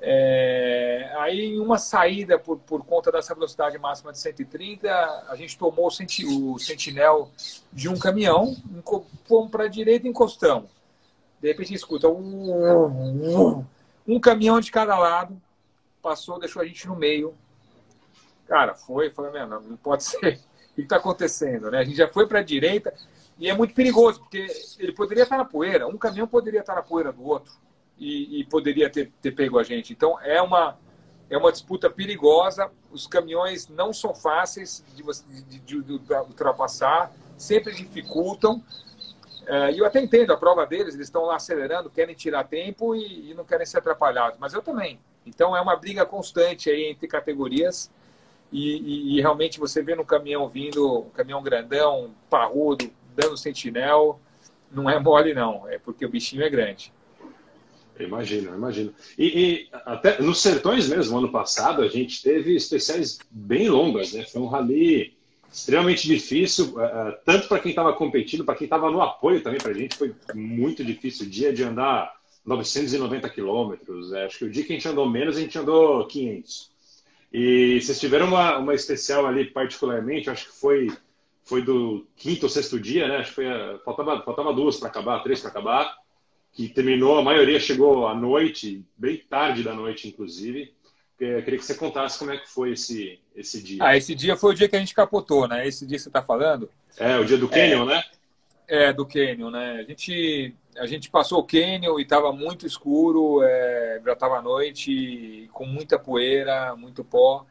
É, 0.02 1.13
aí, 1.19 1.56
em 1.56 1.60
uma 1.60 1.78
saída, 1.78 2.39
por, 2.39 2.58
por 2.58 2.86
conta 2.86 3.12
dessa 3.12 3.34
velocidade 3.34 3.78
máxima 3.78 4.12
de 4.12 4.17
130, 4.17 4.89
a 5.30 5.36
gente 5.36 5.58
tomou 5.58 5.88
o, 5.88 5.91
senti, 5.91 6.26
o 6.26 6.58
sentinel 6.58 7.30
de 7.72 7.88
um 7.89 7.98
caminhão, 7.98 8.56
fomos 9.26 9.52
para 9.52 9.65
a 9.65 9.69
direita 9.69 10.08
e 10.08 10.10
encostamos. 10.10 10.69
De 11.41 11.48
repente, 11.50 11.74
escuta 11.74 12.08
um, 12.08 13.65
um 14.10 14.19
caminhão 14.19 14.60
de 14.60 14.72
cada 14.72 14.98
lado, 14.98 15.39
passou, 16.02 16.39
deixou 16.39 16.62
a 16.62 16.65
gente 16.65 16.88
no 16.88 16.95
meio. 16.95 17.36
Cara, 18.48 18.74
foi, 18.74 19.10
foi 19.12 19.32
mesmo, 19.32 19.60
não 19.60 19.78
pode 19.78 20.04
ser. 20.06 20.39
O 20.72 20.76
que 20.76 20.82
está 20.82 20.98
acontecendo? 20.98 21.69
Né? 21.69 21.80
A 21.80 21.84
gente 21.84 21.98
já 21.98 22.08
foi 22.08 22.28
para 22.28 22.39
a 22.39 22.43
direita 22.43 22.93
e 23.38 23.50
é 23.50 23.56
muito 23.56 23.74
perigoso, 23.74 24.19
porque 24.19 24.48
ele 24.80 24.93
poderia 24.93 25.24
estar 25.24 25.38
na 25.38 25.45
poeira, 25.45 25.88
um 25.88 25.98
caminhão 25.98 26.28
poderia 26.28 26.62
estar 26.62 26.76
na 26.76 26.82
poeira 26.82 27.12
do 27.12 27.24
outro 27.24 27.54
e, 27.98 28.39
e 28.39 28.43
poderia 28.45 28.89
ter, 28.89 29.12
ter 29.22 29.32
pego 29.32 29.60
a 29.60 29.63
gente. 29.63 29.93
Então 29.93 30.19
é 30.22 30.41
uma, 30.41 30.78
é 31.30 31.38
uma 31.38 31.52
disputa 31.52 31.89
perigosa. 31.89 32.72
Os 32.91 33.06
caminhões 33.06 33.67
não 33.67 33.93
são 33.93 34.15
fáceis 34.15 34.84
de, 34.95 35.04
de, 35.04 35.60
de, 35.60 35.84
de 35.84 36.13
ultrapassar, 36.13 37.12
sempre 37.38 37.74
dificultam. 37.74 38.63
É, 39.50 39.72
e 39.72 39.80
eu 39.80 39.86
até 39.88 40.00
entendo 40.00 40.32
a 40.32 40.38
prova 40.38 40.64
deles, 40.64 40.94
eles 40.94 41.08
estão 41.08 41.26
lá 41.26 41.36
acelerando, 41.36 41.90
querem 41.90 42.14
tirar 42.14 42.44
tempo 42.44 42.96
e, 42.96 43.32
e, 43.32 43.34
não 43.34 43.44
querem 43.44 43.65
ser 43.65 43.80
atrapalhados, 43.80 44.38
mas 44.40 44.54
eu 44.54 44.62
também. 44.62 45.00
Então 45.26 45.58
é 45.58 45.60
uma 45.60 45.76
briga 45.76 46.06
constante 46.06 46.69
aí 46.69 46.86
entre 46.86 47.08
categorias 47.08 47.90
e, 48.52 48.78
e, 48.78 49.17
e 49.17 49.21
realmente 49.21 49.60
você 49.60 49.82
vê 49.82 49.96
no 49.96 50.06
caminhão 50.06 50.48
vindo, 50.48 51.00
um 51.00 51.10
caminhão 51.10 51.42
grandão, 51.42 52.13
parrudo, 52.30 52.92
dando 53.15 53.36
sentinel, 53.36 54.19
não 54.71 54.88
é 54.88 55.00
mole 55.00 55.34
não, 55.34 55.67
é 55.67 55.80
porque 55.80 56.06
o 56.06 56.10
bichinho 56.10 56.44
é 56.44 56.50
grande. 56.50 56.94
Imagino, 58.00 58.56
imagino. 58.56 58.94
E, 59.17 59.26
e, 59.26 59.69
até 59.71 60.21
nos 60.21 60.44
sertões 60.44 60.88
mesmo, 60.88 61.17
ano 61.17 61.32
passado, 61.32 61.82
a 61.82 61.88
gente 61.88 62.21
teve 62.21 62.56
especiais 62.56 63.17
bem 63.32 63.67
longas, 63.67 64.13
né? 64.13 64.23
Foi 64.26 64.42
um 64.42 64.48
rally 64.48 65.17
extremamente 65.52 66.08
difícil, 66.08 66.75
uh, 66.75 67.15
tanto 67.25 67.47
para 67.47 67.60
quem 67.60 67.71
estava 67.71 67.93
competindo, 67.93 68.45
para 68.45 68.56
quem 68.56 68.65
estava 68.65 68.89
no 68.89 69.02
apoio 69.02 69.41
também 69.41 69.60
para 69.60 69.71
a 69.71 69.73
gente, 69.73 69.97
foi 69.97 70.13
muito 70.33 70.83
difícil. 70.83 71.25
O 71.25 71.29
dia 71.29 71.52
de 71.52 71.63
andar 71.63 72.13
990 72.45 73.29
quilômetros, 73.29 74.13
é, 74.13 74.25
acho 74.25 74.39
que 74.39 74.45
o 74.45 74.50
dia 74.50 74.63
que 74.63 74.73
a 74.73 74.75
gente 74.75 74.87
andou 74.87 75.10
menos, 75.10 75.37
a 75.37 75.41
gente 75.41 75.58
andou 75.58 76.06
500. 76.08 76.69
E 77.31 77.79
vocês 77.81 78.00
tiveram 78.00 78.27
uma, 78.27 78.58
uma 78.58 78.73
especial 78.73 79.25
ali, 79.25 79.45
particularmente, 79.45 80.29
acho 80.29 80.45
que 80.47 80.60
foi 80.60 80.89
foi 81.50 81.63
do 81.63 82.06
quinto 82.15 82.45
ou 82.45 82.50
sexto 82.50 82.79
dia, 82.79 83.08
né? 83.08 83.17
Acho 83.17 83.29
que 83.29 83.35
foi 83.35 83.45
faltava, 83.83 84.21
faltava 84.21 84.54
duas 84.54 84.77
para 84.77 84.87
acabar, 84.87 85.23
três 85.23 85.41
para 85.41 85.50
acabar, 85.50 85.97
que 86.54 86.69
terminou, 86.69 87.17
a 87.17 87.23
maioria 87.23 87.60
chegou 87.60 88.08
à 88.08 88.13
noite, 88.13 88.85
bem 88.95 89.17
tarde 89.17 89.63
da 89.63 89.73
noite, 89.73 90.08
inclusive. 90.08 90.71
Eu 91.20 91.44
queria 91.44 91.60
que 91.60 91.65
você 91.65 91.76
contasse 91.76 92.17
como 92.17 92.32
é 92.32 92.38
que 92.38 92.48
foi 92.48 92.72
esse, 92.72 93.20
esse 93.36 93.62
dia. 93.62 93.84
Ah, 93.84 93.98
esse 93.98 94.15
dia 94.15 94.38
foi 94.38 94.54
o 94.54 94.56
dia 94.56 94.70
que 94.70 94.76
a 94.76 94.80
gente 94.80 94.94
capotou, 94.94 95.48
né? 95.48 95.67
Esse 95.67 95.86
dia 95.86 95.98
que 95.98 96.04
você 96.04 96.10
está 96.10 96.22
falando. 96.22 96.70
É, 96.98 97.17
o 97.17 97.26
dia 97.26 97.38
do 97.38 97.50
Canyon, 97.50 97.84
é, 97.84 97.96
né? 97.96 98.04
É, 98.67 98.94
do 98.94 99.06
Canyon, 99.06 99.50
né? 99.50 99.80
A 99.80 99.84
gente, 99.84 100.56
a 100.78 100.86
gente 100.86 101.10
passou 101.10 101.40
o 101.40 101.44
Canyon 101.44 102.00
e 102.00 102.04
estava 102.04 102.32
muito 102.32 102.65
escuro, 102.65 103.44
é, 103.44 104.02
já 104.06 104.13
estava 104.13 104.38
à 104.38 104.42
noite, 104.42 105.50
com 105.52 105.65
muita 105.65 106.00
poeira, 106.00 106.74
muito 106.78 107.04
pó. 107.04 107.46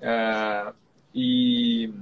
É, 0.00 0.72
e 1.12 1.92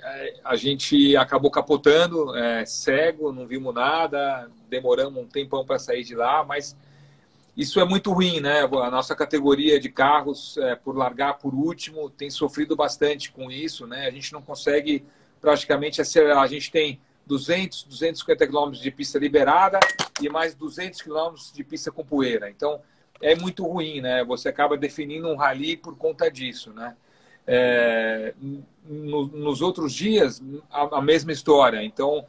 é, 0.00 0.34
a 0.44 0.54
gente 0.54 1.16
acabou 1.16 1.50
capotando, 1.50 2.36
é, 2.36 2.64
cego, 2.66 3.32
não 3.32 3.46
vimos 3.46 3.74
nada, 3.74 4.48
demoramos 4.68 5.20
um 5.20 5.26
tempão 5.26 5.64
para 5.64 5.78
sair 5.78 6.04
de 6.04 6.14
lá, 6.14 6.44
mas 6.44 6.76
isso 7.56 7.78
é 7.78 7.84
muito 7.84 8.12
ruim, 8.12 8.40
né? 8.40 8.62
A 8.62 8.90
nossa 8.90 9.14
categoria 9.14 9.78
de 9.78 9.88
carros, 9.88 10.56
é, 10.58 10.74
por 10.74 10.96
largar 10.96 11.34
por 11.34 11.54
último, 11.54 12.10
tem 12.10 12.28
sofrido 12.28 12.74
bastante 12.74 13.30
com 13.30 13.50
isso, 13.50 13.86
né? 13.86 14.06
A 14.06 14.10
gente 14.10 14.32
não 14.32 14.42
consegue 14.42 15.04
praticamente 15.40 16.00
acelerar. 16.00 16.42
A 16.42 16.48
gente 16.48 16.70
tem 16.70 17.00
200, 17.26 17.84
250 17.84 18.46
quilômetros 18.46 18.82
de 18.82 18.90
pista 18.90 19.18
liberada 19.18 19.78
e 20.20 20.28
mais 20.28 20.54
200 20.54 21.00
quilômetros 21.00 21.52
de 21.52 21.62
pista 21.62 21.92
com 21.92 22.04
poeira. 22.04 22.50
Então, 22.50 22.80
é 23.20 23.36
muito 23.36 23.64
ruim, 23.64 24.00
né? 24.00 24.24
Você 24.24 24.48
acaba 24.48 24.76
definindo 24.76 25.28
um 25.28 25.36
rally 25.36 25.76
por 25.76 25.96
conta 25.96 26.28
disso, 26.28 26.72
né? 26.72 26.96
É, 27.46 28.34
no, 28.84 29.26
nos 29.28 29.60
outros 29.60 29.92
dias, 29.92 30.42
a, 30.70 30.98
a 30.98 31.02
mesma 31.02 31.30
história. 31.30 31.82
Então, 31.84 32.26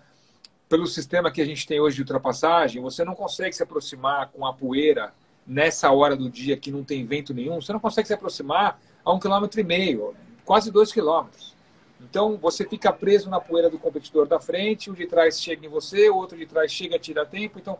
pelo 0.67 0.87
sistema 0.87 1.31
que 1.31 1.41
a 1.41 1.45
gente 1.45 1.67
tem 1.67 1.79
hoje 1.79 1.95
de 1.95 2.01
ultrapassagem, 2.01 2.81
você 2.81 3.03
não 3.03 3.15
consegue 3.15 3.55
se 3.55 3.63
aproximar 3.63 4.29
com 4.29 4.45
a 4.45 4.53
poeira 4.53 5.13
nessa 5.45 5.91
hora 5.91 6.15
do 6.15 6.29
dia 6.29 6.57
que 6.57 6.71
não 6.71 6.83
tem 6.83 7.05
vento 7.05 7.33
nenhum, 7.33 7.61
você 7.61 7.71
não 7.71 7.79
consegue 7.79 8.07
se 8.07 8.13
aproximar 8.13 8.79
a 9.03 9.13
um 9.13 9.19
quilômetro 9.19 9.59
e 9.59 9.63
meio, 9.63 10.15
quase 10.43 10.71
dois 10.71 10.91
quilômetros. 10.91 11.55
Então 12.01 12.37
você 12.37 12.67
fica 12.67 12.91
preso 12.91 13.29
na 13.29 13.39
poeira 13.39 13.69
do 13.69 13.77
competidor 13.77 14.27
da 14.27 14.39
frente, 14.39 14.89
o 14.89 14.95
de 14.95 15.05
trás 15.05 15.41
chega 15.41 15.65
em 15.65 15.69
você, 15.69 16.09
o 16.09 16.15
outro 16.15 16.37
de 16.37 16.45
trás 16.45 16.71
chega, 16.71 16.99
tira 16.99 17.25
tempo. 17.25 17.59
Então 17.59 17.77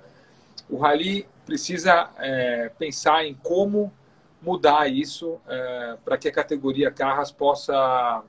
o 0.69 0.77
rally 0.77 1.27
precisa 1.45 2.09
é, 2.17 2.71
pensar 2.77 3.25
em 3.25 3.33
como 3.33 3.91
mudar 4.41 4.88
isso 4.88 5.39
é, 5.47 5.97
para 6.03 6.17
que 6.17 6.27
a 6.27 6.31
categoria 6.31 6.91
carras 6.91 7.31
possa 7.31 8.23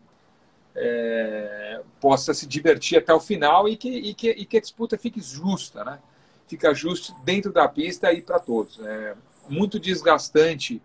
é, 0.77 1.81
possa 2.01 2.35
se 2.35 2.47
divertir 2.47 2.99
até 2.99 3.13
o 3.13 3.19
final 3.19 3.69
e 3.69 3.77
que, 3.77 3.89
e 3.89 4.15
que, 4.15 4.31
e 4.31 4.45
que 4.45 4.59
a 4.59 4.61
disputa 4.61 4.99
fique 4.99 5.21
justa, 5.21 5.83
né? 5.83 5.99
Fica 6.47 6.73
justo 6.75 7.15
dentro 7.25 7.53
da 7.53 7.67
pista 7.67 8.13
e 8.13 8.21
para 8.23 8.39
todos. 8.39 8.79
É 8.81 9.17
muito 9.49 9.81
desgastante. 9.81 10.81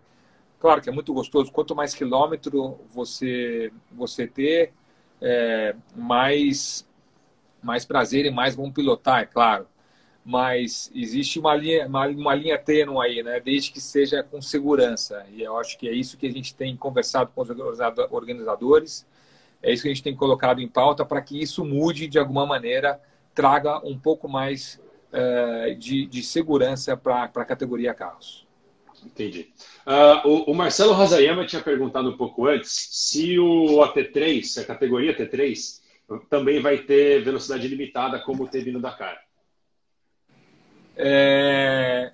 Claro 0.58 0.80
que 0.80 0.88
é 0.88 0.92
muito 0.92 1.12
gostoso. 1.12 1.52
Quanto 1.52 1.76
mais 1.76 1.94
quilômetro 1.94 2.80
você 2.92 3.70
você 3.92 4.26
ter, 4.26 4.72
é, 5.20 5.76
mais 5.94 6.88
mais 7.62 7.84
prazer 7.84 8.26
e 8.26 8.30
mais 8.30 8.56
vão 8.56 8.72
pilotar, 8.72 9.20
é 9.20 9.26
claro. 9.26 9.68
Mas 10.24 10.90
existe 10.94 11.38
uma 11.38 11.54
linha 11.54 11.86
uma, 11.86 12.06
uma 12.08 12.34
linha 12.34 12.58
tênue 12.58 12.98
aí, 13.04 13.22
né? 13.22 13.40
Desde 13.40 13.70
que 13.70 13.80
seja 13.80 14.22
com 14.22 14.40
segurança. 14.40 15.24
E 15.32 15.42
eu 15.42 15.58
acho 15.58 15.78
que 15.78 15.88
é 15.88 15.92
isso 15.92 16.16
que 16.16 16.26
a 16.26 16.32
gente 16.32 16.54
tem 16.54 16.76
conversado 16.76 17.30
com 17.34 17.42
os 17.42 17.50
organizadores 18.10 19.06
é 19.62 19.72
isso 19.72 19.82
que 19.82 19.88
a 19.88 19.92
gente 19.92 20.02
tem 20.02 20.14
colocado 20.14 20.60
em 20.60 20.68
pauta 20.68 21.04
para 21.04 21.20
que 21.20 21.40
isso 21.40 21.64
mude 21.64 22.08
de 22.08 22.18
alguma 22.18 22.44
maneira, 22.44 23.00
traga 23.34 23.78
um 23.86 23.98
pouco 23.98 24.28
mais 24.28 24.80
uh, 25.12 25.74
de, 25.76 26.06
de, 26.06 26.22
segurança 26.22 26.96
para 26.96 27.24
a 27.24 27.44
categoria 27.44 27.94
carros. 27.94 28.46
Entendi. 29.04 29.52
Uh, 29.86 30.28
o, 30.28 30.50
o, 30.52 30.54
Marcelo 30.54 30.92
Razayama 30.92 31.46
tinha 31.46 31.62
perguntado 31.62 32.08
um 32.08 32.16
pouco 32.16 32.46
antes 32.46 32.88
se 32.90 33.38
o 33.38 33.80
AT3, 33.80 34.62
a 34.62 34.64
categoria 34.64 35.16
T3, 35.16 35.80
também 36.28 36.60
vai 36.60 36.78
ter 36.78 37.22
velocidade 37.24 37.66
limitada 37.66 38.20
como 38.20 38.48
teve 38.48 38.70
no 38.70 38.80
Dakar. 38.80 39.18
É, 40.96 42.12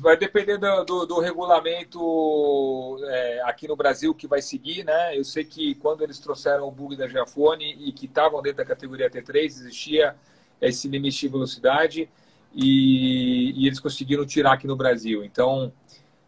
vai 0.00 0.16
depender 0.16 0.58
do, 0.58 0.84
do, 0.84 1.06
do 1.06 1.20
regulamento 1.20 2.98
é, 3.04 3.42
aqui 3.44 3.68
no 3.68 3.76
Brasil 3.76 4.14
que 4.14 4.26
vai 4.26 4.42
seguir, 4.42 4.84
né? 4.84 5.16
Eu 5.16 5.24
sei 5.24 5.44
que 5.44 5.74
quando 5.76 6.02
eles 6.02 6.18
trouxeram 6.18 6.66
o 6.66 6.70
bug 6.70 6.96
da 6.96 7.08
Giafone 7.08 7.76
e 7.78 7.92
que 7.92 8.06
estavam 8.06 8.42
dentro 8.42 8.58
da 8.58 8.64
categoria 8.64 9.10
T3, 9.10 9.44
existia 9.44 10.16
esse 10.60 10.88
limite 10.88 11.20
de 11.20 11.28
velocidade 11.28 12.08
e, 12.52 13.52
e 13.56 13.66
eles 13.66 13.78
conseguiram 13.78 14.26
tirar 14.26 14.54
aqui 14.54 14.66
no 14.66 14.76
Brasil. 14.76 15.24
Então, 15.24 15.72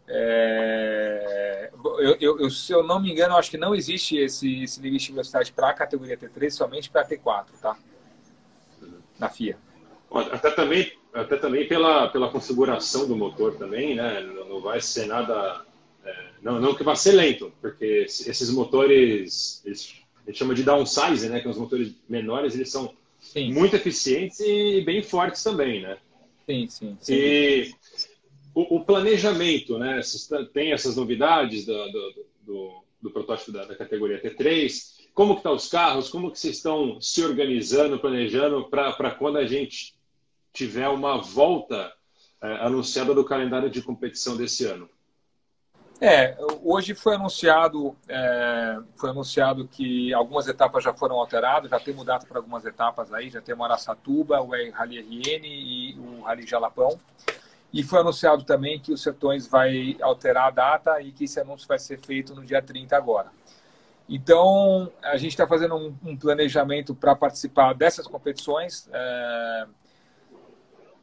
é, 0.07 1.71
eu, 1.73 2.17
eu, 2.21 2.41
eu, 2.41 2.51
se 2.51 2.73
eu 2.73 2.83
não 2.83 3.01
me 3.01 3.11
engano, 3.11 3.37
acho 3.37 3.51
que 3.51 3.59
não 3.59 3.75
existe 3.75 4.17
esse, 4.17 4.63
esse 4.63 4.81
limite 4.81 5.07
de 5.07 5.13
velocidade 5.13 5.53
para 5.53 5.71
a 5.71 5.75
categoria 5.75 6.17
T3, 6.17 6.51
somente 6.51 6.91
para 6.91 7.03
a 7.03 7.09
T4, 7.09 7.47
tá? 7.61 7.77
Na 9.19 9.29
FIA. 9.29 9.59
Até 10.33 10.51
também 10.53 10.98
até 11.13 11.37
também 11.37 11.67
pela, 11.67 12.09
pela 12.09 12.31
configuração 12.31 13.07
do 13.07 13.17
motor 13.17 13.57
também, 13.57 13.95
né? 13.95 14.21
Não, 14.21 14.61
vai 14.61 14.81
ser 14.81 15.07
nada... 15.07 15.65
É, 16.05 16.27
não, 16.43 16.61
não 16.61 16.75
que 16.75 16.85
vai 16.85 16.97
ser 16.97 17.13
lento, 17.13 17.53
porque 17.61 18.07
esses 18.07 18.51
motores, 18.51 19.63
eles, 19.65 19.95
a 20.25 20.31
gente 20.31 20.39
chama 20.39 20.55
de 20.55 20.63
downsize, 20.63 21.29
né? 21.29 21.41
Que 21.41 21.49
os 21.49 21.59
motores 21.59 21.93
menores, 22.09 22.55
eles 22.55 22.71
são 22.71 22.95
sim. 23.21 23.53
muito 23.53 23.77
eficientes 23.77 24.41
e 24.41 24.81
bem 24.83 25.03
fortes 25.03 25.43
também, 25.43 25.83
né? 25.83 25.99
Sim, 26.47 26.67
sim. 26.69 26.97
sim. 27.01 27.15
E 27.15 27.75
o, 28.55 28.77
o, 28.77 28.85
planejamento, 28.85 29.79
né? 29.79 30.01
Tem 30.53 30.73
essas 30.73 30.97
novidades 30.97 31.67
do, 31.67 31.93
do, 31.93 32.25
do, 32.43 32.85
do 33.03 33.11
protótipo 33.11 33.53
da, 33.53 33.65
da, 33.65 33.75
categoria 33.75 34.21
T3. 34.21 35.09
Como 35.13 35.35
que 35.35 35.41
estão 35.41 35.53
tá 35.53 35.57
os 35.57 35.69
carros? 35.69 36.09
Como 36.09 36.31
que 36.31 36.39
vocês 36.39 36.57
estão 36.57 37.01
se 37.01 37.23
organizando, 37.23 37.99
planejando 37.99 38.65
para 38.69 39.11
quando 39.11 39.37
a 39.37 39.47
gente 39.47 39.98
tiver 40.53 40.89
uma 40.89 41.21
volta 41.21 41.93
é, 42.43 42.53
anunciada 42.65 43.15
do 43.15 43.25
calendário 43.25 43.71
de 43.71 43.83
competição 43.83 44.37
desse 44.37 44.65
ano? 44.65 44.89
É, 46.01 46.37
hoje 46.63 46.95
foi 46.95 47.17
anunciado, 47.17 47.97
é, 48.09 48.79
foi 48.95 49.11
anunciado 49.11 49.67
que 49.67 50.15
algumas 50.15 50.47
etapas 50.47 50.85
já 50.85 50.95
foram 50.95 51.17
alteradas, 51.17 51.71
já 51.71 51.81
tem 51.81 51.93
mudado 51.93 52.25
para 52.27 52.39
algumas 52.39 52.65
etapas 52.65 53.13
aí, 53.13 53.31
já 53.31 53.41
tem 53.41 53.53
o 53.53 53.65
Araçatuba, 53.65 54.41
o 54.41 54.51
Rally 54.51 55.01
RN 55.01 55.45
e 55.45 55.99
o 55.99 56.23
Rally 56.23 56.47
Jalapão. 56.47 57.01
E 57.73 57.83
foi 57.83 57.99
anunciado 57.99 58.45
também 58.45 58.79
que 58.79 58.93
o 58.93 58.97
Sertões 58.97 59.49
vai 59.49 59.97
alterar 60.01 60.47
a 60.47 60.51
data 60.51 61.03
e 61.03 61.11
que 61.11 61.25
esse 61.25 61.41
anúncio 61.41 61.67
vai 61.67 61.79
ser 61.79 61.99
feito 61.99 62.35
no 62.35 62.45
dia 62.45 62.63
30 62.63 62.97
agora. 62.97 63.31
Então, 64.09 64.91
a 65.03 65.19
gente 65.19 65.33
está 65.33 65.47
fazendo 65.47 65.75
um, 65.75 65.95
um 66.03 66.17
planejamento 66.17 66.95
para 66.95 67.15
participar 67.15 67.75
dessas 67.75 68.07
competições. 68.07 68.89
É, 68.91 69.67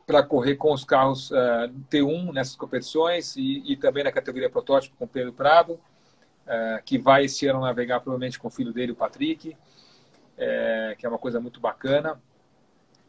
para 0.06 0.22
correr 0.22 0.56
com 0.56 0.72
os 0.72 0.84
carros 0.84 1.32
uh, 1.32 1.36
eh, 1.36 1.70
T1 1.90 2.32
nessas 2.32 2.56
competições 2.56 3.36
e, 3.36 3.64
e, 3.66 3.76
também 3.76 4.04
na 4.04 4.12
categoria 4.12 4.50
protótipo 4.50 4.96
com 4.98 5.08
Pedro 5.08 5.34
Prado, 5.34 5.74
uh, 5.74 6.84
que 6.86 7.00
vai 7.00 7.26
esse 7.26 7.48
ano 7.48 7.62
navegar 7.62 8.00
provavelmente 8.02 8.38
com 8.38 8.48
o 8.48 8.52
filho 8.52 8.72
dele, 8.72 8.92
o 8.92 8.96
Patrick, 8.96 9.50
uh, 9.50 10.96
que 10.98 11.06
é 11.06 11.10
uma 11.10 11.18
coisa 11.18 11.40
muito 11.40 11.60
bacana. 11.60 12.22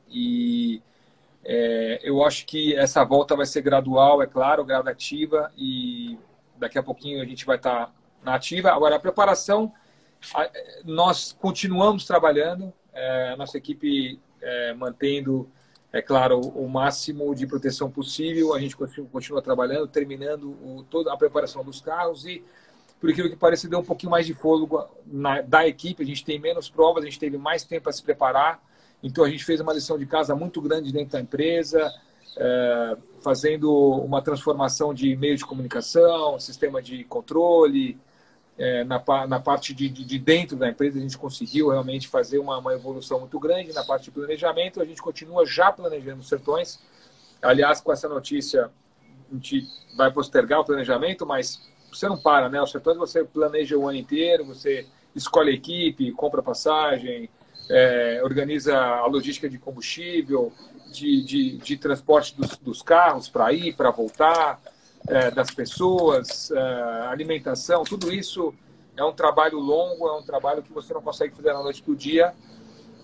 E 0.08 0.82
eu 2.02 2.24
acho 2.24 2.44
que 2.44 2.74
essa 2.74 3.04
volta 3.04 3.36
vai 3.36 3.46
ser 3.46 3.60
gradual, 3.60 4.20
é 4.20 4.26
claro, 4.26 4.64
gradativa, 4.64 5.52
e 5.56 6.18
daqui 6.56 6.76
a 6.76 6.82
pouquinho 6.82 7.22
a 7.22 7.24
gente 7.24 7.46
vai 7.46 7.56
estar 7.56 7.86
tá 7.86 7.92
na 8.20 8.34
ativa. 8.34 8.72
Agora, 8.72 8.96
a 8.96 9.00
preparação, 9.00 9.72
nós 10.84 11.32
continuamos 11.32 12.04
trabalhando, 12.04 12.72
a 13.32 13.36
nossa 13.36 13.56
equipe 13.56 14.20
mantendo 14.76 15.48
é 15.96 16.02
claro, 16.02 16.38
o 16.40 16.68
máximo 16.68 17.34
de 17.34 17.46
proteção 17.46 17.90
possível. 17.90 18.52
A 18.54 18.60
gente 18.60 18.76
continua 18.76 19.40
trabalhando, 19.40 19.88
terminando 19.88 20.50
o, 20.62 20.84
toda 20.90 21.10
a 21.10 21.16
preparação 21.16 21.64
dos 21.64 21.80
carros 21.80 22.26
e, 22.26 22.44
por 23.00 23.08
aquilo 23.08 23.30
que 23.30 23.36
parece, 23.36 23.66
deu 23.66 23.78
um 23.78 23.84
pouquinho 23.84 24.10
mais 24.10 24.26
de 24.26 24.34
fôlego 24.34 24.86
na, 25.06 25.40
da 25.40 25.66
equipe. 25.66 26.02
A 26.02 26.06
gente 26.06 26.22
tem 26.22 26.38
menos 26.38 26.68
provas, 26.68 27.02
a 27.02 27.06
gente 27.06 27.18
teve 27.18 27.38
mais 27.38 27.64
tempo 27.64 27.84
para 27.84 27.92
se 27.92 28.02
preparar. 28.02 28.62
Então, 29.02 29.24
a 29.24 29.30
gente 29.30 29.42
fez 29.42 29.58
uma 29.58 29.72
lição 29.72 29.98
de 29.98 30.04
casa 30.04 30.34
muito 30.34 30.60
grande 30.60 30.92
dentro 30.92 31.12
da 31.12 31.20
empresa, 31.20 31.90
é, 32.36 32.96
fazendo 33.22 33.72
uma 33.72 34.20
transformação 34.20 34.92
de 34.92 35.16
meio 35.16 35.36
de 35.36 35.46
comunicação, 35.46 36.38
sistema 36.38 36.82
de 36.82 37.04
controle, 37.04 37.98
é, 38.58 38.84
na, 38.84 39.02
na 39.26 39.40
parte 39.40 39.74
de, 39.74 39.88
de, 39.88 40.04
de, 40.04 40.18
dentro 40.18 40.56
da 40.56 40.68
empresa, 40.68 40.98
a 40.98 41.02
gente 41.02 41.18
conseguiu 41.18 41.68
realmente 41.68 42.08
fazer 42.08 42.38
uma, 42.38 42.58
uma, 42.58 42.72
evolução 42.72 43.20
muito 43.20 43.38
grande. 43.38 43.72
Na 43.72 43.84
parte 43.84 44.04
de 44.04 44.10
planejamento, 44.10 44.80
a 44.80 44.84
gente 44.84 45.02
continua 45.02 45.44
já 45.44 45.70
planejando 45.70 46.20
os 46.20 46.28
sertões. 46.28 46.80
Aliás, 47.42 47.80
com 47.80 47.92
essa 47.92 48.08
notícia, 48.08 48.70
a 49.30 49.34
gente 49.34 49.66
vai 49.96 50.10
postergar 50.10 50.60
o 50.60 50.64
planejamento, 50.64 51.26
mas 51.26 51.60
você 51.92 52.08
não 52.08 52.18
para, 52.18 52.48
né? 52.48 52.60
Os 52.62 52.70
sertões 52.70 52.96
você 52.96 53.24
planeja 53.24 53.76
o 53.76 53.88
ano 53.88 53.98
inteiro, 53.98 54.44
você 54.44 54.86
escolhe 55.14 55.50
a 55.50 55.54
equipe, 55.54 56.12
compra 56.12 56.42
passagem, 56.42 57.28
é, 57.68 58.20
organiza 58.22 58.76
a 58.76 59.06
logística 59.06 59.48
de 59.48 59.58
combustível, 59.58 60.52
de, 60.92 61.58
de, 61.58 61.76
transporte 61.76 62.34
dos, 62.36 62.56
dos 62.56 62.82
carros 62.82 63.28
para 63.28 63.52
ir, 63.52 63.74
para 63.74 63.90
voltar, 63.90 64.60
é, 65.08 65.30
das 65.30 65.50
pessoas, 65.50 66.50
é, 66.50 66.60
alimentação, 67.08 67.84
tudo 67.84 68.12
isso 68.12 68.54
é 68.96 69.04
um 69.04 69.12
trabalho 69.12 69.58
longo, 69.58 70.08
é 70.08 70.12
um 70.16 70.22
trabalho 70.22 70.62
que 70.62 70.72
você 70.72 70.92
não 70.94 71.02
consegue 71.02 71.34
fazer 71.34 71.52
na 71.52 71.62
noite 71.62 71.82
do 71.82 71.94
dia. 71.94 72.34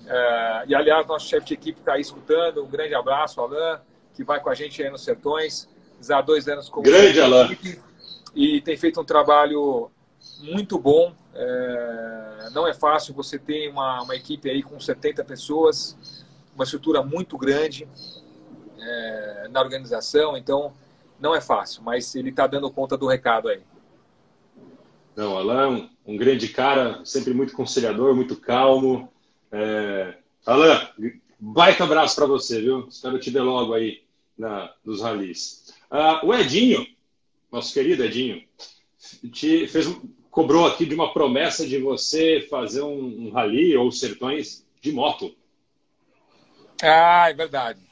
É, 0.07 0.65
e, 0.69 0.75
aliás, 0.75 1.07
nosso 1.07 1.27
chefe 1.27 1.49
de 1.49 1.55
equipe 1.55 1.81
está 1.81 1.95
aí 1.95 2.01
escutando. 2.01 2.65
Um 2.65 2.69
grande 2.69 2.95
abraço, 2.95 3.41
Alain, 3.41 3.79
que 4.15 4.25
vai 4.25 4.41
com 4.41 4.51
a 4.51 4.55
gente 4.55 4.83
aí 4.83 4.91
nos 4.91 5.05
Sertões. 5.05 5.69
Já 6.01 6.19
há 6.19 6.23
dois 6.23 6.49
anos 6.49 6.69
como 6.69 6.83
Grande 6.83 7.21
Alain. 7.21 7.57
E 8.35 8.61
tem 8.63 8.77
feito 8.77 9.01
um 9.01 9.05
trabalho 9.05 9.91
muito 10.41 10.79
bom. 10.79 11.15
É, 11.35 12.49
não 12.53 12.67
é 12.67 12.75
fácil 12.75 13.15
você 13.15 13.39
ter 13.39 13.69
uma, 13.69 14.03
uma 14.03 14.17
equipe 14.17 14.51
aí 14.51 14.63
com 14.63 14.81
70 14.81 15.25
pessoas, 15.25 15.97
uma 16.55 16.65
estrutura 16.65 17.03
muito 17.03 17.37
grande 17.39 17.87
é, 18.79 19.49
na 19.51 19.61
organização. 19.61 20.37
Então, 20.37 20.73
não 21.23 21.35
é 21.35 21.41
fácil, 21.41 21.83
mas 21.85 22.15
ele 22.17 22.31
está 22.31 22.49
dando 22.49 22.71
conta 22.71 22.97
do 22.99 23.07
recado 23.07 23.49
aí. 23.49 23.61
Não, 25.15 25.39
Alain, 25.39 25.89
um 26.05 26.17
grande 26.17 26.49
cara, 26.49 27.01
sempre 27.05 27.33
muito 27.33 27.53
conciliador, 27.53 28.15
muito 28.15 28.35
calmo. 28.35 29.11
É... 29.53 30.17
Alain, 30.45 30.89
baita 31.39 31.85
abraço 31.85 32.17
para 32.17 32.27
você, 32.27 32.61
viu? 32.61 32.89
Espero 32.89 33.21
te 33.21 33.31
ver 33.31 33.43
logo 33.43 33.73
aí 33.73 34.03
na, 34.37 34.75
nos 34.85 35.01
ralis. 35.01 35.73
Ah, 35.89 36.21
o 36.25 36.35
Edinho, 36.35 36.85
nosso 37.53 37.73
querido 37.73 38.03
Edinho, 38.03 38.43
te 39.31 39.69
fez, 39.69 39.87
cobrou 40.29 40.67
aqui 40.67 40.85
de 40.85 40.95
uma 40.95 41.13
promessa 41.13 41.65
de 41.65 41.79
você 41.79 42.45
fazer 42.51 42.83
um, 42.83 43.27
um 43.27 43.31
rally 43.31 43.77
ou 43.77 43.93
sertões 43.93 44.67
de 44.81 44.91
moto. 44.91 45.33
Ah, 46.83 47.31
é 47.31 47.35
verdade. 47.35 47.92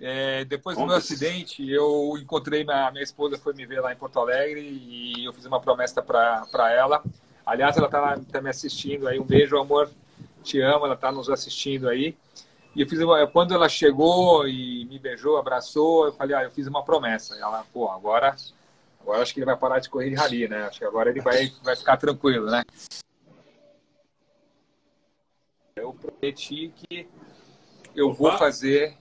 É, 0.00 0.44
depois 0.44 0.76
do 0.78 0.86
meu 0.86 0.94
acidente, 0.94 1.68
eu 1.68 2.16
encontrei 2.20 2.62
minha, 2.64 2.90
minha 2.92 3.02
esposa 3.02 3.36
foi 3.36 3.52
me 3.52 3.66
ver 3.66 3.80
lá 3.80 3.92
em 3.92 3.96
Porto 3.96 4.20
Alegre 4.20 4.60
e 4.60 5.24
eu 5.24 5.32
fiz 5.32 5.44
uma 5.44 5.60
promessa 5.60 6.00
para 6.00 6.72
ela. 6.72 7.02
Aliás, 7.44 7.76
ela 7.76 7.86
está 7.86 8.18
tá 8.30 8.40
me 8.40 8.50
assistindo 8.50 9.08
aí. 9.08 9.18
Um 9.18 9.24
beijo, 9.24 9.58
amor. 9.58 9.90
Te 10.44 10.60
amo. 10.60 10.84
Ela 10.84 10.94
está 10.94 11.10
nos 11.10 11.28
assistindo 11.28 11.88
aí. 11.88 12.16
E 12.76 12.82
eu 12.82 12.88
fiz 12.88 13.00
uma, 13.00 13.26
quando 13.26 13.54
ela 13.54 13.68
chegou 13.68 14.46
e 14.46 14.84
me 14.84 14.98
beijou, 15.00 15.36
abraçou, 15.36 16.06
eu 16.06 16.12
falei, 16.12 16.36
ah, 16.36 16.44
eu 16.44 16.50
fiz 16.50 16.66
uma 16.68 16.84
promessa. 16.84 17.34
E 17.34 17.40
ela, 17.40 17.64
pô, 17.72 17.90
agora, 17.90 18.36
agora 19.00 19.22
acho 19.22 19.34
que 19.34 19.40
ele 19.40 19.46
vai 19.46 19.56
parar 19.56 19.80
de 19.80 19.88
correr 19.88 20.10
de 20.10 20.14
rali, 20.14 20.46
né? 20.46 20.66
Acho 20.66 20.78
que 20.78 20.84
agora 20.84 21.10
ele 21.10 21.20
vai, 21.20 21.52
vai 21.62 21.74
ficar 21.74 21.96
tranquilo, 21.96 22.46
né? 22.46 22.62
Eu 25.74 25.92
prometi 25.92 26.72
que 26.76 27.08
eu 27.96 28.10
Opa. 28.10 28.16
vou 28.16 28.38
fazer 28.38 28.96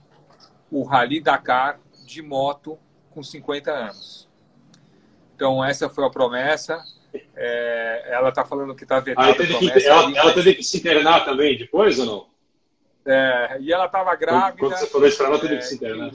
o 0.72 0.84
Rally 0.84 1.22
Dakar 1.22 1.80
de 2.05 2.22
moto 2.22 2.78
com 3.11 3.24
50 3.24 3.72
anos. 3.72 4.28
Então, 5.36 5.63
essa 5.63 5.89
foi 5.89 6.05
a 6.05 6.09
promessa. 6.09 6.84
É, 7.36 8.09
ela 8.11 8.30
está 8.30 8.43
falando 8.43 8.76
que 8.76 8.84
está 8.84 8.99
vetada. 8.99 9.32
Ah, 9.32 9.36
teve 9.36 9.57
que, 9.57 9.86
ela, 9.86 10.18
ela 10.18 10.34
teve 10.34 10.55
que 10.55 10.63
se 10.63 10.78
internar 10.78 11.26
também 11.26 11.57
depois 11.57 11.99
ou 11.99 12.05
não? 12.05 12.28
É, 13.05 13.57
e 13.61 13.72
ela 13.72 13.86
estava 13.86 14.13
grávida. 14.15 14.59
Quando 14.59 14.78
você 14.78 14.88
falou 14.88 15.07
isso 15.07 15.18
para 15.18 15.28
ela, 15.28 15.39
teve 15.39 15.57
que 15.57 15.63
se 15.63 15.76
internar. 15.76 16.11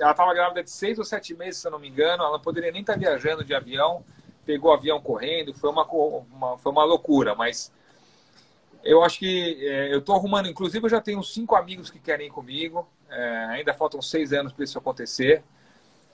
Ela 0.00 0.10
estava 0.10 0.34
grávida 0.34 0.64
de 0.64 0.70
seis 0.70 0.98
ou 0.98 1.04
sete 1.04 1.34
meses, 1.34 1.60
se 1.60 1.66
eu 1.66 1.70
não 1.70 1.78
me 1.78 1.88
engano. 1.88 2.22
Ela 2.22 2.32
não 2.32 2.40
poderia 2.40 2.72
nem 2.72 2.80
estar 2.80 2.94
tá 2.94 2.98
viajando 2.98 3.44
de 3.44 3.54
avião. 3.54 4.04
Pegou 4.44 4.70
o 4.70 4.74
avião 4.74 5.00
correndo. 5.00 5.54
Foi 5.54 5.70
uma, 5.70 5.84
uma, 5.84 6.58
foi 6.58 6.72
uma 6.72 6.84
loucura, 6.84 7.34
mas 7.34 7.72
eu 8.82 9.02
acho 9.02 9.18
que 9.18 9.58
é, 9.66 9.94
eu 9.94 10.00
estou 10.00 10.14
arrumando, 10.14 10.48
inclusive 10.48 10.84
eu 10.84 10.90
já 10.90 11.00
tenho 11.00 11.22
cinco 11.22 11.54
amigos 11.54 11.90
que 11.90 11.98
querem 11.98 12.26
ir 12.26 12.30
comigo. 12.30 12.86
É, 13.10 13.46
ainda 13.50 13.72
faltam 13.72 14.00
seis 14.02 14.32
anos 14.32 14.52
para 14.52 14.64
isso 14.64 14.78
acontecer. 14.78 15.42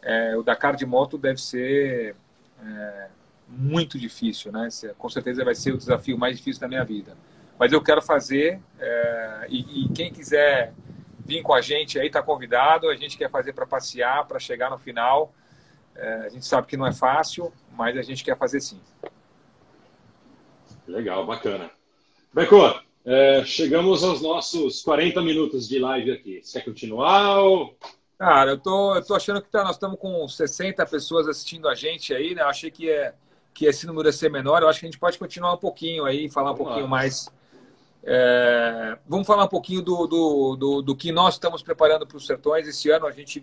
É, 0.02 0.36
o 0.36 0.42
Dakar 0.42 0.76
de 0.76 0.86
moto 0.86 1.18
deve 1.18 1.40
ser 1.40 2.16
é, 2.62 3.08
muito 3.48 3.98
difícil, 3.98 4.52
né? 4.52 4.68
Com 4.96 5.08
certeza 5.08 5.44
vai 5.44 5.54
ser 5.54 5.72
o 5.72 5.78
desafio 5.78 6.16
mais 6.16 6.36
difícil 6.36 6.60
da 6.60 6.68
minha 6.68 6.84
vida. 6.84 7.16
Mas 7.58 7.72
eu 7.72 7.82
quero 7.82 8.00
fazer 8.00 8.60
é, 8.78 9.46
e, 9.48 9.84
e, 9.84 9.88
quem 9.90 10.10
quiser 10.12 10.72
vir 11.18 11.42
com 11.42 11.52
a 11.52 11.60
gente 11.60 11.98
aí 11.98 12.06
está 12.06 12.22
convidado. 12.22 12.88
A 12.88 12.96
gente 12.96 13.18
quer 13.18 13.30
fazer 13.30 13.52
para 13.52 13.66
passear, 13.66 14.26
para 14.26 14.38
chegar 14.38 14.70
no 14.70 14.78
final. 14.78 15.32
É, 15.94 16.14
a 16.26 16.28
gente 16.28 16.46
sabe 16.46 16.66
que 16.66 16.76
não 16.76 16.86
é 16.86 16.92
fácil, 16.92 17.52
mas 17.72 17.96
a 17.96 18.02
gente 18.02 18.24
quer 18.24 18.36
fazer 18.36 18.60
sim. 18.60 18.80
Legal, 20.86 21.26
bacana. 21.26 21.70
Beco, 22.32 22.56
é, 23.04 23.44
chegamos 23.44 24.04
aos 24.04 24.20
nossos 24.20 24.82
40 24.82 25.22
minutos 25.22 25.68
de 25.68 25.78
live 25.78 26.12
aqui. 26.12 26.40
Você 26.42 26.58
quer 26.58 26.66
continuar 26.66 27.40
ou... 27.40 27.74
Cara, 28.18 28.50
eu 28.50 28.58
tô, 28.58 28.94
eu 28.94 29.02
tô 29.02 29.14
achando 29.14 29.40
que 29.40 29.48
tá, 29.48 29.64
nós 29.64 29.76
estamos 29.76 29.98
com 29.98 30.28
60 30.28 30.84
pessoas 30.84 31.26
assistindo 31.26 31.66
a 31.66 31.74
gente 31.74 32.12
aí, 32.12 32.34
né? 32.34 32.42
Eu 32.42 32.48
achei 32.48 32.70
que, 32.70 32.90
é, 32.90 33.14
que 33.54 33.64
esse 33.64 33.86
número 33.86 34.08
ia 34.08 34.12
ser 34.12 34.30
menor. 34.30 34.60
Eu 34.60 34.68
acho 34.68 34.78
que 34.78 34.84
a 34.84 34.90
gente 34.90 34.98
pode 34.98 35.18
continuar 35.18 35.54
um 35.54 35.58
pouquinho 35.58 36.04
aí, 36.04 36.28
falar 36.28 36.50
um 36.50 36.54
vamos 36.54 36.66
pouquinho 36.66 36.84
lá. 36.84 36.90
mais. 36.90 37.32
É, 38.04 38.98
vamos 39.08 39.26
falar 39.26 39.44
um 39.44 39.48
pouquinho 39.48 39.80
do, 39.80 40.06
do, 40.06 40.56
do, 40.56 40.82
do 40.82 40.96
que 40.96 41.10
nós 41.12 41.34
estamos 41.34 41.62
preparando 41.62 42.06
para 42.06 42.18
os 42.18 42.26
sertões. 42.26 42.68
Esse 42.68 42.90
ano 42.90 43.06
a 43.06 43.10
gente. 43.10 43.42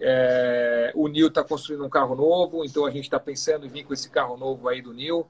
É, 0.00 0.90
o 0.96 1.06
Nil 1.06 1.28
está 1.28 1.44
construindo 1.44 1.84
um 1.84 1.88
carro 1.88 2.16
novo, 2.16 2.64
então 2.64 2.84
a 2.84 2.90
gente 2.90 3.04
está 3.04 3.20
pensando 3.20 3.66
em 3.66 3.68
vir 3.68 3.84
com 3.84 3.94
esse 3.94 4.10
carro 4.10 4.36
novo 4.36 4.68
aí 4.68 4.82
do 4.82 4.92
Nil 4.92 5.28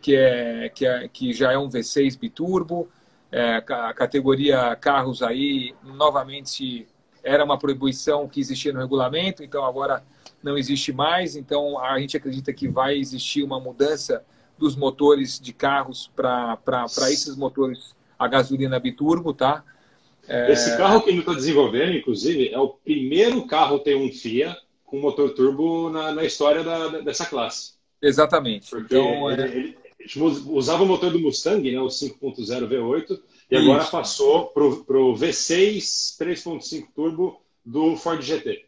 que, 0.00 0.16
é, 0.16 0.68
que, 0.68 0.86
é, 0.86 1.08
que 1.08 1.32
já 1.32 1.52
é 1.52 1.58
um 1.58 1.68
V6 1.68 2.18
biturbo. 2.18 2.88
É, 3.30 3.56
a 3.56 3.94
categoria 3.94 4.74
carros 4.76 5.22
aí, 5.22 5.74
novamente, 5.84 6.86
era 7.22 7.44
uma 7.44 7.58
proibição 7.58 8.26
que 8.28 8.40
existia 8.40 8.72
no 8.72 8.80
regulamento, 8.80 9.44
então 9.44 9.64
agora 9.64 10.02
não 10.42 10.58
existe 10.58 10.92
mais. 10.92 11.36
Então 11.36 11.78
a 11.78 11.98
gente 11.98 12.16
acredita 12.16 12.52
que 12.52 12.68
vai 12.68 12.96
existir 12.96 13.42
uma 13.42 13.60
mudança 13.60 14.24
dos 14.58 14.76
motores 14.76 15.38
de 15.40 15.52
carros 15.52 16.10
para 16.14 16.58
esses 17.10 17.36
motores 17.36 17.94
a 18.18 18.28
gasolina 18.28 18.78
biturbo, 18.78 19.32
tá? 19.32 19.64
É... 20.28 20.52
Esse 20.52 20.76
carro 20.76 21.00
que 21.00 21.10
ele 21.10 21.20
está 21.20 21.32
desenvolvendo, 21.32 21.96
inclusive, 21.96 22.50
é 22.52 22.58
o 22.58 22.68
primeiro 22.68 23.46
carro 23.46 23.76
a 23.76 23.78
ter 23.78 23.96
um 23.96 24.12
FIA 24.12 24.56
com 24.84 25.00
motor 25.00 25.30
turbo 25.30 25.88
na, 25.88 26.12
na 26.12 26.24
história 26.24 26.62
da, 26.62 27.00
dessa 27.00 27.24
classe. 27.24 27.74
Exatamente. 28.02 28.68
Porque 28.68 28.94
então, 28.94 29.30
ele, 29.30 29.42
é... 29.42 29.46
ele, 29.46 29.78
usava 30.46 30.82
o 30.82 30.86
motor 30.86 31.10
do 31.10 31.20
Mustang, 31.20 31.70
né, 31.70 31.80
o 31.80 31.86
5.0 31.86 32.68
V8, 32.68 33.20
e 33.50 33.56
Isso. 33.56 33.70
agora 33.70 33.84
passou 33.84 34.46
para 34.46 34.64
o 34.64 35.14
V6 35.14 36.16
3.5 36.18 36.88
turbo 36.94 37.40
do 37.64 37.96
Ford 37.96 38.20
GT. 38.20 38.66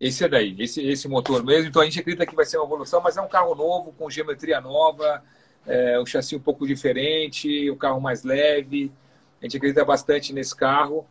Esse 0.00 0.24
é 0.24 0.28
daí, 0.28 0.56
esse, 0.58 0.84
esse 0.86 1.08
motor 1.08 1.44
mesmo. 1.44 1.68
Então 1.68 1.80
a 1.80 1.84
gente 1.84 2.00
acredita 2.00 2.26
que 2.26 2.34
vai 2.34 2.44
ser 2.44 2.58
uma 2.58 2.66
evolução, 2.66 3.00
mas 3.00 3.16
é 3.16 3.22
um 3.22 3.28
carro 3.28 3.54
novo, 3.54 3.92
com 3.92 4.10
geometria 4.10 4.60
nova, 4.60 5.22
é, 5.66 5.98
um 6.00 6.04
chassi 6.04 6.36
um 6.36 6.40
pouco 6.40 6.66
diferente, 6.66 7.70
o 7.70 7.74
um 7.74 7.76
carro 7.76 8.00
mais 8.00 8.22
leve. 8.22 8.92
A 9.40 9.44
gente 9.44 9.56
acredita 9.56 9.84
bastante 9.84 10.32
nesse 10.32 10.54
carro. 10.54 11.06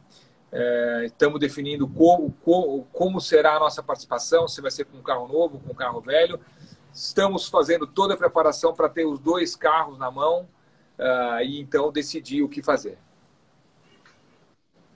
É, 0.51 1.05
estamos 1.05 1.39
definindo 1.39 1.87
como, 1.87 2.31
como, 2.43 2.87
como 2.91 3.19
será 3.19 3.55
a 3.55 3.59
nossa 3.59 3.81
participação, 3.81 4.47
se 4.47 4.61
vai 4.61 4.69
ser 4.69 4.85
com 4.85 4.97
um 4.97 5.01
carro 5.01 5.27
novo, 5.27 5.59
com 5.59 5.71
um 5.71 5.75
carro 5.75 5.99
velho. 6.01 6.39
Estamos 6.93 7.47
fazendo 7.47 7.87
toda 7.87 8.13
a 8.13 8.17
preparação 8.17 8.73
para 8.73 8.87
ter 8.87 9.05
os 9.05 9.19
dois 9.19 9.55
carros 9.55 9.97
na 9.97 10.11
mão 10.11 10.47
uh, 10.99 11.41
e 11.43 11.59
então 11.59 11.91
decidir 11.91 12.43
o 12.43 12.49
que 12.49 12.61
fazer. 12.61 12.97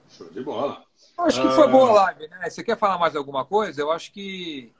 Show 0.08 0.30
de 0.30 0.40
bola. 0.40 0.84
Acho 1.18 1.42
que 1.42 1.48
foi 1.50 1.68
boa 1.68 1.88
a 1.88 1.90
ah. 1.90 2.04
live, 2.04 2.28
né? 2.28 2.48
Você 2.48 2.62
quer 2.62 2.78
falar 2.78 2.98
mais 2.98 3.16
alguma 3.16 3.44
coisa? 3.44 3.80
Eu 3.80 3.90
acho 3.90 4.12
que. 4.12 4.72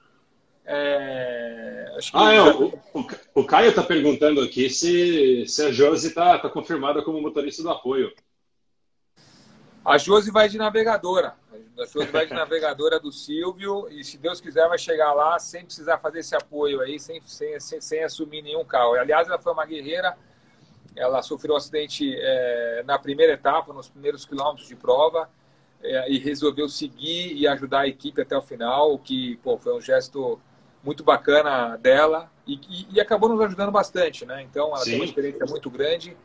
É... 0.64 1.94
Acho 1.96 2.12
que 2.12 2.18
ah, 2.18 2.32
é, 2.32 2.42
o, 2.42 2.66
o, 2.94 3.06
o, 3.34 3.44
Caio 3.44 3.70
está 3.70 3.82
perguntando 3.82 4.40
aqui 4.42 4.68
se, 4.68 5.46
se 5.46 5.64
a 5.64 5.72
Josi 5.72 6.08
está 6.08 6.38
tá 6.38 6.48
confirmada 6.48 7.02
como 7.02 7.20
motorista 7.20 7.62
do 7.62 7.70
apoio. 7.70 8.12
A 9.84 9.96
Josi 9.96 10.30
vai 10.30 10.48
de 10.48 10.58
navegadora. 10.58 11.34
A 11.78 11.86
Josi 11.86 12.10
vai 12.10 12.26
de 12.26 12.34
navegadora 12.34 12.98
do 12.98 13.12
Silvio 13.12 13.88
e, 13.88 14.02
se 14.02 14.18
Deus 14.18 14.40
quiser, 14.40 14.68
vai 14.68 14.78
chegar 14.78 15.12
lá 15.12 15.38
sem 15.38 15.64
precisar 15.64 15.98
fazer 15.98 16.18
esse 16.20 16.34
apoio 16.34 16.80
aí, 16.80 16.98
sem, 16.98 17.20
sem, 17.20 17.58
sem, 17.60 17.80
sem 17.80 18.02
assumir 18.02 18.42
nenhum 18.42 18.64
carro. 18.64 18.94
Aliás, 18.94 19.28
ela 19.28 19.38
foi 19.38 19.52
uma 19.52 19.64
guerreira. 19.64 20.16
Ela 20.96 21.22
sofreu 21.22 21.54
um 21.54 21.56
acidente 21.56 22.12
é, 22.18 22.82
na 22.84 22.98
primeira 22.98 23.34
etapa, 23.34 23.72
nos 23.72 23.88
primeiros 23.88 24.24
quilômetros 24.24 24.66
de 24.66 24.74
prova, 24.74 25.30
é, 25.80 26.10
e 26.10 26.18
resolveu 26.18 26.68
seguir 26.68 27.32
e 27.34 27.46
ajudar 27.46 27.80
a 27.80 27.86
equipe 27.86 28.20
até 28.20 28.36
o 28.36 28.42
final, 28.42 28.92
o 28.92 28.98
que 28.98 29.36
pô, 29.36 29.56
foi 29.56 29.76
um 29.76 29.80
gesto 29.80 30.40
muito 30.82 31.04
bacana 31.04 31.76
dela 31.76 32.28
e, 32.44 32.54
e, 32.68 32.94
e 32.94 33.00
acabou 33.00 33.28
nos 33.28 33.40
ajudando 33.40 33.70
bastante, 33.70 34.26
né? 34.26 34.42
Então, 34.42 34.68
ela 34.68 34.78
Sim. 34.78 34.90
tem 34.90 34.98
uma 34.98 35.04
experiência 35.04 35.46
muito 35.46 35.70
grande 35.70 36.16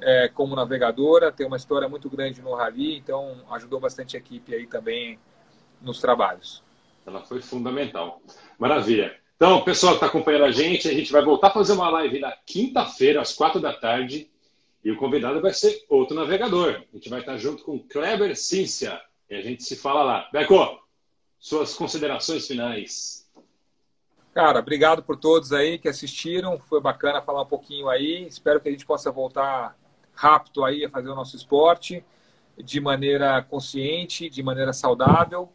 é, 0.00 0.28
como 0.28 0.54
navegadora, 0.54 1.32
tem 1.32 1.46
uma 1.46 1.56
história 1.56 1.88
muito 1.88 2.08
grande 2.08 2.40
no 2.40 2.54
rally, 2.54 2.96
então 2.96 3.44
ajudou 3.50 3.80
bastante 3.80 4.16
a 4.16 4.20
equipe 4.20 4.54
aí 4.54 4.66
também 4.66 5.18
nos 5.80 6.00
trabalhos. 6.00 6.62
Ela 7.06 7.22
foi 7.22 7.40
fundamental. 7.40 8.20
Maravilha. 8.58 9.16
Então, 9.36 9.62
pessoal 9.62 9.92
que 9.92 9.96
está 9.98 10.06
acompanhando 10.06 10.44
a 10.44 10.50
gente, 10.50 10.88
a 10.88 10.92
gente 10.92 11.12
vai 11.12 11.22
voltar 11.22 11.48
a 11.48 11.52
fazer 11.52 11.72
uma 11.72 11.88
live 11.90 12.18
na 12.18 12.32
quinta-feira, 12.44 13.20
às 13.20 13.32
quatro 13.32 13.60
da 13.60 13.72
tarde. 13.72 14.28
E 14.84 14.90
o 14.90 14.96
convidado 14.96 15.40
vai 15.40 15.52
ser 15.52 15.84
outro 15.88 16.14
navegador. 16.14 16.82
A 16.92 16.96
gente 16.96 17.08
vai 17.08 17.20
estar 17.20 17.36
junto 17.36 17.62
com 17.62 17.78
Kleber 17.78 18.36
Cíncia. 18.36 19.00
E 19.30 19.34
a 19.34 19.40
gente 19.40 19.62
se 19.62 19.76
fala 19.76 20.02
lá. 20.02 20.28
Beco, 20.32 20.80
suas 21.38 21.74
considerações 21.74 22.46
finais. 22.46 23.28
Cara, 24.34 24.58
obrigado 24.58 25.02
por 25.02 25.16
todos 25.16 25.52
aí 25.52 25.78
que 25.78 25.88
assistiram. 25.88 26.58
Foi 26.58 26.80
bacana 26.80 27.22
falar 27.22 27.42
um 27.42 27.46
pouquinho 27.46 27.88
aí. 27.88 28.26
Espero 28.26 28.60
que 28.60 28.68
a 28.68 28.72
gente 28.72 28.86
possa 28.86 29.10
voltar 29.10 29.76
rápido 30.18 30.64
aí 30.64 30.84
a 30.84 30.90
fazer 30.90 31.08
o 31.08 31.14
nosso 31.14 31.36
esporte 31.36 32.04
de 32.56 32.80
maneira 32.80 33.40
consciente, 33.40 34.28
de 34.28 34.42
maneira 34.42 34.72
saudável. 34.72 35.48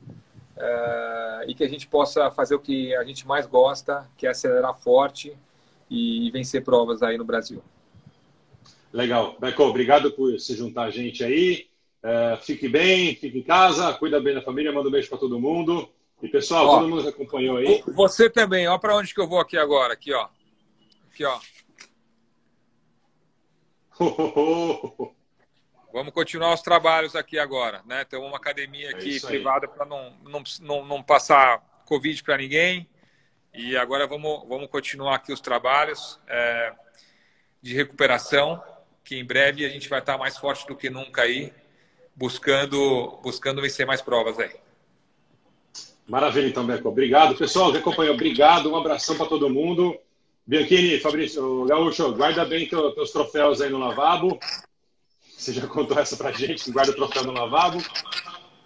Uh, 0.55 1.49
e 1.49 1.53
que 1.53 1.64
a 1.64 1.68
gente 1.68 1.88
possa 1.88 2.32
fazer 2.32 2.55
o 2.55 2.59
que 2.59 2.95
a 2.95 3.03
gente 3.03 3.28
mais 3.28 3.45
gosta, 3.45 4.09
que 4.16 4.26
é 4.26 4.30
acelerar 4.30 4.74
forte 4.74 5.36
e 5.89 6.32
vencer 6.32 6.64
provas 6.64 7.03
aí 7.03 7.18
no 7.18 7.26
Brasil. 7.26 7.61
Legal. 8.93 9.36
Beco, 9.39 9.64
obrigado 9.64 10.11
por 10.11 10.39
se 10.39 10.55
juntar 10.55 10.84
a 10.84 10.91
gente 10.91 11.24
aí. 11.24 11.68
Uh, 12.01 12.38
fique 12.41 12.70
bem, 12.70 13.16
fique 13.16 13.39
em 13.39 13.43
casa, 13.43 13.93
cuida 13.93 14.22
bem 14.22 14.36
da 14.36 14.41
família, 14.41 14.72
manda 14.72 14.88
um 14.88 14.91
beijo 14.91 15.09
para 15.09 15.18
todo 15.18 15.39
mundo. 15.39 15.89
E 16.22 16.30
pessoal, 16.30 16.68
ó, 16.68 16.80
todo 16.80 16.89
mundo 16.89 17.09
acompanhou 17.09 17.57
aí. 17.57 17.84
Você 17.88 18.30
também, 18.30 18.68
ó 18.68 18.78
para 18.78 18.95
onde 18.95 19.14
que 19.14 19.20
eu 19.20 19.28
vou 19.28 19.39
aqui 19.39 19.57
agora, 19.57 19.93
aqui 19.93 20.14
ó. 20.14 20.28
Aqui 21.11 21.26
ó. 21.26 21.38
Vamos 25.93 26.11
continuar 26.11 26.53
os 26.53 26.61
trabalhos 26.61 27.15
aqui 27.15 27.37
agora, 27.37 27.83
né? 27.85 28.03
Tem 28.03 28.19
uma 28.19 28.37
academia 28.37 28.87
é 28.87 28.95
aqui 28.95 29.17
é 29.17 29.19
privada 29.19 29.67
para 29.67 29.85
não, 29.85 30.11
não, 30.23 30.43
não, 30.61 30.85
não 30.85 31.03
passar 31.03 31.61
Covid 31.85 32.23
para 32.23 32.37
ninguém. 32.37 32.89
E 33.53 33.77
agora 33.77 34.07
vamos, 34.07 34.47
vamos 34.47 34.67
continuar 34.67 35.15
aqui 35.15 35.31
os 35.31 35.39
trabalhos 35.39 36.19
é, 36.27 36.73
de 37.61 37.75
recuperação, 37.75 38.61
que 39.03 39.15
em 39.15 39.23
breve 39.23 39.63
a 39.63 39.69
gente 39.69 39.87
vai 39.87 39.99
estar 39.99 40.17
mais 40.17 40.37
forte 40.37 40.65
do 40.65 40.75
que 40.75 40.89
nunca 40.89 41.21
aí, 41.21 41.53
buscando, 42.15 43.19
buscando 43.21 43.61
vencer 43.61 43.85
mais 43.85 44.01
provas 44.01 44.39
aí. 44.39 44.55
Maravilha, 46.07 46.47
então, 46.47 46.65
Beco. 46.65 46.89
Obrigado. 46.89 47.35
Pessoal 47.35 47.71
que 47.71 47.77
acompanhou, 47.77 48.15
obrigado. 48.15 48.71
Um 48.71 48.75
abração 48.75 49.15
para 49.15 49.27
todo 49.27 49.49
mundo. 49.49 49.97
Bianchini, 50.45 50.99
Fabrício, 50.99 51.65
Gaúcho, 51.65 52.13
guarda 52.13 52.43
bem 52.43 52.67
teus 52.67 53.11
troféus 53.11 53.61
aí 53.61 53.69
no 53.69 53.77
lavabo. 53.77 54.37
Você 55.37 55.53
já 55.53 55.65
contou 55.67 55.97
essa 55.97 56.17
pra 56.17 56.31
gente, 56.31 56.69
guarda 56.71 56.91
o 56.91 56.95
troféu 56.95 57.23
no 57.23 57.31
lavabo. 57.31 57.81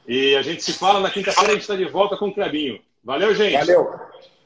E 0.07 0.35
a 0.35 0.41
gente 0.41 0.63
se 0.63 0.73
fala 0.73 0.99
na 0.99 1.11
quinta-feira, 1.11 1.51
a 1.51 1.53
gente 1.53 1.61
está 1.61 1.75
de 1.75 1.85
volta 1.85 2.17
com 2.17 2.29
o 2.29 2.33
Clebinho. 2.33 2.79
Valeu, 3.03 3.33
gente. 3.35 3.57
Valeu. 3.57 3.99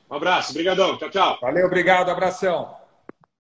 Um 0.10 0.16
abraço, 0.16 0.52
obrigadão. 0.52 0.98
Tchau, 0.98 1.10
tchau. 1.10 1.38
Valeu, 1.42 1.68
obrigado, 1.68 2.10
abração. 2.10 2.81